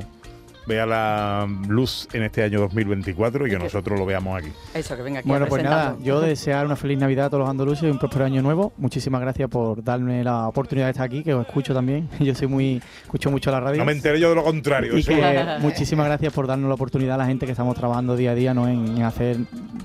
vea 0.66 0.86
la 0.86 1.48
luz 1.68 2.08
en 2.12 2.22
este 2.22 2.42
año 2.42 2.60
2024 2.60 3.46
y 3.46 3.50
que 3.50 3.58
nosotros 3.58 3.98
lo 3.98 4.04
veamos 4.06 4.38
aquí. 4.38 4.52
Eso, 4.74 4.96
que 4.96 5.02
venga 5.02 5.20
aquí 5.20 5.28
Bueno, 5.28 5.46
a 5.46 5.48
pues 5.48 5.62
nada, 5.62 5.96
yo 6.02 6.20
desear 6.20 6.66
una 6.66 6.76
feliz 6.76 6.98
Navidad 6.98 7.26
a 7.26 7.30
todos 7.30 7.42
los 7.42 7.50
andaluces 7.50 7.84
y 7.84 7.90
un 7.90 7.98
próspero 7.98 8.24
año 8.24 8.42
nuevo. 8.42 8.72
Muchísimas 8.76 9.20
gracias 9.20 9.48
por 9.48 9.82
darme 9.82 10.24
la 10.24 10.48
oportunidad 10.48 10.86
de 10.86 10.90
estar 10.90 11.06
aquí, 11.06 11.22
que 11.22 11.34
os 11.34 11.46
escucho 11.46 11.72
también. 11.72 12.08
Yo 12.20 12.34
soy 12.34 12.48
muy, 12.48 12.82
escucho 13.02 13.30
mucho 13.30 13.50
la 13.50 13.60
radio. 13.60 13.78
No 13.78 13.84
me 13.84 13.92
enteré 13.92 14.18
yo 14.20 14.28
de 14.30 14.34
lo 14.34 14.44
contrario. 14.44 14.96
Y 14.96 15.04
que 15.04 15.46
muchísimas 15.60 16.06
gracias 16.06 16.32
por 16.32 16.46
darnos 16.46 16.68
la 16.68 16.74
oportunidad 16.74 17.14
a 17.14 17.18
la 17.18 17.26
gente 17.26 17.46
que 17.46 17.52
estamos 17.52 17.76
trabajando 17.76 18.16
día 18.16 18.32
a 18.32 18.34
día 18.34 18.54
¿no? 18.54 18.68
en, 18.68 18.96
en 18.96 19.02
hacer 19.02 19.36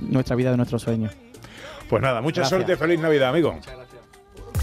nuestra 0.01 0.35
vida 0.35 0.51
de 0.51 0.57
nuestros 0.57 0.81
sueños. 0.81 1.13
Pues 1.89 2.01
nada, 2.01 2.21
mucha 2.21 2.41
Gracias. 2.41 2.57
suerte, 2.57 2.77
feliz 2.77 3.01
Navidad, 3.01 3.29
amigo. 3.29 3.59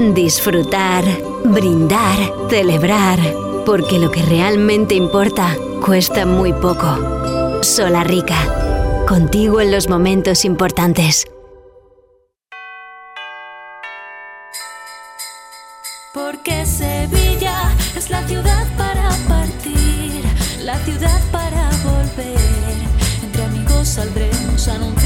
disfrutar, 0.00 1.04
brindar, 1.44 2.16
celebrar. 2.48 3.18
Porque 3.66 3.98
lo 3.98 4.10
que 4.10 4.22
realmente 4.22 4.94
importa 4.94 5.54
cuesta 5.84 6.24
muy 6.24 6.52
poco. 6.52 7.62
Solarica, 7.62 9.04
contigo 9.06 9.60
en 9.60 9.70
los 9.70 9.88
momentos 9.88 10.44
importantes. 10.44 11.26
Porque 16.14 16.64
Sevilla 16.64 17.70
es 17.94 18.10
la 18.10 18.26
ciudad 18.26 18.66
para 18.76 19.10
partir, 19.28 20.24
la 20.64 20.78
ciudad 20.78 21.20
para 21.30 21.68
volver. 21.84 22.36
Entre 23.22 23.44
amigos 23.44 23.88
saldremos 23.88 24.66
a 24.66 24.74
anunciar 24.74 24.99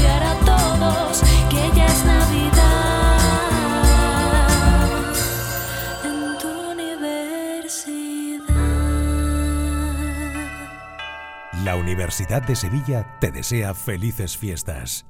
Universidad 11.95 12.41
de 12.41 12.57
Sevilla 12.57 13.07
te 13.21 13.31
desea 13.31 13.73
felices 13.73 14.35
fiestas. 14.35 15.05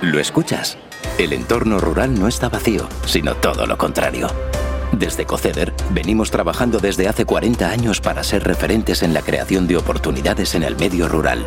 ¿Lo 0.00 0.20
escuchas? 0.20 0.78
El 1.18 1.32
entorno 1.32 1.80
rural 1.80 2.16
no 2.16 2.28
está 2.28 2.48
vacío, 2.48 2.88
sino 3.06 3.34
todo 3.34 3.66
lo 3.66 3.76
contrario. 3.76 4.28
Desde 4.92 5.26
Coceder 5.26 5.74
venimos 5.90 6.30
trabajando 6.30 6.78
desde 6.78 7.08
hace 7.08 7.24
40 7.24 7.68
años 7.68 8.00
para 8.00 8.22
ser 8.22 8.44
referentes 8.44 9.02
en 9.02 9.12
la 9.12 9.22
creación 9.22 9.66
de 9.66 9.78
oportunidades 9.78 10.54
en 10.54 10.62
el 10.62 10.76
medio 10.76 11.08
rural. 11.08 11.44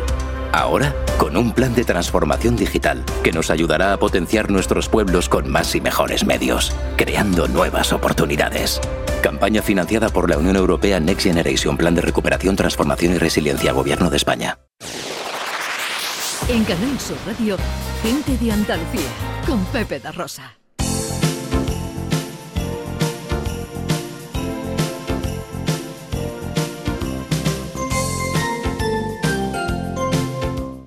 Ahora, 0.52 0.94
con 1.16 1.38
un 1.38 1.52
plan 1.52 1.74
de 1.74 1.84
transformación 1.84 2.56
digital 2.56 3.02
que 3.24 3.32
nos 3.32 3.50
ayudará 3.50 3.94
a 3.94 3.98
potenciar 3.98 4.50
nuestros 4.50 4.90
pueblos 4.90 5.30
con 5.30 5.48
más 5.48 5.74
y 5.74 5.80
mejores 5.80 6.26
medios, 6.26 6.76
creando 6.98 7.48
nuevas 7.48 7.94
oportunidades. 7.94 8.78
Campaña 9.22 9.62
financiada 9.62 10.08
por 10.08 10.28
la 10.28 10.36
Unión 10.36 10.56
Europea 10.56 10.98
Next 10.98 11.22
Generation 11.22 11.76
Plan 11.76 11.94
de 11.94 12.00
Recuperación, 12.00 12.56
Transformación 12.56 13.14
y 13.14 13.18
Resiliencia 13.18 13.72
Gobierno 13.72 14.10
de 14.10 14.16
España. 14.16 14.58
En 16.48 16.64
Canal 16.64 16.98
Sur 16.98 17.16
Radio, 17.24 17.56
gente 18.02 18.36
de 18.36 18.50
Andalucía, 18.50 19.08
con 19.46 19.64
Pepe 19.66 20.00
da 20.00 20.10
Rosa. 20.10 20.58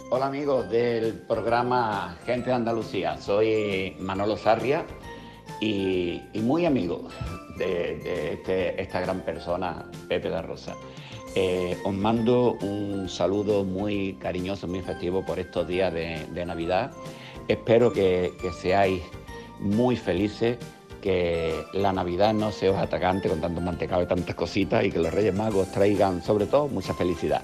Hola 0.09 0.25
amigos 0.25 0.69
del 0.69 1.13
programa 1.13 2.17
Gente 2.25 2.49
de 2.49 2.55
Andalucía, 2.55 3.17
soy 3.17 3.95
Manolo 3.97 4.35
Sarria 4.35 4.85
y, 5.61 6.21
y 6.33 6.39
muy 6.41 6.65
amigo 6.65 7.07
de, 7.57 8.33
este- 8.33 8.81
esta 8.81 8.99
gran 8.99 9.21
persona, 9.21 9.85
Pepe 10.07 10.29
da 10.29 10.41
Rosa. 10.41 10.75
Eh, 11.35 11.77
os 11.83 11.93
mando 11.93 12.53
un 12.61 13.09
saludo 13.09 13.65
muy 13.65 14.13
cariñoso, 14.21 14.67
muy 14.67 14.81
festivo 14.81 15.25
por 15.25 15.37
estos 15.39 15.67
días 15.67 15.93
de, 15.93 16.45
Navidad. 16.45 16.91
Espero 17.47 17.91
que, 17.91 18.31
seáis 18.61 19.01
muy 19.59 19.97
felices, 19.97 20.57
que 21.01 21.65
la 21.73 21.91
Navidad 21.91 22.33
no 22.33 22.51
se 22.51 22.69
os 22.69 22.77
atacante 22.77 23.29
con 23.29 23.41
tanto 23.41 23.59
mantecado 23.59 24.01
y 24.01 24.07
tantas 24.07 24.33
cositas 24.35 24.85
y 24.85 24.91
que 24.91 24.99
los 24.99 25.13
Reyes 25.13 25.35
Magos 25.35 25.71
traigan 25.71 26.23
sobre 26.23 26.45
todo 26.45 26.67
mucha 26.67 26.93
felicidad 26.93 27.41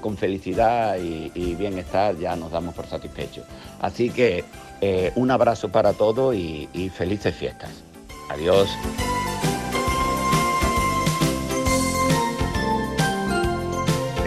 con 0.00 0.16
felicidad 0.16 0.98
y, 0.98 1.54
bienestar 1.56 2.16
ya 2.16 2.36
nos 2.36 2.52
damos 2.52 2.74
por 2.76 2.86
satisfechos. 2.86 3.44
Así 3.80 4.10
que 4.10 4.44
eh, 4.80 5.10
un 5.16 5.32
abrazo 5.32 5.72
para 5.72 5.94
todos 5.94 6.36
y 6.36 6.90
felices 6.94 7.34
fiestas. 7.34 7.86
Adiós. 8.28 8.68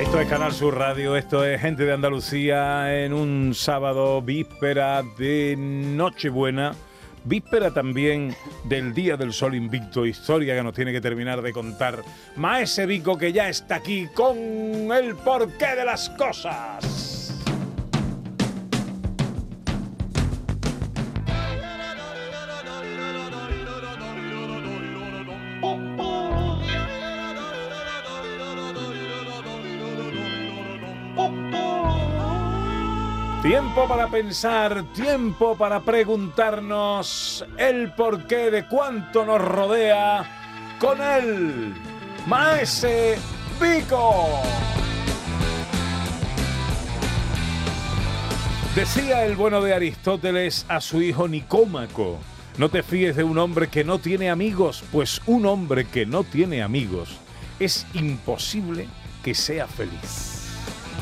Esto 0.09 0.21
es 0.21 0.27
Canal 0.27 0.53
Sur 0.53 0.75
Radio, 0.75 1.15
esto 1.15 1.45
es 1.45 1.61
Gente 1.61 1.85
de 1.85 1.93
Andalucía 1.93 3.03
en 3.05 3.13
un 3.13 3.53
sábado 3.53 4.23
víspera 4.23 5.03
de 5.03 5.55
Nochebuena, 5.55 6.73
víspera 7.25 7.71
también 7.71 8.35
del 8.63 8.95
Día 8.95 9.17
del 9.17 9.33
Sol 9.33 9.53
Invicto, 9.53 10.07
historia 10.07 10.55
que 10.55 10.63
nos 10.63 10.73
tiene 10.73 10.91
que 10.91 10.99
terminar 10.99 11.43
de 11.43 11.53
contar 11.53 12.01
Maese 12.37 12.87
Vico 12.87 13.19
que 13.19 13.31
ya 13.31 13.49
está 13.49 13.75
aquí 13.75 14.07
con 14.15 14.35
el 14.35 15.15
porqué 15.23 15.75
de 15.75 15.85
las 15.85 16.09
cosas. 16.09 17.08
Tiempo 33.49 33.87
para 33.87 34.07
pensar, 34.07 34.83
tiempo 34.93 35.57
para 35.57 35.79
preguntarnos 35.79 37.43
el 37.57 37.91
porqué 37.93 38.51
de 38.51 38.67
cuánto 38.67 39.25
nos 39.25 39.41
rodea 39.41 40.77
con 40.77 41.01
él, 41.01 41.73
Maese 42.27 43.17
Pico. 43.59 44.43
Decía 48.75 49.25
el 49.25 49.35
bueno 49.35 49.63
de 49.63 49.73
Aristóteles 49.73 50.67
a 50.69 50.79
su 50.79 51.01
hijo 51.01 51.27
Nicómaco, 51.27 52.19
no 52.59 52.69
te 52.69 52.83
fíes 52.83 53.15
de 53.15 53.23
un 53.23 53.39
hombre 53.39 53.67
que 53.67 53.83
no 53.83 53.97
tiene 53.97 54.29
amigos, 54.29 54.83
pues 54.91 55.23
un 55.25 55.47
hombre 55.47 55.87
que 55.87 56.05
no 56.05 56.23
tiene 56.23 56.61
amigos 56.61 57.17
es 57.59 57.87
imposible 57.95 58.87
que 59.23 59.33
sea 59.33 59.65
feliz. 59.65 60.38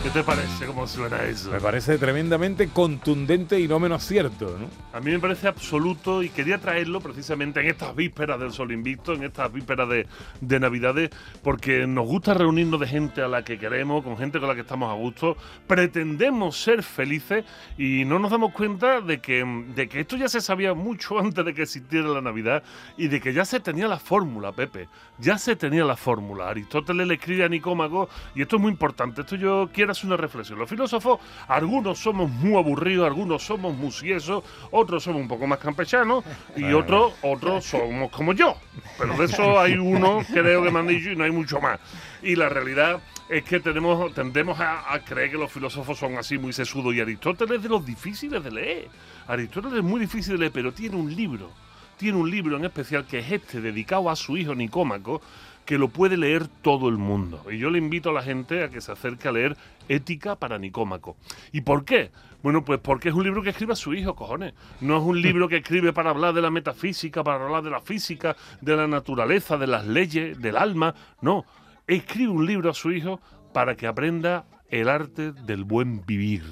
¿Qué 0.04 0.10
te 0.12 0.24
parece 0.24 0.66
cómo 0.66 0.88
suena 0.88 1.24
eso? 1.24 1.52
Me 1.52 1.60
parece 1.60 1.98
tremendamente 1.98 2.70
contundente 2.70 3.60
y 3.60 3.68
no 3.68 3.80
menos 3.80 4.06
cierto, 4.06 4.58
¿no? 4.58 4.68
A 4.94 5.02
mí 5.02 5.12
me 5.12 5.20
parece 5.20 5.48
absoluto 5.48 6.24
y 6.24 6.30
quería 6.30 6.60
traerlo 6.60 7.02
precisamente 7.02 7.60
en 7.60 7.68
estas 7.68 7.96
vísperas 7.96 8.40
del 8.40 8.52
Sol 8.52 8.72
Invicto, 8.72 9.14
en 9.14 9.24
estas 9.24 9.52
vísperas 9.52 9.90
de, 9.90 10.08
de 10.40 10.60
Navidades, 10.60 11.10
porque 11.42 11.88
nos 11.88 12.06
gusta 12.06 12.34
reunirnos 12.34 12.80
de 12.80 12.88
gente 12.88 13.22
a 13.22 13.28
la 13.28 13.44
que 13.44 13.58
queremos, 13.58 14.04
con 14.04 14.18
gente 14.18 14.40
con 14.40 14.48
la 14.48 14.56
que 14.56 14.62
estamos 14.62 14.92
a 14.92 14.96
gusto, 14.96 15.36
pretendemos 15.66 16.62
ser 16.62 16.84
felices 16.84 17.44
y 17.78 18.06
no 18.06 18.20
nos 18.20 18.32
damos 18.32 18.54
cuenta 18.54 19.02
de 19.02 19.20
que, 19.20 19.44
de 19.76 19.90
que 19.90 20.02
esto 20.02 20.16
ya 20.16 20.30
se 20.30 20.42
sabía 20.42 20.74
mucho 20.74 21.20
antes 21.20 21.44
de 21.44 21.54
que 21.54 21.64
existiera 21.64 22.08
la 22.08 22.22
Navidad 22.22 22.64
y 22.98 23.08
de 23.08 23.20
que 23.20 23.34
ya 23.34 23.46
se 23.46 23.60
tenía 23.60 23.88
la 23.88 24.00
fórmula, 24.00 24.52
Pepe, 24.52 24.90
ya 25.18 25.38
se 25.38 25.56
tenía 25.56 25.84
la 25.84 25.98
fórmula. 25.98 26.50
Aristóteles 26.50 27.08
le 27.08 27.16
escribe 27.16 27.44
a 27.44 27.50
Nicómaco 27.50 28.10
y 28.36 28.42
esto 28.42 28.58
es 28.58 28.62
muy 28.62 28.72
importante, 28.72 29.22
esto 29.22 29.36
yo 29.36 29.70
quiero 29.74 29.87
hacer 29.92 30.08
una 30.08 30.18
reflexión. 30.18 30.60
Los 30.60 30.70
filósofos, 30.70 31.20
algunos 31.48 32.00
somos 32.00 32.30
muy 32.30 32.56
aburridos, 32.56 33.08
algunos 33.08 33.44
somos 33.44 33.76
musiesos, 33.76 34.44
otros 34.72 35.04
somos 35.04 35.22
un 35.22 35.28
poco 35.28 35.48
más 35.48 35.60
campechanos 35.60 36.24
y 36.56 36.72
otros, 36.74 37.14
otros 37.22 37.66
somos 37.66 38.12
como 38.12 38.34
yo. 38.34 38.56
Pero 38.98 39.18
de 39.18 39.26
eso 39.26 39.60
hay 39.60 39.78
uno, 39.78 40.20
creo 40.32 40.64
que 40.64 40.72
me 40.72 40.80
han 40.80 40.88
dicho, 40.88 41.12
y 41.12 41.16
no 41.16 41.24
hay 41.24 41.32
mucho 41.32 41.60
más. 41.60 41.80
Y 42.22 42.36
la 42.36 42.50
realidad 42.50 43.02
es 43.30 43.44
que 43.44 43.60
tenemos, 43.60 44.14
tendemos 44.14 44.60
a, 44.60 44.94
a 44.94 45.00
creer 45.00 45.32
que 45.32 45.38
los 45.38 45.52
filósofos 45.52 45.98
son 45.98 46.18
así 46.18 46.38
muy 46.38 46.54
sesudos 46.54 46.96
y 46.96 47.02
Aristóteles 47.02 47.58
es 47.58 47.64
de 47.64 47.70
los 47.70 47.86
difíciles 47.86 48.44
de 48.44 48.52
leer. 48.52 48.88
Aristóteles 49.28 49.80
es 49.80 49.84
muy 49.84 50.00
difícil 50.00 50.34
de 50.34 50.40
leer, 50.40 50.52
pero 50.52 50.72
tiene 50.72 50.96
un 50.96 51.14
libro, 51.14 51.52
tiene 51.98 52.18
un 52.18 52.30
libro 52.30 52.58
en 52.58 52.66
especial 52.66 53.06
que 53.06 53.20
es 53.20 53.32
este, 53.32 53.60
dedicado 53.60 54.10
a 54.10 54.16
su 54.16 54.38
hijo 54.38 54.56
Nicómaco, 54.56 55.22
que 55.68 55.78
lo 55.78 55.90
puede 55.90 56.16
leer 56.16 56.48
todo 56.48 56.88
el 56.88 56.98
mundo. 56.98 57.44
Y 57.52 57.58
yo 57.58 57.70
le 57.70 57.78
invito 57.78 58.10
a 58.10 58.14
la 58.14 58.24
gente 58.24 58.64
a 58.64 58.70
que 58.70 58.80
se 58.80 58.94
acerque 58.94 59.28
a 59.28 59.34
leer 59.34 59.58
Ética 59.90 60.38
para 60.38 60.58
Nicómaco. 60.58 61.18
¿Y 61.52 61.60
por 61.60 61.84
qué? 61.84 62.10
Bueno, 62.42 62.64
pues 62.64 62.80
porque 62.80 63.10
es 63.10 63.16
un 63.16 63.26
libro 63.26 63.44
que 63.44 63.50
escribe 63.50 63.74
a 63.74 63.76
su 63.76 63.94
hijo, 63.94 64.16
cojones. 64.16 64.54
No 64.80 64.98
es 64.98 65.04
un 65.04 65.22
libro 65.22 65.50
que 65.50 65.58
escribe 65.58 65.92
para 65.92 66.12
hablar 66.12 66.34
de 66.34 66.42
la 66.42 66.52
metafísica, 66.52 67.22
para 67.22 67.44
hablar 67.44 67.64
de 67.64 67.72
la 67.72 67.82
física, 67.82 68.38
de 68.62 68.78
la 68.78 68.88
naturaleza, 68.88 69.58
de 69.58 69.68
las 69.68 69.86
leyes, 69.86 70.40
del 70.40 70.56
alma. 70.56 70.96
No, 71.20 71.44
escribe 71.86 72.30
un 72.30 72.46
libro 72.46 72.70
a 72.70 72.74
su 72.74 72.94
hijo 72.94 73.20
para 73.54 73.76
que 73.76 73.88
aprenda 73.88 74.46
el 74.70 74.88
arte 74.88 75.34
del 75.34 75.66
buen 75.66 76.06
vivir. 76.06 76.44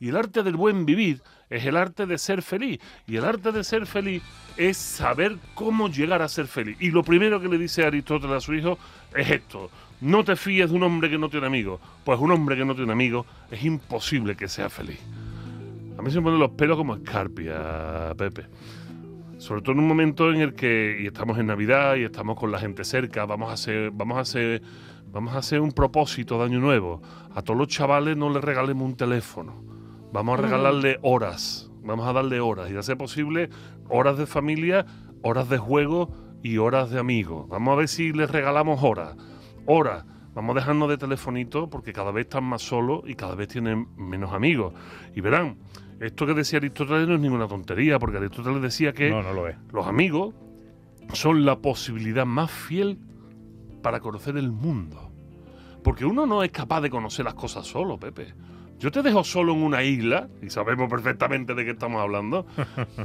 Y 0.00 0.08
el 0.08 0.16
arte 0.16 0.42
del 0.42 0.56
buen 0.56 0.86
vivir 0.86 1.20
es 1.50 1.64
el 1.64 1.76
arte 1.76 2.06
de 2.06 2.18
ser 2.18 2.42
feliz. 2.42 2.80
Y 3.06 3.16
el 3.16 3.24
arte 3.24 3.52
de 3.52 3.64
ser 3.64 3.86
feliz 3.86 4.22
es 4.56 4.76
saber 4.76 5.36
cómo 5.54 5.88
llegar 5.88 6.22
a 6.22 6.28
ser 6.28 6.46
feliz. 6.46 6.76
Y 6.80 6.90
lo 6.90 7.02
primero 7.02 7.40
que 7.40 7.48
le 7.48 7.58
dice 7.58 7.84
Aristóteles 7.84 8.36
a 8.36 8.40
su 8.40 8.54
hijo 8.54 8.78
es 9.14 9.30
esto. 9.30 9.70
No 10.00 10.24
te 10.24 10.36
fíes 10.36 10.70
de 10.70 10.76
un 10.76 10.82
hombre 10.82 11.08
que 11.08 11.18
no 11.18 11.28
tiene 11.28 11.46
amigos. 11.46 11.80
Pues 12.04 12.18
un 12.20 12.30
hombre 12.30 12.56
que 12.56 12.64
no 12.64 12.74
tiene 12.74 12.92
amigos 12.92 13.26
es 13.50 13.64
imposible 13.64 14.36
que 14.36 14.48
sea 14.48 14.68
feliz. 14.68 15.00
A 15.98 16.02
mí 16.02 16.10
se 16.10 16.18
me 16.18 16.24
ponen 16.24 16.40
los 16.40 16.50
pelos 16.50 16.76
como 16.76 16.94
escarpia, 16.94 18.12
Pepe. 18.16 18.46
Sobre 19.38 19.62
todo 19.62 19.72
en 19.72 19.78
un 19.80 19.88
momento 19.88 20.32
en 20.32 20.40
el 20.40 20.54
que 20.54 20.98
y 21.00 21.06
estamos 21.06 21.38
en 21.38 21.46
Navidad 21.46 21.96
y 21.96 22.04
estamos 22.04 22.38
con 22.38 22.50
la 22.50 22.58
gente 22.58 22.84
cerca, 22.84 23.24
vamos 23.26 23.50
a 23.50 23.54
hacer, 23.54 23.90
vamos 23.92 24.16
a 24.16 24.20
hacer, 24.20 24.62
vamos 25.12 25.34
a 25.34 25.38
hacer 25.38 25.60
un 25.60 25.72
propósito 25.72 26.38
de 26.38 26.44
año 26.44 26.60
nuevo. 26.60 27.02
A 27.34 27.42
todos 27.42 27.58
los 27.58 27.68
chavales 27.68 28.16
no 28.16 28.30
les 28.30 28.42
regalemos 28.42 28.84
un 28.84 28.96
teléfono. 28.96 29.73
Vamos 30.14 30.38
a 30.38 30.42
regalarle 30.42 30.98
horas. 31.02 31.68
Vamos 31.82 32.06
a 32.06 32.12
darle 32.12 32.38
horas. 32.38 32.70
Y 32.70 32.76
a 32.76 32.82
ser 32.84 32.96
posible, 32.96 33.50
horas 33.88 34.16
de 34.16 34.26
familia, 34.26 34.86
horas 35.22 35.48
de 35.48 35.58
juego 35.58 36.08
y 36.40 36.58
horas 36.58 36.90
de 36.90 37.00
amigos. 37.00 37.48
Vamos 37.48 37.72
a 37.72 37.76
ver 37.78 37.88
si 37.88 38.12
les 38.12 38.30
regalamos 38.30 38.80
horas. 38.84 39.16
Horas. 39.66 40.04
Vamos 40.32 40.54
a 40.54 40.60
dejarnos 40.60 40.88
de 40.88 40.98
telefonito 40.98 41.68
porque 41.68 41.92
cada 41.92 42.12
vez 42.12 42.26
están 42.26 42.44
más 42.44 42.62
solos 42.62 43.02
y 43.08 43.16
cada 43.16 43.34
vez 43.34 43.48
tienen 43.48 43.88
menos 43.96 44.32
amigos. 44.32 44.72
Y 45.16 45.20
verán, 45.20 45.56
esto 45.98 46.26
que 46.26 46.34
decía 46.34 46.60
Aristóteles 46.60 47.08
no 47.08 47.14
es 47.16 47.20
ninguna 47.20 47.48
tontería, 47.48 47.98
porque 47.98 48.18
Aristóteles 48.18 48.62
decía 48.62 48.92
que 48.92 49.10
No, 49.10 49.20
no 49.20 49.32
lo 49.32 49.48
es. 49.48 49.56
los 49.72 49.84
amigos 49.84 50.32
son 51.12 51.44
la 51.44 51.58
posibilidad 51.58 52.24
más 52.24 52.52
fiel 52.52 53.00
para 53.82 53.98
conocer 53.98 54.36
el 54.36 54.52
mundo. 54.52 55.10
Porque 55.82 56.04
uno 56.04 56.24
no 56.24 56.44
es 56.44 56.52
capaz 56.52 56.82
de 56.82 56.90
conocer 56.90 57.24
las 57.24 57.34
cosas 57.34 57.66
solo, 57.66 57.98
Pepe. 57.98 58.32
Yo 58.84 58.90
te 58.90 59.00
dejo 59.00 59.24
solo 59.24 59.54
en 59.54 59.62
una 59.62 59.82
isla, 59.82 60.28
y 60.42 60.50
sabemos 60.50 60.90
perfectamente 60.90 61.54
de 61.54 61.64
qué 61.64 61.70
estamos 61.70 62.02
hablando, 62.02 62.44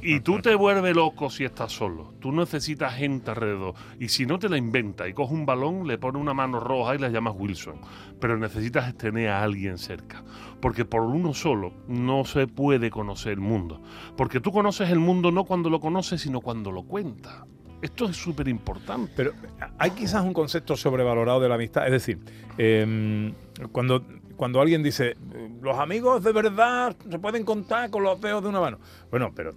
y 0.02 0.20
tú 0.20 0.42
te 0.42 0.54
vuelves 0.54 0.94
loco 0.94 1.30
si 1.30 1.46
estás 1.46 1.72
solo. 1.72 2.14
Tú 2.20 2.34
necesitas 2.34 2.96
gente 2.96 3.32
alrededor. 3.32 3.76
Y 3.98 4.10
si 4.10 4.26
no 4.26 4.40
te 4.40 4.50
la 4.50 4.58
inventas 4.58 5.08
y 5.08 5.14
coges 5.14 5.32
un 5.32 5.46
balón, 5.46 5.88
le 5.88 5.98
pones 5.98 6.22
una 6.22 6.34
mano 6.34 6.60
roja 6.60 6.96
y 6.96 6.98
la 6.98 7.08
llamas 7.08 7.34
Wilson. 7.38 7.80
Pero 8.20 8.38
necesitas 8.38 8.94
tener 8.98 9.30
a 9.30 9.42
alguien 9.42 9.78
cerca. 9.78 10.22
Porque 10.60 10.84
por 10.84 11.04
uno 11.04 11.34
solo 11.34 11.72
no 11.88 12.26
se 12.26 12.46
puede 12.46 12.90
conocer 12.90 13.32
el 13.32 13.40
mundo. 13.40 13.82
Porque 14.18 14.42
tú 14.42 14.52
conoces 14.52 14.90
el 14.90 15.00
mundo 15.00 15.32
no 15.32 15.46
cuando 15.46 15.70
lo 15.70 15.80
conoces, 15.80 16.20
sino 16.20 16.42
cuando 16.42 16.74
lo 16.74 16.84
cuentas. 16.84 17.46
Esto 17.82 18.10
es 18.10 18.18
súper 18.18 18.50
importante. 18.50 19.14
Pero 19.16 19.32
hay 19.78 19.92
quizás 19.92 20.26
un 20.26 20.34
concepto 20.34 20.76
sobrevalorado 20.76 21.40
de 21.40 21.48
la 21.48 21.56
amistad. 21.56 21.86
Es 21.86 21.94
decir, 21.94 22.20
eh, 22.58 23.34
cuando, 23.72 24.04
cuando 24.40 24.62
alguien 24.62 24.82
dice, 24.82 25.18
los 25.62 25.78
amigos 25.78 26.24
de 26.24 26.32
verdad 26.32 26.96
se 27.12 27.20
pueden 27.20 27.44
contar 27.44 27.90
con 27.90 28.04
los 28.04 28.22
dedos 28.22 28.42
de 28.42 28.48
una 28.48 28.62
mano. 28.62 28.80
Bueno, 29.12 29.34
pero 29.36 29.54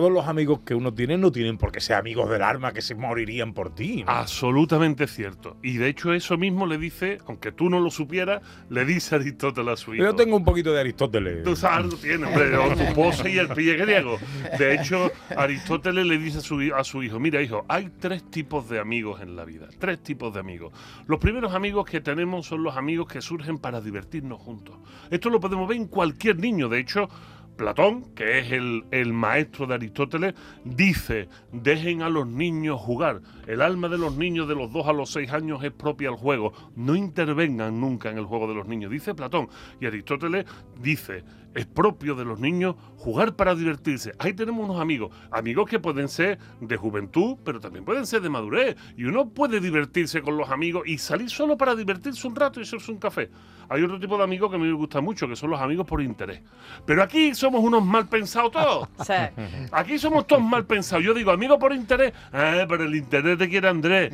todos 0.00 0.12
los 0.12 0.26
amigos 0.26 0.60
que 0.64 0.74
uno 0.74 0.92
tiene 0.92 1.16
no 1.18 1.30
tienen 1.32 1.58
por 1.58 1.72
qué 1.72 1.80
ser 1.80 1.96
amigos 1.96 2.28
del 2.30 2.42
arma 2.42 2.72
que 2.72 2.82
se 2.82 2.94
morirían 2.94 3.52
por 3.54 3.74
ti. 3.74 4.04
¿no? 4.04 4.10
Absolutamente 4.10 5.06
cierto. 5.06 5.56
Y 5.62 5.76
de 5.78 5.88
hecho 5.88 6.12
eso 6.12 6.36
mismo 6.36 6.66
le 6.66 6.78
dice, 6.78 7.18
aunque 7.26 7.52
tú 7.52 7.70
no 7.70 7.80
lo 7.80 7.90
supieras, 7.90 8.42
le 8.70 8.84
dice 8.84 9.14
Aristóteles 9.14 9.72
a 9.72 9.76
su 9.76 9.94
hijo. 9.94 10.04
Yo 10.04 10.14
tengo 10.14 10.36
un 10.36 10.44
poquito 10.44 10.72
de 10.72 10.80
Aristóteles. 10.80 11.42
Tú 11.44 11.56
sabes, 11.56 11.78
algo 11.84 11.96
tienes, 11.96 12.28
hombre, 12.28 12.56
o 12.56 12.74
tu 12.74 12.94
pose 12.94 13.30
y 13.30 13.38
el 13.38 13.48
pie 13.48 13.74
griego. 13.76 14.18
De 14.58 14.74
hecho, 14.74 15.10
Aristóteles 15.36 16.06
le 16.06 16.18
dice 16.18 16.38
a 16.38 16.40
su, 16.40 16.60
hi- 16.62 16.72
a 16.74 16.84
su 16.84 17.02
hijo, 17.02 17.18
mira 17.20 17.40
hijo, 17.42 17.64
hay 17.68 17.90
tres 18.00 18.30
tipos 18.30 18.68
de 18.68 18.78
amigos 18.78 19.20
en 19.20 19.36
la 19.36 19.44
vida, 19.44 19.68
tres 19.78 20.02
tipos 20.02 20.32
de 20.34 20.40
amigos. 20.40 20.72
Los 21.06 21.18
primeros 21.18 21.54
amigos 21.54 21.84
que 21.86 22.00
tenemos 22.00 22.46
son 22.46 22.62
los 22.62 22.76
amigos 22.76 23.06
que 23.08 23.20
surgen 23.20 23.58
para 23.58 23.80
divertirnos 23.80 24.40
juntos. 24.40 24.76
Esto 25.10 25.30
lo 25.30 25.40
podemos 25.40 25.68
ver 25.68 25.78
en 25.78 25.86
cualquier 25.86 26.38
niño, 26.38 26.68
de 26.68 26.80
hecho... 26.80 27.08
Platón, 27.56 28.14
que 28.14 28.38
es 28.38 28.52
el, 28.52 28.84
el 28.90 29.12
maestro 29.12 29.66
de 29.66 29.74
Aristóteles, 29.74 30.34
dice, 30.64 31.28
dejen 31.52 32.02
a 32.02 32.08
los 32.08 32.26
niños 32.26 32.80
jugar. 32.80 33.20
El 33.46 33.62
alma 33.62 33.88
de 33.88 33.98
los 33.98 34.16
niños 34.16 34.48
de 34.48 34.54
los 34.54 34.72
2 34.72 34.88
a 34.88 34.92
los 34.92 35.10
6 35.10 35.32
años 35.32 35.62
es 35.62 35.72
propia 35.72 36.08
al 36.08 36.16
juego. 36.16 36.52
No 36.76 36.96
intervengan 36.96 37.80
nunca 37.80 38.10
en 38.10 38.18
el 38.18 38.24
juego 38.24 38.48
de 38.48 38.54
los 38.54 38.66
niños, 38.66 38.90
dice 38.90 39.14
Platón. 39.14 39.48
Y 39.80 39.86
Aristóteles 39.86 40.46
dice, 40.80 41.24
es 41.54 41.66
propio 41.66 42.14
de 42.14 42.24
los 42.24 42.40
niños 42.40 42.76
jugar 42.96 43.36
para 43.36 43.54
divertirse. 43.54 44.12
Ahí 44.18 44.32
tenemos 44.32 44.64
unos 44.64 44.80
amigos, 44.80 45.14
amigos 45.30 45.68
que 45.68 45.78
pueden 45.78 46.08
ser 46.08 46.38
de 46.60 46.76
juventud, 46.76 47.36
pero 47.44 47.60
también 47.60 47.84
pueden 47.84 48.06
ser 48.06 48.22
de 48.22 48.28
madurez. 48.28 48.76
Y 48.96 49.04
uno 49.04 49.28
puede 49.28 49.60
divertirse 49.60 50.22
con 50.22 50.36
los 50.36 50.50
amigos 50.50 50.82
y 50.86 50.98
salir 50.98 51.30
solo 51.30 51.56
para 51.56 51.74
divertirse 51.74 52.26
un 52.26 52.34
rato 52.34 52.60
y 52.60 52.64
hacerse 52.64 52.90
un 52.90 52.98
café. 52.98 53.30
Hay 53.68 53.82
otro 53.82 53.98
tipo 53.98 54.18
de 54.18 54.24
amigos 54.24 54.50
que 54.50 54.56
a 54.56 54.58
mí 54.58 54.66
me 54.66 54.74
gusta 54.74 55.00
mucho, 55.00 55.28
que 55.28 55.36
son 55.36 55.50
los 55.50 55.60
amigos 55.60 55.86
por 55.86 56.02
interés. 56.02 56.42
Pero 56.84 57.02
aquí 57.02 57.34
somos 57.34 57.62
unos 57.62 57.84
mal 57.84 58.08
pensados 58.08 58.52
todos. 58.52 58.88
Aquí 59.72 59.98
somos 59.98 60.26
todos 60.26 60.42
mal 60.42 60.66
pensados. 60.66 61.04
Yo 61.04 61.14
digo, 61.14 61.30
amigo 61.30 61.58
por 61.58 61.72
interés. 61.72 62.12
Ah, 62.32 62.66
pero 62.68 62.84
el 62.84 62.94
interés 62.94 63.38
te 63.38 63.48
quiere 63.48 63.68
Andrés. 63.68 64.12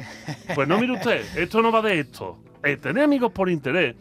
Pues 0.55 0.69
no, 0.69 0.79
mire 0.79 0.93
usted, 0.93 1.25
esto 1.37 1.63
no 1.63 1.73
va 1.73 1.83
de 1.83 2.01
esto. 2.01 2.39
Eh, 2.63 2.77
tener 2.77 3.05
amigos 3.05 3.33
por 3.33 3.49
interés 3.49 3.97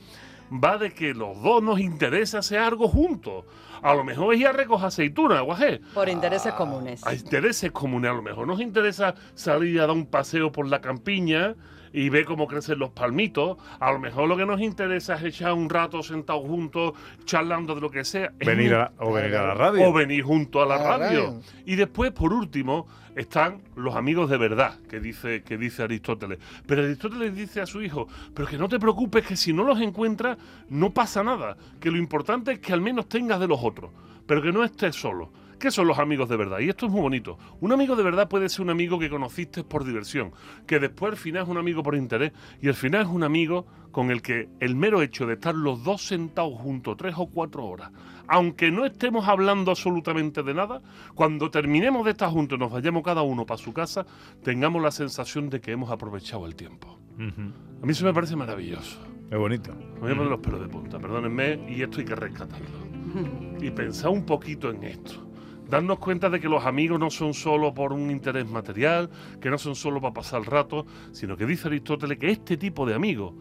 va 0.51 0.77
de 0.77 0.91
que 0.93 1.13
los 1.13 1.41
dos 1.41 1.61
nos 1.63 1.79
interesa 1.79 2.39
hacer 2.39 2.59
algo 2.59 2.87
juntos. 2.87 3.45
A 3.81 3.93
lo 3.93 4.03
mejor 4.03 4.33
es 4.33 4.41
ir 4.41 4.47
a 4.47 4.51
recoger 4.51 4.87
aceitunas, 4.87 5.41
guajé. 5.41 5.79
Por 5.93 6.09
intereses 6.09 6.53
comunes. 6.53 7.05
A 7.05 7.13
intereses 7.13 7.71
comunes, 7.71 8.11
a 8.11 8.13
lo 8.13 8.21
mejor 8.21 8.47
nos 8.47 8.59
interesa 8.59 9.15
salir 9.35 9.79
a 9.79 9.87
dar 9.87 9.95
un 9.95 10.05
paseo 10.05 10.51
por 10.51 10.67
la 10.67 10.81
campiña 10.81 11.55
y 11.93 12.09
ver 12.09 12.25
cómo 12.25 12.47
crecen 12.47 12.79
los 12.79 12.89
palmitos. 12.91 13.57
A 13.79 13.91
lo 13.91 13.99
mejor 13.99 14.27
lo 14.27 14.37
que 14.37 14.45
nos 14.45 14.61
interesa 14.61 15.15
es 15.15 15.23
echar 15.23 15.53
un 15.53 15.69
rato 15.69 16.01
sentados 16.03 16.43
juntos, 16.45 16.93
charlando 17.25 17.75
de 17.75 17.81
lo 17.81 17.89
que 17.89 18.03
sea. 18.03 18.31
Venir 18.39 18.73
a- 18.75 18.91
o 18.99 19.11
venir 19.13 19.35
a 19.35 19.47
la 19.47 19.53
radio. 19.53 19.83
O 19.89 19.93
venir 19.93 20.23
junto 20.23 20.61
a 20.61 20.65
la, 20.65 20.75
A 20.75 20.77
la 20.79 20.97
radio. 20.97 21.23
radio. 21.27 21.41
Y 21.65 21.75
después, 21.75 22.11
por 22.11 22.33
último, 22.33 22.87
están 23.15 23.61
los 23.75 23.95
amigos 23.95 24.29
de 24.29 24.37
verdad, 24.37 24.75
que 24.89 24.99
dice, 24.99 25.43
que 25.43 25.57
dice 25.57 25.83
Aristóteles. 25.83 26.39
Pero 26.65 26.83
Aristóteles 26.83 27.35
dice 27.35 27.59
a 27.61 27.65
su 27.65 27.81
hijo, 27.81 28.07
pero 28.33 28.47
que 28.47 28.57
no 28.57 28.69
te 28.69 28.79
preocupes, 28.79 29.25
que 29.25 29.35
si 29.35 29.51
no 29.51 29.63
los 29.63 29.81
encuentras, 29.81 30.37
no 30.69 30.91
pasa 30.93 31.23
nada. 31.23 31.57
Que 31.81 31.91
lo 31.91 31.97
importante 31.97 32.53
es 32.53 32.59
que 32.59 32.71
al 32.71 32.81
menos 32.81 33.09
tengas 33.09 33.39
de 33.39 33.47
los 33.47 33.59
otros, 33.61 33.91
pero 34.25 34.41
que 34.41 34.51
no 34.53 34.63
estés 34.63 34.95
solo. 34.95 35.31
¿Qué 35.59 35.71
son 35.71 35.87
los 35.87 35.99
amigos 35.99 36.29
de 36.29 36.37
verdad? 36.37 36.59
Y 36.59 36.69
esto 36.69 36.85
es 36.85 36.91
muy 36.91 37.01
bonito. 37.01 37.37
Un 37.59 37.73
amigo 37.73 37.97
de 37.97 38.03
verdad 38.03 38.29
puede 38.29 38.47
ser 38.47 38.61
un 38.61 38.69
amigo 38.69 38.97
que 38.97 39.09
conociste 39.09 39.65
por 39.65 39.83
diversión, 39.83 40.31
que 40.65 40.79
después 40.79 41.11
al 41.11 41.17
final 41.17 41.43
es 41.43 41.49
un 41.49 41.57
amigo 41.57 41.83
por 41.83 41.95
interés 41.95 42.31
y 42.61 42.69
al 42.69 42.75
final 42.75 43.01
es 43.01 43.07
un 43.09 43.23
amigo 43.23 43.65
con 43.91 44.09
el 44.09 44.21
que 44.21 44.47
el 44.61 44.75
mero 44.75 45.01
hecho 45.01 45.27
de 45.27 45.33
estar 45.33 45.53
los 45.53 45.83
dos 45.83 46.01
sentados 46.07 46.53
juntos 46.53 46.95
tres 46.95 47.15
o 47.17 47.27
cuatro 47.27 47.65
horas, 47.65 47.91
aunque 48.27 48.71
no 48.71 48.85
estemos 48.85 49.27
hablando 49.27 49.71
absolutamente 49.71 50.43
de 50.43 50.53
nada, 50.53 50.81
cuando 51.13 51.51
terminemos 51.51 52.05
de 52.05 52.11
estar 52.11 52.29
juntos 52.29 52.57
y 52.57 52.59
nos 52.59 52.71
vayamos 52.71 53.03
cada 53.03 53.21
uno 53.23 53.45
para 53.45 53.57
su 53.57 53.73
casa, 53.73 54.05
tengamos 54.43 54.81
la 54.81 54.91
sensación 54.91 55.49
de 55.49 55.59
que 55.59 55.71
hemos 55.71 55.91
aprovechado 55.91 56.45
el 56.45 56.55
tiempo. 56.55 56.97
A 57.19 57.85
mí 57.85 57.91
eso 57.91 58.05
me 58.05 58.13
parece 58.13 58.37
maravilloso. 58.37 58.97
Es 59.29 59.37
bonito. 59.37 59.73
Me 59.75 59.99
voy 59.99 60.11
a 60.11 60.15
poner 60.15 60.31
los 60.31 60.39
pelos 60.39 60.61
de 60.61 60.67
punta, 60.69 60.99
perdónenme, 60.99 61.69
y 61.69 61.81
esto 61.81 61.99
hay 61.99 62.05
que 62.05 62.15
rescatarlo. 62.15 62.89
Y 63.61 63.71
pensar 63.71 64.11
un 64.11 64.25
poquito 64.25 64.69
en 64.69 64.83
esto. 64.85 65.28
Darnos 65.69 65.99
cuenta 65.99 66.29
de 66.29 66.39
que 66.39 66.49
los 66.49 66.65
amigos 66.65 66.99
no 66.99 67.11
son 67.11 67.33
solo 67.33 67.73
por 67.73 67.93
un 67.93 68.09
interés 68.09 68.47
material, 68.47 69.09
que 69.39 69.51
no 69.51 69.57
son 69.59 69.75
solo 69.75 70.01
para 70.01 70.15
pasar 70.15 70.39
el 70.39 70.45
rato, 70.47 70.85
sino 71.11 71.37
que 71.37 71.45
dice 71.45 71.67
Aristóteles 71.67 72.17
que 72.17 72.31
este 72.31 72.57
tipo 72.57 72.87
de 72.87 72.95
amigos 72.95 73.33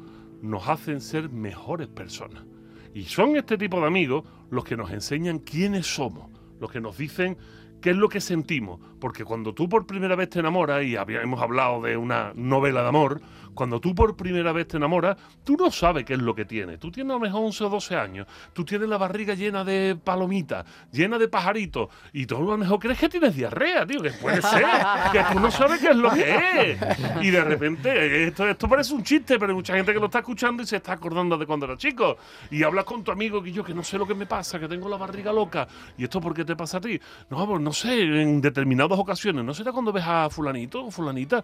nos 0.42 0.68
hacen 0.68 1.00
ser 1.00 1.30
mejores 1.30 1.88
personas. 1.88 2.44
Y 2.92 3.04
son 3.04 3.36
este 3.36 3.56
tipo 3.56 3.80
de 3.80 3.86
amigos 3.86 4.24
los 4.50 4.64
que 4.64 4.76
nos 4.76 4.90
enseñan 4.90 5.38
quiénes 5.38 5.86
somos, 5.86 6.30
los 6.60 6.70
que 6.70 6.80
nos 6.80 6.98
dicen 6.98 7.38
qué 7.80 7.90
es 7.90 7.96
lo 7.96 8.08
que 8.08 8.20
sentimos. 8.20 8.78
Porque 9.00 9.24
cuando 9.24 9.54
tú 9.54 9.68
por 9.68 9.86
primera 9.86 10.14
vez 10.14 10.28
te 10.28 10.40
enamoras, 10.40 10.84
y 10.84 10.96
hemos 10.96 11.40
hablado 11.40 11.80
de 11.80 11.96
una 11.96 12.32
novela 12.34 12.82
de 12.82 12.88
amor, 12.88 13.22
cuando 13.58 13.80
tú 13.80 13.92
por 13.92 14.14
primera 14.14 14.52
vez 14.52 14.68
te 14.68 14.76
enamoras, 14.76 15.16
tú 15.42 15.56
no 15.56 15.68
sabes 15.72 16.04
qué 16.04 16.12
es 16.12 16.20
lo 16.20 16.32
que 16.32 16.44
tienes. 16.44 16.78
Tú 16.78 16.92
tienes 16.92 17.10
a 17.10 17.14
lo 17.14 17.20
mejor 17.20 17.42
11 17.42 17.64
o 17.64 17.68
12 17.70 17.96
años, 17.96 18.26
tú 18.52 18.64
tienes 18.64 18.88
la 18.88 18.96
barriga 18.96 19.34
llena 19.34 19.64
de 19.64 19.98
palomitas, 20.02 20.64
llena 20.92 21.18
de 21.18 21.26
pajaritos, 21.26 21.88
y 22.12 22.24
tú 22.24 22.36
a 22.36 22.40
lo 22.40 22.56
mejor 22.56 22.78
crees 22.78 23.00
que 23.00 23.08
tienes 23.08 23.34
diarrea, 23.34 23.84
tío, 23.84 24.00
que 24.00 24.12
puede 24.12 24.40
ser, 24.42 24.64
que 25.10 25.24
tú 25.32 25.40
no 25.40 25.50
sabes 25.50 25.80
qué 25.80 25.88
es 25.88 25.96
lo 25.96 26.08
que 26.12 26.70
es. 26.70 26.78
Y 27.20 27.30
de 27.32 27.42
repente, 27.42 28.28
esto, 28.28 28.48
esto 28.48 28.68
parece 28.68 28.94
un 28.94 29.02
chiste, 29.02 29.40
pero 29.40 29.50
hay 29.50 29.56
mucha 29.56 29.74
gente 29.74 29.92
que 29.92 29.98
lo 29.98 30.06
está 30.06 30.20
escuchando 30.20 30.62
y 30.62 30.66
se 30.66 30.76
está 30.76 30.92
acordando 30.92 31.36
de 31.36 31.44
cuando 31.44 31.66
era 31.66 31.76
chico. 31.76 32.16
Y 32.52 32.62
hablas 32.62 32.84
con 32.84 33.02
tu 33.02 33.10
amigo 33.10 33.42
que 33.42 33.50
yo 33.50 33.64
que 33.64 33.74
no 33.74 33.82
sé 33.82 33.98
lo 33.98 34.06
que 34.06 34.14
me 34.14 34.26
pasa, 34.26 34.60
que 34.60 34.68
tengo 34.68 34.88
la 34.88 34.98
barriga 34.98 35.32
loca. 35.32 35.66
¿Y 35.96 36.04
esto 36.04 36.20
por 36.20 36.32
qué 36.32 36.44
te 36.44 36.54
pasa 36.54 36.76
a 36.76 36.80
ti? 36.80 37.00
No, 37.28 37.44
pues 37.44 37.60
no 37.60 37.72
sé, 37.72 38.02
en 38.02 38.40
determinadas 38.40 39.00
ocasiones. 39.00 39.44
¿No 39.44 39.52
será 39.52 39.72
cuando 39.72 39.92
ves 39.92 40.04
a 40.06 40.30
fulanito 40.30 40.84
o 40.84 40.90
fulanita? 40.92 41.42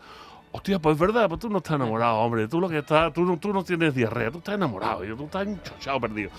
Hostia, 0.56 0.78
pues 0.78 0.94
es 0.94 1.00
verdad, 1.00 1.28
pues 1.28 1.40
tú 1.40 1.50
no 1.50 1.58
estás 1.58 1.74
enamorado, 1.74 2.14
hombre. 2.18 2.46
Tú 2.46 2.60
lo 2.60 2.68
que 2.68 2.78
estás, 2.78 3.12
tú, 3.12 3.22
no- 3.24 3.36
tú 3.38 3.52
no 3.52 3.64
tienes 3.64 3.92
diarrea, 3.92 4.30
tú 4.30 4.38
estás 4.38 4.54
enamorado, 4.54 5.04
y 5.04 5.08
tú 5.16 5.24
estás 5.24 5.48
enchochado, 5.48 6.00
perdido. 6.00 6.30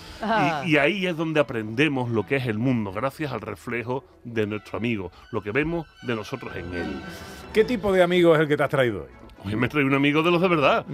Y, 0.66 0.72
y 0.72 0.78
ahí 0.78 1.06
es 1.06 1.18
donde 1.18 1.42
aprendemos 1.42 2.10
lo 2.10 2.26
que 2.26 2.38
es 2.38 2.48
el 2.48 2.58
mundo, 2.58 2.94
gracias 2.94 3.34
al 3.34 3.42
reflejo 3.42 4.06
de 4.24 4.48
nuestro 4.48 4.78
amigo, 4.78 5.12
lo 5.32 5.42
que 5.42 5.52
vemos 5.52 5.86
de 6.04 6.16
nosotros 6.16 6.56
en 6.56 6.74
él. 6.74 7.02
¿Qué 7.52 7.66
tipo 7.66 7.92
de 7.92 8.04
amigo 8.04 8.34
es 8.34 8.40
el 8.40 8.48
que 8.48 8.56
te 8.56 8.64
has 8.64 8.70
traído 8.70 9.02
hoy? 9.04 9.10
Hoy 9.46 9.56
me 9.56 9.68
trae 9.68 9.84
un 9.84 9.94
amigo 9.94 10.24
de 10.24 10.32
los 10.32 10.42
de 10.42 10.48
verdad. 10.48 10.86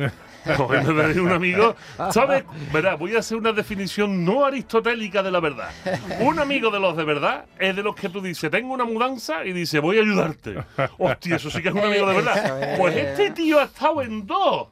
Hoy 0.59 0.77
me 0.77 0.93
trae 0.93 1.19
un 1.19 1.31
amigo. 1.31 1.75
¿Sabes? 2.11 2.43
Verá, 2.73 2.95
voy 2.95 3.15
a 3.15 3.19
hacer 3.19 3.37
una 3.37 3.51
definición 3.53 4.25
no 4.25 4.45
aristotélica 4.45 5.23
de 5.23 5.31
la 5.31 5.39
verdad. 5.39 5.69
Un 6.19 6.39
amigo 6.39 6.69
de 6.71 6.79
los 6.79 6.97
de 6.97 7.03
verdad 7.03 7.45
es 7.59 7.75
de 7.75 7.83
los 7.83 7.95
que 7.95 8.09
tú 8.09 8.21
dices, 8.21 8.49
tengo 8.51 8.73
una 8.73 8.85
mudanza 8.85 9.45
y 9.45 9.53
dice, 9.53 9.79
voy 9.79 9.97
a 9.97 10.01
ayudarte. 10.01 10.57
Hostia, 10.97 11.35
eso 11.37 11.49
sí 11.49 11.61
que 11.61 11.69
es 11.69 11.73
un 11.75 11.81
amigo 11.81 12.07
de 12.07 12.15
verdad. 12.15 12.75
Pues 12.77 12.95
este 12.95 13.31
tío 13.31 13.59
ha 13.59 13.63
estado 13.63 14.01
en 14.01 14.25
dos. 14.25 14.67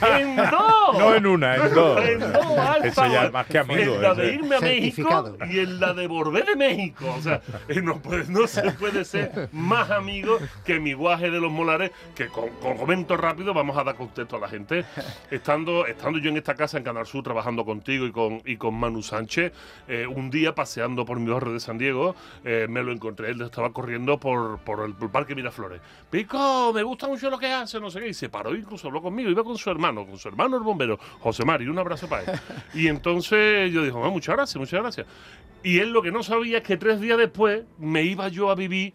¡En 0.00 0.36
dos! 0.36 0.98
No 0.98 1.14
en 1.14 1.26
una, 1.26 1.56
en 1.56 1.74
dos. 1.74 2.00
En 2.04 2.20
dos 2.20 2.58
ha 2.58 2.76
Eso 2.78 3.06
ya 3.06 3.24
es 3.26 3.32
más 3.32 3.46
que 3.46 3.58
amigo, 3.58 3.94
En 3.96 4.02
la 4.02 4.14
de 4.14 4.32
irme 4.34 4.56
a 4.56 4.60
México 4.60 5.36
y 5.50 5.58
en 5.58 5.80
la 5.80 5.92
de 5.94 6.06
volver 6.06 6.44
de 6.46 6.56
México. 6.56 7.14
O 7.18 7.20
sea, 7.22 7.40
eh, 7.68 7.80
no, 7.82 7.98
puede- 7.98 8.24
no 8.28 8.46
se 8.46 8.62
puede 8.72 9.04
ser 9.04 9.48
más 9.52 9.90
amigo 9.90 10.38
que 10.64 10.80
mi 10.80 10.92
guaje 10.92 11.30
de 11.30 11.40
los 11.40 11.50
molares, 11.52 11.90
que 12.14 12.28
con, 12.28 12.48
con 12.60 12.76
comento 13.04 13.16
rápido 13.18 13.52
vamos 13.52 13.76
a 13.76 13.84
dar 13.84 13.96
contexto 13.96 14.36
a 14.36 14.38
la 14.38 14.48
gente. 14.48 14.84
Estando, 15.30 15.86
estando 15.86 16.18
yo 16.18 16.30
en 16.30 16.38
esta 16.38 16.54
casa 16.54 16.78
en 16.78 16.84
Canal 16.84 17.06
Sur 17.06 17.22
trabajando 17.22 17.64
contigo 17.64 18.06
y 18.06 18.12
con, 18.12 18.40
y 18.46 18.56
con 18.56 18.74
Manu 18.74 19.02
Sánchez, 19.02 19.52
eh, 19.88 20.06
un 20.06 20.30
día 20.30 20.54
paseando 20.54 21.04
por 21.04 21.20
mi 21.20 21.30
barrio 21.30 21.52
de 21.52 21.60
San 21.60 21.76
Diego, 21.76 22.14
eh, 22.44 22.66
me 22.68 22.82
lo 22.82 22.92
encontré, 22.92 23.30
él 23.30 23.42
estaba 23.42 23.72
corriendo 23.72 24.18
por, 24.18 24.58
por 24.60 24.86
el, 24.86 24.94
por 24.94 25.04
el 25.04 25.10
Parque 25.10 25.34
Miraflores. 25.34 25.82
Pico, 26.10 26.72
me 26.72 26.82
gusta 26.82 27.06
mucho 27.06 27.28
lo 27.28 27.38
que 27.38 27.52
hace, 27.52 27.78
no 27.78 27.90
sé 27.90 28.00
qué, 28.00 28.08
y 28.08 28.14
se 28.14 28.30
paró, 28.30 28.54
incluso 28.54 28.86
habló 28.88 29.02
conmigo, 29.02 29.28
iba 29.28 29.44
con 29.44 29.58
su 29.58 29.68
hermano, 29.70 30.06
con 30.06 30.16
su 30.16 30.28
hermano 30.28 30.56
el 30.56 30.62
bombero, 30.62 30.98
José 31.20 31.44
Mari, 31.44 31.68
un 31.68 31.78
abrazo 31.78 32.08
para 32.08 32.22
él. 32.22 32.40
Y 32.74 32.88
entonces 32.88 33.70
yo 33.72 33.82
dije, 33.82 33.96
"Ah, 34.02 34.08
muchas 34.10 34.34
gracias, 34.34 34.56
muchas 34.58 34.80
gracias. 34.80 35.06
Y 35.62 35.78
él 35.78 35.90
lo 35.92 36.02
que 36.02 36.10
no 36.12 36.22
sabía 36.22 36.58
es 36.58 36.64
que 36.64 36.76
tres 36.76 37.00
días 37.00 37.18
después 37.18 37.64
me 37.78 38.02
iba 38.02 38.28
yo 38.28 38.50
a 38.50 38.54
vivir 38.54 38.92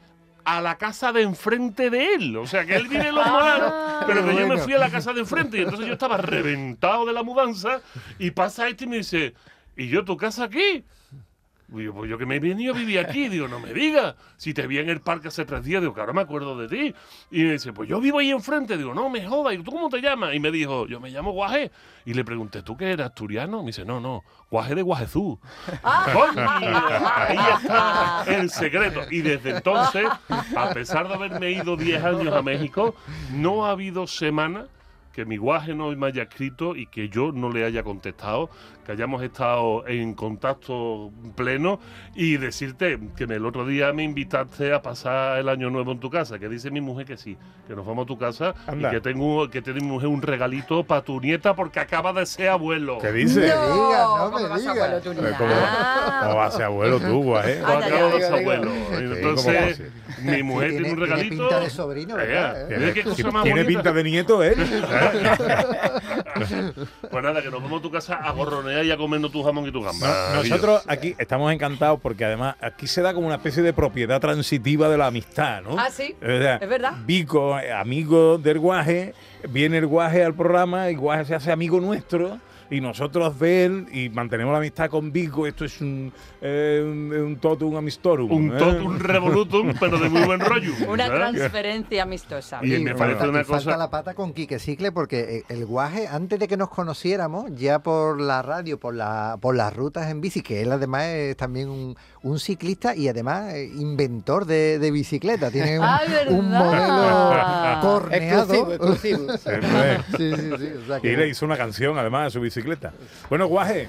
a 0.49 0.61
la 0.61 0.77
casa 0.79 1.11
de 1.11 1.21
enfrente 1.21 1.91
de 1.91 2.15
él. 2.15 2.35
O 2.37 2.47
sea, 2.47 2.65
que 2.65 2.75
él 2.75 2.87
vive 2.87 3.09
en 3.09 3.15
los 3.15 3.27
molares, 3.27 3.71
pero 4.07 4.25
que 4.25 4.35
yo 4.35 4.47
me 4.47 4.57
fui 4.57 4.73
a 4.73 4.79
la 4.79 4.89
casa 4.89 5.13
de 5.13 5.19
enfrente. 5.19 5.57
Y 5.57 5.61
entonces 5.61 5.85
yo 5.85 5.93
estaba 5.93 6.17
reventado 6.17 7.05
de 7.05 7.13
la 7.13 7.21
mudanza 7.21 7.81
y 8.17 8.31
pasa 8.31 8.67
este 8.67 8.85
y 8.85 8.87
me 8.87 8.97
dice, 8.97 9.35
¿y 9.77 9.89
yo 9.89 10.03
tu 10.03 10.17
casa 10.17 10.45
aquí? 10.45 10.83
Yo, 11.71 11.93
pues 11.93 12.09
yo 12.09 12.17
que 12.17 12.25
me 12.25 12.37
he 12.37 12.39
venido 12.39 12.73
a 12.73 12.77
vivir 12.77 12.99
aquí, 12.99 13.29
digo, 13.29 13.47
no 13.47 13.59
me 13.59 13.73
digas, 13.73 14.15
si 14.37 14.53
te 14.53 14.65
vi 14.65 14.79
en 14.79 14.89
el 14.89 15.01
parque 15.01 15.27
hace 15.27 15.45
tres 15.45 15.63
días, 15.63 15.81
digo, 15.81 15.93
que 15.93 15.99
ahora 15.99 16.13
me 16.13 16.21
acuerdo 16.21 16.57
de 16.57 16.67
ti. 16.67 16.95
Y 17.29 17.43
me 17.43 17.53
dice, 17.53 17.73
pues 17.73 17.87
yo 17.87 18.01
vivo 18.01 18.19
ahí 18.19 18.31
enfrente, 18.31 18.75
digo, 18.75 18.93
no 18.93 19.09
me 19.09 19.25
jodas, 19.27 19.53
¿y 19.53 19.59
tú 19.59 19.71
cómo 19.71 19.89
te 19.89 20.01
llamas? 20.01 20.33
Y 20.33 20.39
me 20.39 20.51
dijo, 20.51 20.87
yo 20.87 20.99
me 20.99 21.11
llamo 21.11 21.31
Guaje. 21.31 21.71
Y 22.05 22.13
le 22.13 22.25
pregunté, 22.25 22.63
¿tú 22.63 22.75
qué 22.75 22.91
eres, 22.91 23.05
asturiano? 23.05 23.59
Me 23.59 23.67
dice, 23.67 23.85
no, 23.85 23.99
no, 23.99 24.23
Guaje 24.49 24.73
de 24.73 24.81
Guajezú. 24.81 25.39
Coño, 26.13 26.49
ahí 26.49 27.37
está 27.55 28.23
el 28.27 28.49
secreto. 28.49 29.01
Y 29.11 29.21
desde 29.21 29.57
entonces, 29.57 30.07
a 30.55 30.69
pesar 30.73 31.07
de 31.07 31.13
haberme 31.13 31.51
ido 31.51 31.77
10 31.77 32.03
años 32.03 32.33
a 32.33 32.41
México, 32.41 32.95
no 33.31 33.65
ha 33.65 33.71
habido 33.71 34.07
semana 34.07 34.65
que 35.13 35.25
mi 35.25 35.37
guaje 35.37 35.73
no 35.73 35.91
me 35.95 36.07
haya 36.07 36.23
escrito 36.23 36.75
y 36.75 36.85
que 36.87 37.09
yo 37.09 37.31
no 37.31 37.51
le 37.51 37.65
haya 37.65 37.83
contestado, 37.83 38.49
que 38.85 38.91
hayamos 38.93 39.21
estado 39.23 39.85
en 39.87 40.13
contacto 40.13 41.11
pleno 41.35 41.79
y 42.15 42.37
decirte 42.37 42.99
que 43.17 43.23
el 43.25 43.45
otro 43.45 43.65
día 43.65 43.91
me 43.91 44.03
invitaste 44.03 44.73
a 44.73 44.81
pasar 44.81 45.39
el 45.39 45.49
año 45.49 45.69
nuevo 45.69 45.91
en 45.91 45.99
tu 45.99 46.09
casa, 46.09 46.39
que 46.39 46.47
dice 46.47 46.71
mi 46.71 46.79
mujer 46.81 47.05
que 47.05 47.17
sí, 47.17 47.37
que 47.67 47.75
nos 47.75 47.85
vamos 47.85 48.03
a 48.03 48.07
tu 48.07 48.17
casa 48.17 48.53
Anda. 48.67 48.89
y 48.89 48.91
que 48.91 49.01
tengo 49.01 49.49
que 49.49 49.61
tiene 49.61 49.81
mi 49.81 49.87
mujer 49.87 50.07
un 50.09 50.21
regalito 50.21 50.83
para 50.83 51.01
tu 51.01 51.19
nieta 51.19 51.55
porque 51.55 51.79
acaba 51.79 52.13
de 52.13 52.25
ser 52.25 52.49
abuelo. 52.49 52.99
¿Qué 52.99 53.11
dice? 53.11 53.41
diga, 53.41 53.55
no 53.55 54.31
¿cómo 54.31 54.39
me 54.39 54.47
vas 54.47 54.65
a 54.67 54.71
diga. 54.73 54.85
abuelo 54.85 55.01
tú, 55.01 55.09
Pero 55.15 55.21
niña? 55.27 55.37
¿Cómo, 55.37 56.21
cómo 56.23 56.35
va 56.37 56.45
a 56.45 56.51
ser 56.51 56.63
abuelo 56.63 56.99
tú, 56.99 57.23
guaje? 57.23 57.59
Acabo 57.61 58.09
de 58.15 58.21
ser 58.21 58.33
abuelo. 58.33 58.71
Entonces, 58.99 59.81
mi 60.23 60.43
mujer 60.43 60.71
Sí, 60.71 60.77
tiene, 60.77 60.89
un 60.91 60.95
tiene- 60.95 60.95
tiene 60.95 60.95
regalito. 60.95 61.29
pinta 61.47 61.59
de 61.59 61.69
sobrino, 61.69 62.15
¿verdad? 62.15 62.71
Eh, 62.71 62.93
Tiene 63.43 63.65
pinta 63.65 63.91
de 63.93 64.03
nieto, 64.03 64.43
¿eh? 64.43 64.55
Pues 67.09 67.23
nada, 67.23 67.41
que 67.41 67.49
nos 67.49 67.61
vamos 67.61 67.79
a 67.79 67.81
tu 67.81 67.91
casa 67.91 68.15
a 68.15 68.31
gorronear 68.31 68.85
y 68.85 68.91
a 68.91 68.97
comernos 68.97 69.31
tu 69.31 69.43
jamón 69.43 69.67
y 69.67 69.71
tu 69.71 69.81
gamba. 69.81 70.31
No, 70.33 70.43
nosotros 70.43 70.83
aquí 70.87 71.15
estamos 71.17 71.51
encantados 71.51 71.99
porque 72.01 72.25
además 72.25 72.55
aquí 72.61 72.87
se 72.87 73.01
da 73.01 73.13
como 73.13 73.27
una 73.27 73.35
especie 73.37 73.63
de 73.63 73.73
propiedad 73.73 74.19
transitiva 74.19 74.89
de 74.89 74.97
la 74.97 75.07
amistad, 75.07 75.61
¿no? 75.61 75.77
Ah, 75.77 75.89
sí, 75.91 76.15
O 76.21 76.25
sea, 76.25 76.55
es 76.57 76.69
verdad. 76.69 76.93
Vico, 77.05 77.59
eh, 77.59 77.71
amigo 77.71 78.37
del 78.37 78.59
guaje, 78.59 79.13
viene 79.49 79.77
el 79.77 79.87
guaje 79.87 80.23
al 80.23 80.33
programa 80.33 80.89
y 80.89 80.95
guaje 80.95 81.25
se 81.25 81.35
hace 81.35 81.51
amigo 81.51 81.79
nuestro 81.79 82.39
y 82.69 82.81
nosotros 82.81 83.39
de 83.39 83.65
él 83.65 83.87
y 83.91 84.09
mantenemos 84.09 84.51
la 84.51 84.59
amistad 84.59 84.89
con 84.89 85.11
Vico. 85.11 85.47
Esto 85.47 85.65
es 85.65 85.81
un, 85.81 86.11
eh, 86.41 86.81
un, 86.83 87.11
un 87.13 87.35
totum 87.37 87.75
amistorum. 87.77 88.31
Un 88.31 88.55
¿eh? 88.55 88.59
totum 88.59 88.97
revolutum, 88.99 89.73
pero 89.79 89.97
de 89.97 90.09
muy 90.09 90.21
buen 90.23 90.39
rollo. 90.39 90.71
Una 90.87 91.07
¿eh? 91.07 91.09
transferencia 91.09 92.03
amistosa. 92.03 92.59
Y 92.63 92.79
me 92.79 92.93
parece 92.95 93.17
falta, 93.19 93.29
una 93.29 93.41
y 93.41 93.43
falta 93.43 93.63
cosa- 93.65 93.77
la 93.77 93.89
pata 93.89 94.13
con 94.13 94.33
Quique 94.33 94.59
Cicle 94.59 94.91
porque 94.91 95.37
eh, 95.37 95.43
el 95.49 95.65
guaje, 95.65 96.07
antes 96.07 96.39
de 96.39 96.47
que 96.47 96.57
nos 96.57 96.69
conociéramos, 96.69 97.55
ya 97.55 97.79
por 97.79 98.21
la 98.21 98.41
radio, 98.41 98.79
por, 98.79 98.93
la, 98.93 99.37
por 99.41 99.55
las 99.55 99.75
rutas 99.75 100.09
en 100.11 100.21
bici, 100.21 100.41
que 100.41 100.61
él 100.61 100.71
además 100.71 101.05
es 101.05 101.37
también 101.37 101.69
un, 101.69 101.95
un 102.21 102.39
ciclista 102.39 102.95
y 102.95 103.07
además 103.07 103.53
eh, 103.53 103.65
inventor 103.75 104.45
de, 104.45 104.77
de 104.79 104.91
bicicleta. 104.91 105.49
Tiene 105.49 105.79
un, 105.79 105.85
Ah, 105.89 106.01
un 106.29 106.49
modelo 106.51 107.79
corneado. 107.81 108.43
Exclusivo, 108.53 108.71
exclusivo. 108.73 109.37
Sí, 110.17 110.31
sí, 110.35 110.35
sí. 110.35 110.73
o 110.83 110.85
sea 110.87 110.99
que- 110.99 111.11
Y 111.11 111.15
le 111.15 111.27
hizo 111.29 111.45
una 111.45 111.57
canción 111.57 111.97
además 111.97 112.27
a 112.27 112.29
su 112.29 112.39
bicicleta. 112.41 112.58
Bicicleta. 112.59 112.93
Bueno, 113.29 113.47
Guaje. 113.47 113.87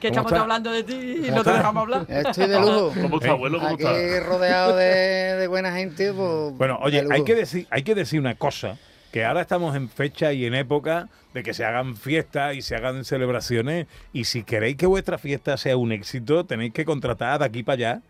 Que 0.00 0.08
¿cómo 0.08 0.20
estamos 0.28 0.32
está? 0.32 0.42
hablando 0.42 0.72
de 0.72 0.82
ti 0.82 0.94
y 0.94 1.22
¿Cómo 1.26 1.36
no 1.36 1.44
te 1.44 1.50
dejamos 1.52 1.82
hablar. 1.82 2.06
Estoy 2.08 2.46
de 2.48 2.58
lujo. 2.60 2.92
¿Cómo 3.02 3.16
está, 3.18 3.30
abuelo? 3.32 3.58
¿Cómo 3.58 3.74
Aquí 3.74 3.82
está? 3.84 4.20
rodeado 4.26 4.76
de, 4.76 4.84
de 5.36 5.46
buena 5.46 5.72
gente, 5.72 6.12
pues. 6.14 6.56
Bueno, 6.56 6.78
oye, 6.80 7.04
hay 7.10 7.22
que, 7.24 7.34
decir, 7.34 7.66
hay 7.70 7.82
que 7.82 7.94
decir 7.94 8.18
una 8.18 8.34
cosa, 8.34 8.78
que 9.12 9.26
ahora 9.26 9.42
estamos 9.42 9.76
en 9.76 9.90
fecha 9.90 10.32
y 10.32 10.46
en 10.46 10.54
época 10.54 11.08
de 11.34 11.42
que 11.42 11.52
se 11.52 11.66
hagan 11.66 11.96
fiestas 11.96 12.54
y 12.56 12.62
se 12.62 12.76
hagan 12.76 13.04
celebraciones 13.04 13.88
y 14.14 14.24
si 14.24 14.42
queréis 14.42 14.76
que 14.76 14.86
vuestra 14.86 15.18
fiesta 15.18 15.56
sea 15.58 15.76
un 15.76 15.92
éxito, 15.92 16.46
tenéis 16.46 16.72
que 16.72 16.86
contratar 16.86 17.38
de 17.38 17.44
aquí 17.44 17.62
para 17.62 17.74
allá, 17.74 18.02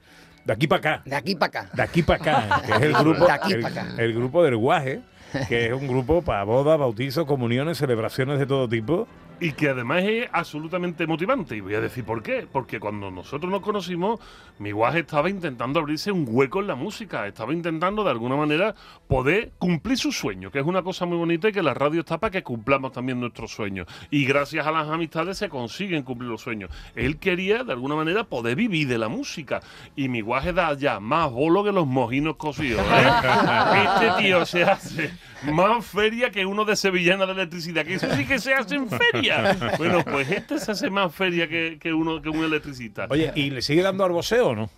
de 0.44 0.52
aquí 0.52 0.66
para 0.68 0.78
acá, 0.78 1.02
De 1.04 1.16
aquí 1.16 1.34
para 1.34 1.46
acá. 1.60 1.70
de 1.74 1.82
aquí 1.82 2.02
para 2.04 2.22
acá, 2.22 2.62
que 2.66 2.72
es 2.72 2.82
el 2.82 2.92
grupo, 3.02 3.26
De 3.26 3.32
aquí 3.32 3.52
el, 3.54 3.60
pa' 3.62 3.68
acá. 3.68 3.86
el 3.98 4.14
grupo 4.14 4.44
del 4.44 4.56
guaje, 4.56 5.00
que 5.48 5.66
es 5.66 5.72
un 5.72 5.88
grupo 5.88 6.22
para 6.22 6.44
bodas, 6.44 6.78
bautizos, 6.78 7.26
comuniones, 7.26 7.78
celebraciones 7.78 8.38
de 8.38 8.46
todo 8.46 8.68
tipo. 8.68 9.08
Y 9.40 9.52
que 9.52 9.70
además 9.70 10.04
es 10.04 10.28
absolutamente 10.32 11.06
motivante. 11.06 11.56
Y 11.56 11.60
voy 11.60 11.74
a 11.74 11.80
decir 11.80 12.04
por 12.04 12.22
qué. 12.22 12.46
Porque 12.50 12.78
cuando 12.78 13.10
nosotros 13.10 13.50
nos 13.50 13.62
conocimos, 13.62 14.20
mi 14.58 14.72
guaje 14.72 15.00
estaba 15.00 15.30
intentando 15.30 15.80
abrirse 15.80 16.12
un 16.12 16.26
hueco 16.28 16.60
en 16.60 16.66
la 16.66 16.74
música. 16.74 17.26
Estaba 17.26 17.54
intentando 17.54 18.04
de 18.04 18.10
alguna 18.10 18.36
manera 18.36 18.74
poder 19.08 19.52
cumplir 19.58 19.96
su 19.96 20.12
sueño, 20.12 20.50
que 20.50 20.58
es 20.58 20.66
una 20.66 20.82
cosa 20.82 21.06
muy 21.06 21.16
bonita 21.16 21.48
y 21.48 21.52
que 21.52 21.62
la 21.62 21.72
radio 21.72 22.00
está 22.00 22.18
para 22.18 22.30
que 22.30 22.42
cumplamos 22.42 22.92
también 22.92 23.18
nuestros 23.18 23.50
sueños. 23.52 23.86
Y 24.10 24.26
gracias 24.26 24.66
a 24.66 24.72
las 24.72 24.88
amistades 24.88 25.38
se 25.38 25.48
consiguen 25.48 26.02
cumplir 26.02 26.30
los 26.30 26.42
sueños. 26.42 26.70
Él 26.94 27.18
quería 27.18 27.64
de 27.64 27.72
alguna 27.72 27.94
manera 27.94 28.24
poder 28.24 28.56
vivir 28.56 28.88
de 28.88 28.98
la 28.98 29.08
música. 29.08 29.60
Y 29.96 30.08
mi 30.08 30.20
guaje 30.20 30.52
da 30.52 30.74
ya 30.74 31.00
más 31.00 31.30
bolo 31.30 31.64
que 31.64 31.72
los 31.72 31.86
mojinos 31.86 32.36
cocidos. 32.36 32.82
¿eh? 32.82 33.10
este 33.84 34.22
tío 34.22 34.44
se 34.44 34.64
hace 34.64 35.10
más 35.44 35.86
feria 35.86 36.30
que 36.30 36.44
uno 36.44 36.66
de 36.66 36.76
Sevillana 36.76 37.24
de 37.24 37.32
electricidad. 37.32 37.86
Que 37.86 37.94
eso 37.94 38.14
sí 38.14 38.26
que 38.26 38.38
se 38.38 38.52
hace 38.52 38.74
en 38.74 38.88
feria. 38.88 39.29
Bueno, 39.78 40.04
pues 40.04 40.30
este 40.30 40.58
se 40.58 40.72
hace 40.72 40.90
más 40.90 41.14
feria 41.14 41.48
que, 41.48 41.78
que 41.80 41.92
uno 41.92 42.20
que 42.20 42.28
un 42.28 42.44
electricista. 42.44 43.06
Oye, 43.10 43.32
¿y 43.34 43.50
le 43.50 43.62
sigue 43.62 43.82
dando 43.82 44.04
al 44.04 44.12
boxeo 44.12 44.48
o 44.48 44.54
no? 44.54 44.70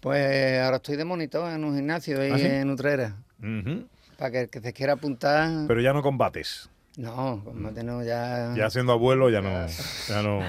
Pues 0.00 0.60
ahora 0.62 0.76
estoy 0.76 0.96
de 0.96 1.04
monitor 1.04 1.52
en 1.52 1.64
un 1.64 1.74
gimnasio 1.74 2.20
ahí 2.20 2.30
¿Ah, 2.32 2.38
sí? 2.38 2.46
en 2.46 2.70
Utrera. 2.70 3.16
Para 4.18 4.30
que 4.30 4.40
el 4.42 4.48
que 4.48 4.60
se 4.60 4.72
quiera 4.72 4.94
apuntar. 4.94 5.50
Pero 5.66 5.80
ya 5.80 5.92
no 5.92 6.02
combates. 6.02 6.68
No, 6.96 7.42
combate 7.44 7.82
no, 7.82 8.02
ya. 8.02 8.54
Ya 8.56 8.70
siendo 8.70 8.92
abuelo 8.92 9.28
ya 9.28 9.42
no... 9.42 9.66
Ya 10.08 10.22
no... 10.22 10.40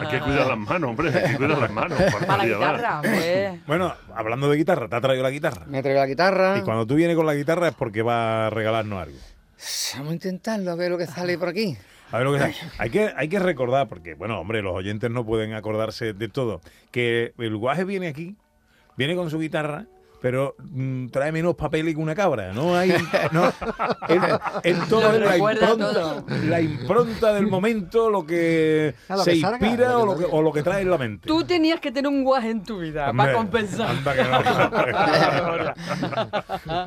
Hay 0.00 0.08
que 0.08 0.20
cuidar 0.20 0.48
las 0.48 0.58
manos, 0.58 0.90
hombre. 0.90 1.10
Hay 1.16 1.30
que 1.32 1.36
cuidar 1.36 1.58
las 1.58 1.70
manos. 1.70 2.00
Para 2.26 2.38
la 2.38 2.46
guitarra, 2.46 3.00
pues. 3.02 3.66
Bueno, 3.66 3.94
hablando 4.12 4.50
de 4.50 4.56
guitarra, 4.56 4.88
¿te 4.88 4.96
ha 4.96 5.00
traído 5.00 5.22
la 5.22 5.30
guitarra? 5.30 5.64
Me 5.66 5.80
traigo 5.80 6.00
la 6.00 6.06
guitarra. 6.06 6.58
Y 6.58 6.62
cuando 6.62 6.86
tú 6.86 6.96
vienes 6.96 7.14
con 7.14 7.24
la 7.26 7.34
guitarra 7.34 7.68
es 7.68 7.74
porque 7.74 8.02
va 8.02 8.48
a 8.48 8.50
regalarnos 8.50 9.00
algo. 9.00 9.18
Vamos 9.94 10.10
a 10.10 10.14
intentarlo, 10.14 10.72
a 10.72 10.74
ver 10.74 10.90
lo 10.90 10.98
que 10.98 11.06
sale 11.06 11.38
por 11.38 11.48
aquí. 11.48 11.76
A 12.12 12.18
ver 12.18 12.26
lo 12.26 12.34
que 12.34 12.54
hay 12.78 12.90
que 12.90 13.10
hay 13.16 13.28
que 13.28 13.38
recordar 13.38 13.88
porque 13.88 14.14
bueno, 14.14 14.38
hombre, 14.38 14.60
los 14.62 14.74
oyentes 14.74 15.10
no 15.10 15.24
pueden 15.24 15.54
acordarse 15.54 16.12
de 16.12 16.28
todo, 16.28 16.60
que 16.90 17.32
el 17.38 17.56
guaje 17.56 17.84
viene 17.84 18.08
aquí, 18.08 18.36
viene 18.98 19.16
con 19.16 19.30
su 19.30 19.38
guitarra, 19.38 19.86
pero 20.22 20.54
mm, 20.58 21.08
trae 21.08 21.32
menos 21.32 21.54
papeles 21.56 21.94
que 21.94 22.00
una 22.00 22.14
cabra, 22.14 22.52
no 22.52 22.74
hay 22.76 22.94
no, 23.32 23.52
en, 24.08 24.22
en 24.62 24.88
todo 24.88 25.02
Lo 25.02 25.12
es 25.14 25.20
la 25.20 25.32
recuerda 25.32 25.70
impronta, 25.72 25.92
todo. 25.92 26.24
la 26.44 26.60
impronta 26.60 27.32
del 27.34 27.46
momento, 27.48 28.08
lo 28.08 28.24
que 28.24 28.94
A 29.08 29.16
lo 29.16 29.24
se 29.24 29.32
que 29.32 29.40
salga, 29.40 29.58
inspira 29.66 29.88
lo 29.90 29.98
o, 29.98 30.00
que 30.16 30.22
lo 30.22 30.28
que, 30.28 30.36
o 30.36 30.42
lo 30.42 30.52
que 30.52 30.62
trae 30.62 30.82
en 30.82 30.90
la 30.90 30.98
mente. 30.98 31.26
Tú 31.26 31.42
tenías 31.44 31.80
que 31.80 31.90
tener 31.90 32.08
un 32.10 32.22
guaje 32.24 32.50
en 32.50 32.62
tu 32.62 32.78
vida 32.78 33.10
Hombre, 33.10 33.26
para 33.26 33.36
compensar. 33.36 33.90
anda 33.90 34.14
que 34.14 34.22
no. 34.24 34.38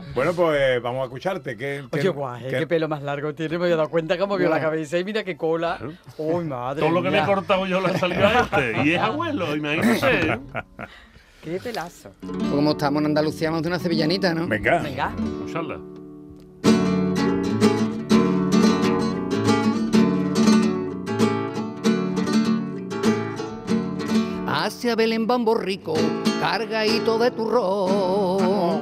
bueno, 0.15 0.33
pues 0.33 0.81
vamos 0.81 1.01
a 1.01 1.03
escucharte. 1.05 1.57
¿Qué, 1.57 1.83
qué- 1.91 1.99
Oye, 1.99 2.09
guaje, 2.09 2.47
qué- 2.47 2.57
qué 2.59 2.67
pelo 2.67 2.87
más 2.87 3.03
largo 3.03 3.35
tiene. 3.35 3.57
Me 3.57 3.67
he 3.67 3.69
dado 3.71 3.89
cuenta 3.89 4.17
cómo 4.17 4.37
vio 4.37 4.49
la 4.49 4.59
cabeza. 4.61 4.97
Y 4.97 5.03
mira 5.03 5.23
qué 5.23 5.35
cola. 5.35 5.77
Uy, 6.17 6.45
madre 6.45 6.79
Todo 6.81 6.91
lo 6.91 7.01
que 7.03 7.09
me 7.09 7.17
he 7.17 7.21
mía. 7.21 7.25
cortado 7.27 7.67
yo 7.67 7.81
le 7.81 7.87
ha 7.89 7.97
salido 7.99 8.25
a 8.25 8.41
este. 8.41 8.83
Y 8.85 8.93
es 8.93 9.01
abuelo, 9.01 9.55
imagínese. 9.55 10.39
Qué 11.45 11.59
pelazo. 11.59 12.09
Pues 12.21 12.49
como 12.49 12.71
estamos 12.71 13.01
en 13.01 13.05
Andalucía, 13.05 13.51
vamos 13.51 13.59
a 13.59 13.61
hacer 13.61 13.71
una 13.71 13.79
sevillanita, 13.79 14.33
¿no? 14.33 14.47
Venga. 14.47 14.81
Venga. 14.81 15.13
Escucharla. 15.15 15.79
Hacia 24.47 24.95
Belén 24.95 25.27
Bambo 25.27 25.53
Rico, 25.53 25.93
cargadito 26.41 27.19
de 27.19 27.29
turrón. 27.29 28.81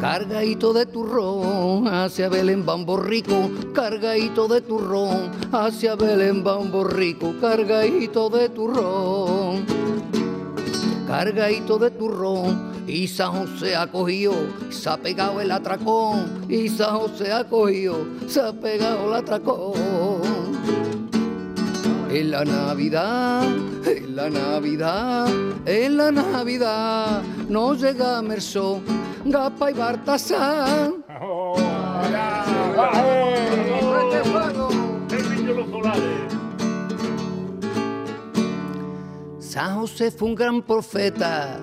Cargadito 0.00 0.72
de 0.72 0.86
turrón, 0.86 1.88
hacia 1.88 2.28
Belén 2.28 2.64
Bambo 2.64 2.96
Rico, 2.96 3.50
cargadito 3.74 4.46
de 4.46 4.60
turrón, 4.60 5.32
hacia 5.50 5.96
Belén 5.96 6.44
Bambo 6.44 6.84
Rico, 6.84 7.34
cargadito 7.40 8.30
de 8.30 8.48
turrón. 8.50 9.77
Cargadito 11.08 11.78
de 11.78 11.90
turrón, 11.90 12.84
y 12.86 13.08
San 13.08 13.32
José 13.32 13.74
ha 13.74 13.86
cogido, 13.86 14.34
se 14.68 14.90
ha 14.90 14.98
pegado 14.98 15.40
el 15.40 15.50
atracón, 15.50 16.44
y 16.50 16.68
San 16.68 16.98
José 16.98 17.32
ha 17.32 17.44
cogido, 17.44 18.06
se 18.26 18.42
ha 18.42 18.52
pegado 18.52 19.08
el 19.08 19.14
atracón. 19.14 19.72
En 22.10 22.30
la 22.30 22.44
Navidad, 22.44 23.42
en 23.86 24.16
la 24.16 24.28
Navidad, 24.28 25.28
en 25.64 25.96
la 25.96 26.12
Navidad, 26.12 27.22
no 27.48 27.72
llega 27.72 28.20
Merso, 28.20 28.82
Gapa 29.24 29.70
y 29.70 29.74
Bartasán. 29.74 31.04
El 35.10 35.36
niño 35.36 35.54
los 35.54 35.68
San 39.58 39.74
José 39.74 40.12
fue 40.12 40.28
un 40.28 40.36
gran 40.36 40.62
profeta 40.62 41.58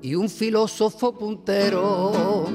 y 0.00 0.14
un 0.14 0.26
filósofo 0.26 1.12
puntero. 1.12 2.46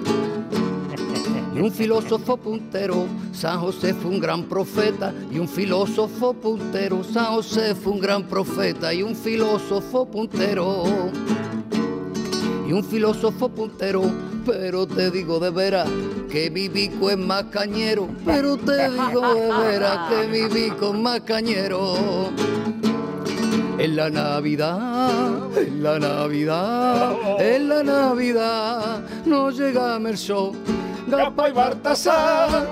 Y 1.55 1.59
un 1.59 1.71
filósofo 1.71 2.35
puntero, 2.35 3.05
San 3.31 3.59
José 3.59 3.93
fue 3.93 4.09
un 4.09 4.19
gran 4.19 4.45
profeta 4.45 5.13
y 5.31 5.37
un 5.37 5.47
filósofo 5.47 6.33
puntero, 6.33 7.03
San 7.03 7.25
José 7.25 7.75
fue 7.75 7.93
un 7.93 7.99
gran 7.99 8.23
profeta 8.23 8.91
y 8.91 9.03
un 9.03 9.15
filósofo 9.15 10.09
puntero. 10.09 10.83
Y 12.67 12.73
un 12.73 12.83
filósofo 12.83 13.49
puntero, 13.49 14.01
pero 14.47 14.87
te 14.87 15.11
digo 15.11 15.39
de 15.39 15.51
veras 15.51 15.87
que 16.27 16.49
bico 16.49 17.11
es 17.11 17.17
más 17.19 17.43
cañero, 17.51 18.07
pero 18.25 18.57
te 18.57 18.89
digo 18.89 19.35
de 19.35 19.67
veras 19.69 20.09
que 20.09 20.49
bico 20.49 20.91
es 20.91 20.99
más 20.99 21.19
cañero. 21.19 22.31
En 23.77 23.95
la 23.95 24.09
Navidad, 24.09 25.57
en 25.57 25.83
la 25.83 25.99
Navidad, 25.99 27.41
en 27.41 27.69
la 27.69 27.83
Navidad, 27.83 29.01
no 29.25 29.51
llega 29.51 29.99
Merso, 29.99 30.53
Gapa 31.07 31.49
y 31.49 31.51
Bartasar. 31.51 32.67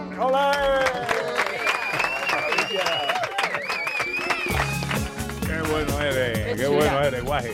Qué 5.46 5.72
bueno 5.72 6.02
eres, 6.02 6.58
Qué 6.58 6.68
bueno 6.68 7.02
eres, 7.02 7.24
guaje. 7.24 7.54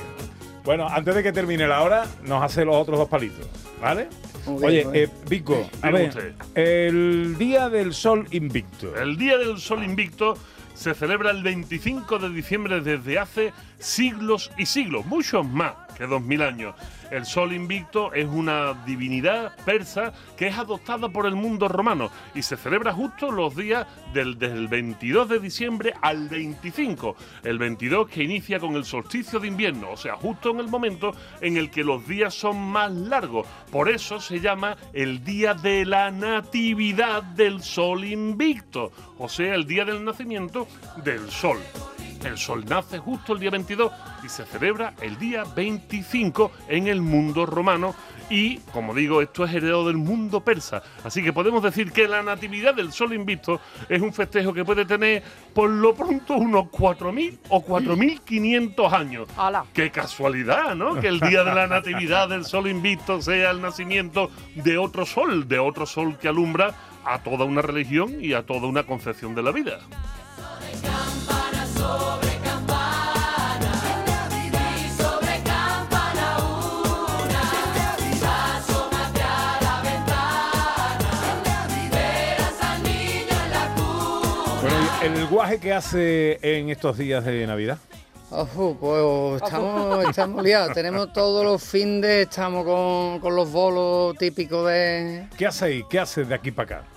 Bueno, 0.63 0.87
antes 0.87 1.15
de 1.15 1.23
que 1.23 1.31
termine 1.31 1.67
la 1.67 1.81
hora, 1.81 2.05
nos 2.23 2.43
hace 2.43 2.63
los 2.63 2.75
otros 2.75 2.99
dos 2.99 3.09
palitos, 3.09 3.47
¿vale? 3.81 4.09
Oye, 4.45 4.67
bien, 4.69 4.87
muy 4.89 4.97
eh, 4.99 5.09
Vico, 5.27 5.69
a 5.81 5.89
ver, 5.89 6.09
usted. 6.09 6.33
el 6.55 7.35
Día 7.37 7.69
del 7.69 7.93
Sol 7.93 8.27
Invicto. 8.31 8.95
El 8.95 9.17
Día 9.17 9.37
del 9.37 9.57
Sol 9.57 9.83
Invicto 9.83 10.35
se 10.79 10.93
celebra 10.93 11.31
el 11.31 11.43
25 11.43 12.19
de 12.19 12.29
diciembre 12.29 12.79
desde 12.79 13.19
hace 13.19 13.51
siglos 13.79 14.49
y 14.57 14.65
siglos, 14.65 15.05
muchos 15.05 15.45
más 15.45 15.73
que 15.97 16.07
2000 16.07 16.41
años. 16.41 16.75
El 17.11 17.25
Sol 17.25 17.53
Invicto 17.53 18.13
es 18.13 18.27
una 18.27 18.73
divinidad 18.85 19.55
persa 19.65 20.13
que 20.37 20.47
es 20.47 20.57
adoptada 20.57 21.09
por 21.09 21.25
el 21.25 21.35
mundo 21.35 21.67
romano 21.67 22.11
y 22.35 22.43
se 22.43 22.55
celebra 22.55 22.93
justo 22.93 23.31
los 23.31 23.55
días 23.55 23.87
del, 24.13 24.37
del 24.37 24.67
22 24.67 25.29
de 25.29 25.39
diciembre 25.39 25.93
al 26.01 26.29
25. 26.29 27.15
El 27.43 27.57
22 27.57 28.09
que 28.09 28.23
inicia 28.23 28.59
con 28.59 28.75
el 28.75 28.85
solsticio 28.85 29.39
de 29.39 29.47
invierno, 29.47 29.91
o 29.91 29.97
sea, 29.97 30.15
justo 30.15 30.51
en 30.51 30.59
el 30.59 30.67
momento 30.67 31.11
en 31.41 31.57
el 31.57 31.71
que 31.71 31.83
los 31.83 32.07
días 32.07 32.33
son 32.33 32.59
más 32.59 32.91
largos. 32.91 33.47
Por 33.71 33.89
eso 33.89 34.19
se 34.19 34.39
llama 34.39 34.77
el 34.93 35.23
Día 35.23 35.53
de 35.53 35.85
la 35.85 36.11
Natividad 36.11 37.23
del 37.23 37.63
Sol 37.63 38.05
Invicto, 38.05 38.91
o 39.17 39.27
sea, 39.27 39.55
el 39.55 39.65
día 39.65 39.85
del 39.85 40.03
nacimiento 40.03 40.67
del 41.03 41.29
Sol. 41.29 41.59
El 42.23 42.37
sol 42.37 42.65
nace 42.67 42.99
justo 42.99 43.33
el 43.33 43.39
día 43.39 43.49
22 43.49 43.91
y 44.23 44.29
se 44.29 44.45
celebra 44.45 44.93
el 45.01 45.17
día 45.17 45.45
25 45.55 46.51
en 46.67 46.87
el 46.87 46.98
mundo 47.01 47.45
romano 47.45 47.95
y, 48.29 48.57
como 48.71 48.93
digo, 48.93 49.21
esto 49.21 49.43
es 49.43 49.53
heredado 49.53 49.87
del 49.87 49.97
mundo 49.97 50.41
persa. 50.41 50.83
Así 51.03 51.23
que 51.23 51.33
podemos 51.33 51.63
decir 51.63 51.91
que 51.91 52.07
la 52.07 52.21
natividad 52.21 52.75
del 52.75 52.91
sol 52.91 53.13
invicto 53.13 53.59
es 53.87 54.01
un 54.01 54.13
festejo 54.13 54.53
que 54.53 54.63
puede 54.63 54.85
tener 54.85 55.23
por 55.53 55.69
lo 55.69 55.95
pronto 55.95 56.35
unos 56.35 56.65
4.000 56.65 57.39
o 57.49 57.65
4.500 57.65 58.93
años. 58.93 59.27
¡Hala! 59.35 59.65
Qué 59.73 59.89
casualidad, 59.91 60.75
¿no? 60.75 60.99
Que 60.99 61.07
el 61.07 61.19
día 61.19 61.43
de 61.43 61.55
la 61.55 61.67
natividad 61.67 62.29
del 62.29 62.45
sol 62.45 62.67
invicto 62.67 63.21
sea 63.21 63.51
el 63.51 63.61
nacimiento 63.61 64.29
de 64.55 64.77
otro 64.77 65.05
sol, 65.05 65.47
de 65.47 65.59
otro 65.59 65.85
sol 65.85 66.17
que 66.17 66.27
alumbra 66.27 66.75
a 67.05 67.19
toda 67.23 67.45
una 67.45 67.61
religión 67.61 68.17
y 68.23 68.33
a 68.33 68.45
toda 68.45 68.67
una 68.67 68.83
concepción 68.83 69.33
de 69.33 69.43
la 69.43 69.51
vida. 69.51 69.79
¿El 85.01 85.27
guaje 85.27 85.59
que 85.59 85.73
hace 85.73 86.39
en 86.41 86.69
estos 86.69 86.97
días 86.97 87.23
de 87.23 87.47
Navidad? 87.47 87.77
Ojo, 88.31 88.77
pues 88.79 89.41
estamos, 89.41 90.05
estamos 90.05 90.43
liados. 90.43 90.73
Tenemos 90.73 91.11
todos 91.13 91.43
los 91.43 91.63
fines, 91.63 92.27
estamos 92.27 92.65
con, 92.65 93.19
con 93.19 93.35
los 93.35 93.51
bolos 93.51 94.15
típicos 94.17 94.67
de. 94.67 95.27
¿Qué 95.37 95.47
hacéis? 95.47 95.85
¿Qué 95.89 95.99
haces 95.99 96.27
de 96.27 96.35
aquí 96.35 96.51
para 96.51 96.77
acá? 96.79 96.87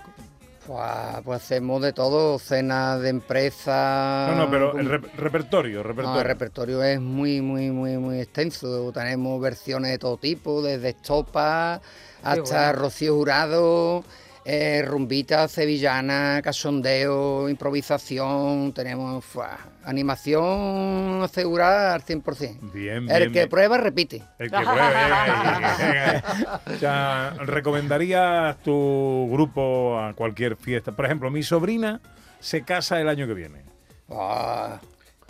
Pues, 0.67 1.25
pues 1.25 1.43
hacemos 1.43 1.81
de 1.81 1.93
todo, 1.93 2.39
cenas 2.39 3.01
de 3.01 3.09
empresa. 3.09 4.27
No, 4.31 4.37
no, 4.45 4.51
pero 4.51 4.77
el 4.79 4.89
rep- 4.91 5.13
repertorio, 5.17 5.79
No, 5.79 5.83
repertorio. 5.85 6.21
el 6.21 6.27
repertorio 6.27 6.83
es 6.83 7.01
muy, 7.01 7.41
muy, 7.41 7.71
muy, 7.71 7.97
muy 7.99 8.21
extenso. 8.21 8.91
Tenemos 8.93 9.41
versiones 9.41 9.91
de 9.93 9.99
todo 9.99 10.17
tipo, 10.19 10.61
desde 10.61 10.91
estopa 10.91 11.81
hasta 12.23 12.67
bueno. 12.69 12.73
Rocío 12.81 13.15
Jurado, 13.17 14.05
eh, 14.45 14.83
rumbita 14.87 15.47
sevillana, 15.49 16.41
cachondeo, 16.43 17.49
improvisación. 17.49 18.73
Tenemos 18.73 19.25
fuah, 19.25 19.59
animación 19.85 21.23
asegurada 21.23 21.95
al 21.95 22.03
100%. 22.05 22.73
Bien, 22.73 22.97
El 22.97 23.19
bien, 23.19 23.33
que 23.33 23.39
bien. 23.41 23.49
prueba, 23.49 23.79
repite. 23.79 24.23
El 24.39 24.51
que 24.51 24.57
venga. 24.57 26.23
O 26.67 26.79
sea, 26.79 27.35
¿recomendarías 27.41 28.57
tu 28.63 29.29
grupo 29.31 29.99
a 29.99 30.15
cualquier 30.15 30.57
fiesta? 30.57 30.93
Por 30.93 31.05
ejemplo, 31.07 31.31
mi 31.31 31.43
sobrina 31.43 32.01
se 32.41 32.63
casa 32.63 33.01
el 33.01 33.09
año 33.09 33.27
que 33.27 33.35
viene. 33.35 33.63
Ah, 34.11 34.81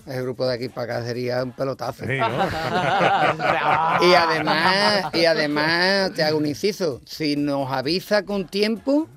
el 0.07 0.23
grupo 0.23 0.47
de 0.47 0.55
aquí 0.55 0.69
para 0.69 0.97
acá 0.97 1.07
sería 1.07 1.43
un 1.43 1.53
pelotazo. 1.53 2.05
Sí, 2.05 2.19
¿no? 2.19 2.29
y 4.07 4.15
además, 4.15 5.15
y 5.15 5.25
además 5.25 6.13
te 6.15 6.23
hago 6.23 6.39
un 6.39 6.47
inciso. 6.47 7.01
Si 7.07 7.37
nos 7.37 7.71
avisa 7.71 8.25
con 8.25 8.47
tiempo, 8.47 9.09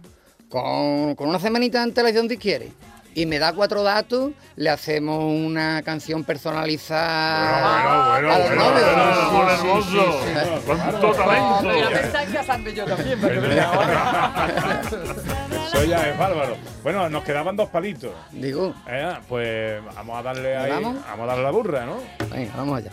con, 0.49 1.15
con 1.15 1.29
una 1.29 1.39
semanita 1.39 1.79
de 1.79 1.85
antelación 1.85 2.29
si 2.29 2.37
quiere, 2.37 2.71
y 3.15 3.25
me 3.25 3.39
da 3.39 3.53
cuatro 3.53 3.81
datos, 3.81 4.33
le 4.57 4.69
hacemos 4.69 5.23
una 5.23 5.81
canción 5.83 6.25
personalizada 6.25 8.11
Bueno, 8.11 8.31
a 8.31 8.39
los 8.39 8.49
bueno, 8.49 9.31
bueno, 9.31 9.81
sí, 9.81 9.87
sí, 9.89 9.97
hermoso. 9.97 10.61
Cuánto 10.65 11.11
talento. 11.13 11.59
Pero 11.63 11.89
pensáis 11.89 12.29
casarme 12.29 12.73
yo 12.73 12.85
también, 12.85 13.19
porque 13.19 13.39
me 15.73 15.79
da 15.79 15.79
ahora. 15.79 15.83
Eso 15.83 15.83
ya 15.85 16.09
es 16.09 16.17
bárbaro. 16.17 16.57
Bueno, 16.83 17.09
nos 17.09 17.23
quedaban 17.23 17.55
dos 17.55 17.69
palitos. 17.69 18.11
Digo. 18.31 18.73
Eh, 18.87 19.13
pues 19.27 19.83
vamos 19.95 20.17
a 20.17 20.23
darle 20.23 20.55
ahí. 20.57 20.71
vamos? 20.71 20.97
Vamos 21.05 21.23
a 21.23 21.25
darle 21.25 21.43
la 21.43 21.51
burra, 21.51 21.85
¿no? 21.85 21.97
Venga, 22.31 22.53
vamos 22.55 22.77
allá. 22.77 22.91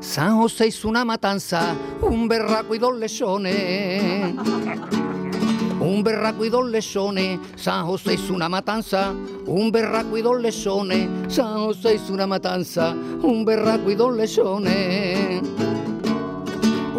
San 0.00 0.36
José 0.38 0.66
hizo 0.66 0.88
una 0.88 1.04
matanza, 1.04 1.74
un 2.00 2.26
berraco 2.26 2.74
y 2.74 2.78
dos 2.78 2.96
lechones. 2.96 4.34
Un 5.80 6.02
berraco 6.04 6.44
y 6.44 6.50
dos 6.50 6.68
lechones, 6.68 7.38
San 7.56 7.86
José 7.86 8.14
hizo 8.14 8.34
una 8.34 8.50
matanza, 8.50 9.14
un 9.46 9.72
berraco 9.72 10.18
y 10.18 10.22
dos 10.22 10.38
lechones, 10.38 11.08
San 11.32 11.54
José 11.64 11.94
hizo 11.94 12.12
una 12.12 12.26
matanza, 12.26 12.90
un 12.90 13.46
berraco 13.46 13.90
y 13.90 13.94
dos 13.94 14.14
lechones. 14.14 15.40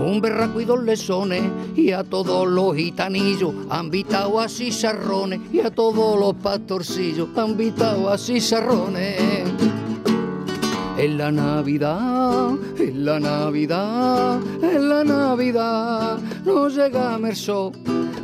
Un 0.02 0.20
berraco 0.20 0.60
y 0.60 0.66
dos 0.66 0.84
lechones, 0.84 1.44
y 1.76 1.92
a 1.92 2.04
todos 2.04 2.48
los 2.48 2.76
gitanillos 2.76 3.54
han 3.70 3.86
invitado 3.86 4.40
a 4.40 4.48
chicharrones, 4.48 5.40
y 5.54 5.60
a 5.60 5.70
todos 5.70 6.20
los 6.20 6.34
pastorcillos 6.36 7.30
han 7.38 7.52
invitado 7.52 8.10
a 8.10 8.18
chicharrones. 8.18 9.44
En 10.98 11.18
la 11.18 11.32
Navidad, 11.32 12.50
en 12.78 13.06
la 13.06 13.20
Navidad, 13.20 14.40
en 14.62 14.90
la 14.90 15.04
Navidad, 15.04 16.20
nos 16.46 16.76
llega 16.76 17.18
Merso, 17.18 17.72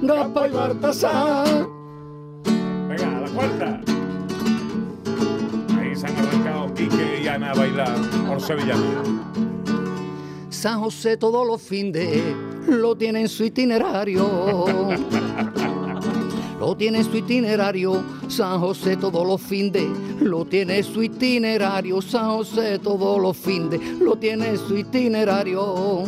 Gapa 0.02 0.48
y 0.48 0.52
Bartasar. 0.52 1.68
Venga, 2.44 3.18
a 3.18 3.22
la 3.22 3.30
cuarta. 3.30 3.82
Ahí 5.80 5.96
se 5.96 6.08
han 6.08 6.16
arrancado 6.18 6.74
Quique 6.74 7.22
y 7.24 7.28
Ana 7.28 7.52
a 7.52 7.54
bailar 7.54 7.96
por 8.28 8.42
Sevillana. 8.42 9.47
San 10.58 10.80
José 10.80 11.18
todos 11.18 11.46
los 11.46 11.62
findes 11.62 12.20
lo 12.68 12.98
tiene 12.98 13.22
en 13.22 13.30
su 13.30 13.44
itinerario. 13.44 14.28
Lo 16.60 16.76
tiene 16.76 16.98
en 16.98 17.04
su 17.04 17.16
itinerario, 17.18 18.04
San 18.28 18.60
José 18.60 18.98
todos 18.98 19.26
los 19.26 19.40
findes, 19.40 19.86
lo 20.20 20.46
tiene 20.46 20.80
en 20.80 20.84
su 20.84 21.04
itinerario, 21.04 22.02
San 22.02 22.32
José 22.32 22.80
todos 22.80 23.22
los 23.22 23.38
findes, 23.38 23.80
lo 24.00 24.16
tiene 24.16 24.50
en 24.50 24.58
su 24.58 24.76
itinerario. 24.76 26.06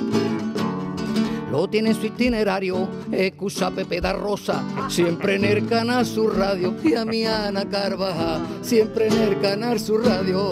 Lo 1.51 1.67
tiene 1.69 1.89
en 1.89 1.95
su 1.95 2.07
itinerario, 2.07 2.87
escucha 3.11 3.67
a 3.67 3.71
Pepe 3.71 4.01
da 4.01 4.13
Rosa, 4.13 4.63
siempre 4.89 5.35
en 5.35 5.45
el 5.45 5.67
canal 5.67 6.07
su 6.07 6.27
radio, 6.27 6.73
y 6.83 6.95
a 6.95 7.05
mi 7.05 7.23
Ana 7.23 7.69
Carvajal, 7.69 8.41
siempre 8.63 9.07
en 9.09 9.13
el 9.13 9.39
canal 9.39 9.79
su 9.79 9.99
radio. 9.99 10.51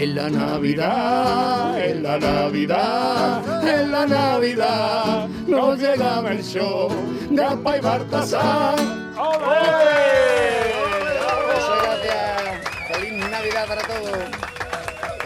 En 0.00 0.14
la 0.14 0.30
Navidad, 0.30 1.78
en 1.78 2.02
la 2.02 2.18
Navidad, 2.18 3.68
en 3.68 3.92
la 3.92 4.06
Navidad, 4.06 5.28
nos 5.46 5.78
llega 5.78 6.20
el 6.30 6.42
show, 6.42 6.88
Gapa 7.30 7.76
y 7.76 7.80
Bartasar. 7.80 8.80
Muchas 8.80 9.40
gracias. 11.82 12.66
Feliz 12.88 13.30
Navidad 13.30 13.68
para 13.68 13.82
todos. 13.82 14.18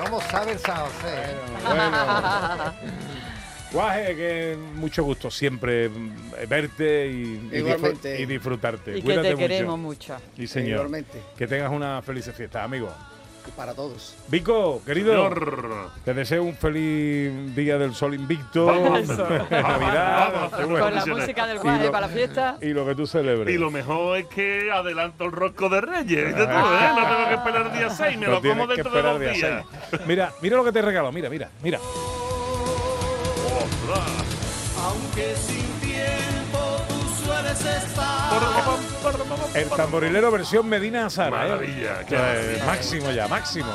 ¿Cómo 0.03 0.20
sabe 0.22 0.53
el 0.53 0.59
San 0.59 0.77
José? 0.77 1.37
Bueno. 1.64 2.75
Guaje, 3.72 4.16
que 4.16 4.59
mucho 4.75 5.05
gusto 5.05 5.31
siempre 5.31 5.89
verte 6.49 7.07
y, 7.07 7.49
y 7.53 7.59
y 8.22 8.27
disfrutarte. 8.27 8.91
Y 8.93 8.97
que 8.97 9.03
Cuídate 9.03 9.29
te 9.29 9.35
mucho. 9.37 9.49
queremos 9.49 9.79
mucho. 9.79 10.16
Sí, 10.37 10.49
señor. 10.49 10.70
Igualmente. 10.70 11.22
Que 11.37 11.47
tengas 11.47 11.70
una 11.70 12.03
feliz 12.03 12.29
fiesta, 12.33 12.64
amigo. 12.64 12.93
Para 13.57 13.75
todos. 13.75 14.15
Vico, 14.29 14.83
querido, 14.85 15.13
Señor. 15.13 15.91
te 16.05 16.13
deseo 16.15 16.43
un 16.43 16.57
feliz 16.57 17.55
día 17.55 17.79
del 17.79 17.95
sol 17.95 18.15
invicto. 18.15 18.67
Navidad. 19.51 20.51
Con 20.67 20.95
la 20.95 21.07
música 21.07 21.47
del 21.47 21.57
Y 21.59 21.61
guaje 21.61 21.85
lo- 21.85 21.93
para 21.93 22.07
la 22.09 22.13
fiesta. 22.13 22.57
y 22.61 22.69
lo 22.71 22.85
que 22.87 22.95
tú 22.97 23.07
celebres. 23.07 23.55
Y 23.55 23.59
lo 23.59 23.71
mejor 23.71 24.19
es 24.19 24.27
que 24.27 24.71
adelanto 24.73 25.25
el 25.25 25.33
rosco 25.33 25.69
de 25.69 25.81
Reyes. 25.81 26.27
¿viste 26.27 26.45
tú, 26.47 26.51
eh? 26.53 26.91
No 26.97 27.07
tengo 27.07 27.29
que 27.29 27.35
esperar 27.35 27.67
el 27.67 27.73
día 27.79 27.91
6, 27.91 28.19
me 28.19 28.27
No 28.27 28.33
lo 28.33 28.43
como 28.43 28.67
dentro 28.67 28.91
de 28.93 29.03
dos 29.03 29.21
día 29.21 29.31
días. 29.31 29.65
seis. 29.91 30.03
Mira, 30.07 30.33
mira 30.43 30.57
lo 30.57 30.65
que 30.65 30.73
te 30.73 30.83
regalo, 30.83 31.13
mira, 31.13 31.29
mira, 31.31 31.49
mira. 31.63 31.79
Aunque 34.83 35.35
sin 35.37 35.67
tiempo 35.81 36.59
tú 36.89 37.25
sueles 37.25 37.61
estar. 37.65 38.31
El 39.55 39.69
tamborilero 39.71 40.31
versión 40.31 40.69
Medina 40.69 41.11
Sara, 41.11 41.45
¿eh? 41.45 41.49
Maravilla, 41.49 42.01
eh, 42.11 42.63
máximo 42.67 43.11
ya, 43.11 43.29
máximo. 43.29 43.73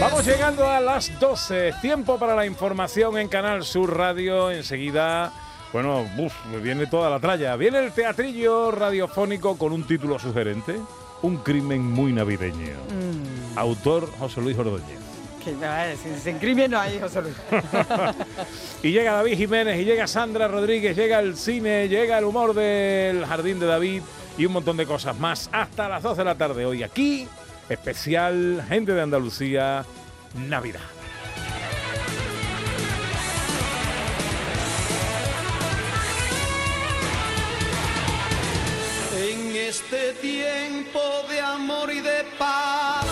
Vamos 0.00 0.26
llegando 0.26 0.66
a 0.68 0.80
las 0.80 1.18
12. 1.18 1.74
Tiempo 1.80 2.18
para 2.18 2.34
la 2.34 2.44
información 2.44 3.16
en 3.18 3.28
Canal 3.28 3.64
Sur 3.64 3.96
Radio. 3.96 4.50
Enseguida, 4.50 5.32
bueno, 5.72 6.06
uf, 6.18 6.34
viene 6.62 6.86
toda 6.86 7.08
la 7.08 7.18
tralla. 7.18 7.56
Viene 7.56 7.78
el 7.78 7.92
teatrillo 7.92 8.70
radiofónico 8.70 9.56
con 9.56 9.72
un 9.72 9.86
título 9.86 10.18
sugerente. 10.18 10.78
Un 11.22 11.38
crimen 11.38 11.80
muy 11.82 12.12
navideño. 12.12 12.74
Mm, 12.90 13.58
Autor 13.58 14.10
José 14.18 14.40
Luis 14.42 14.58
Ordóñez. 14.58 15.15
Que, 15.54 15.92
eh, 15.92 15.96
sin, 16.02 16.18
sin 16.18 16.38
crimen 16.38 16.70
no 16.70 16.80
hay, 16.80 16.98
José 16.98 17.22
Luis. 17.22 17.36
Y 18.82 18.92
llega 18.92 19.12
David 19.12 19.36
Jiménez, 19.36 19.80
y 19.80 19.84
llega 19.84 20.06
Sandra 20.06 20.48
Rodríguez, 20.48 20.96
llega 20.96 21.18
el 21.18 21.36
cine, 21.36 21.88
llega 21.88 22.18
el 22.18 22.24
humor 22.24 22.54
del 22.54 23.24
Jardín 23.24 23.58
de 23.58 23.66
David 23.66 24.02
y 24.38 24.46
un 24.46 24.52
montón 24.52 24.76
de 24.76 24.86
cosas 24.86 25.18
más. 25.18 25.48
Hasta 25.52 25.88
las 25.88 26.02
12 26.02 26.18
de 26.18 26.24
la 26.24 26.36
tarde 26.36 26.66
hoy 26.66 26.82
aquí, 26.82 27.26
especial 27.68 28.64
Gente 28.68 28.92
de 28.92 29.02
Andalucía, 29.02 29.84
Navidad. 30.48 30.80
En 39.18 39.56
este 39.56 40.12
tiempo 40.20 41.00
de 41.28 41.40
amor 41.40 41.90
y 41.90 42.00
de 42.00 42.24
paz, 42.38 43.06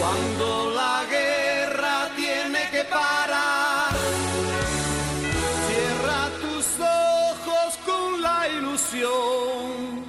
cuando 0.00 0.70
la 0.74 1.04
guerra 1.10 2.08
tiene 2.16 2.70
que 2.70 2.84
parar, 2.84 3.92
cierra 5.66 6.30
tus 6.40 6.66
ojos 6.80 7.78
con 7.84 8.22
la 8.22 8.48
ilusión. 8.48 10.04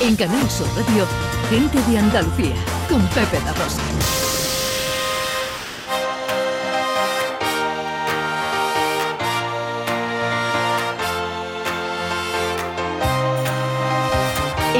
En 0.00 0.16
Canal 0.16 0.50
Sur 0.50 0.66
Radio, 0.76 1.06
Gente 1.48 1.80
de 1.90 1.98
Andalucía, 1.98 2.56
con 2.90 3.00
Pepe 3.08 3.40
da 3.40 3.52
Rosa. 3.54 4.21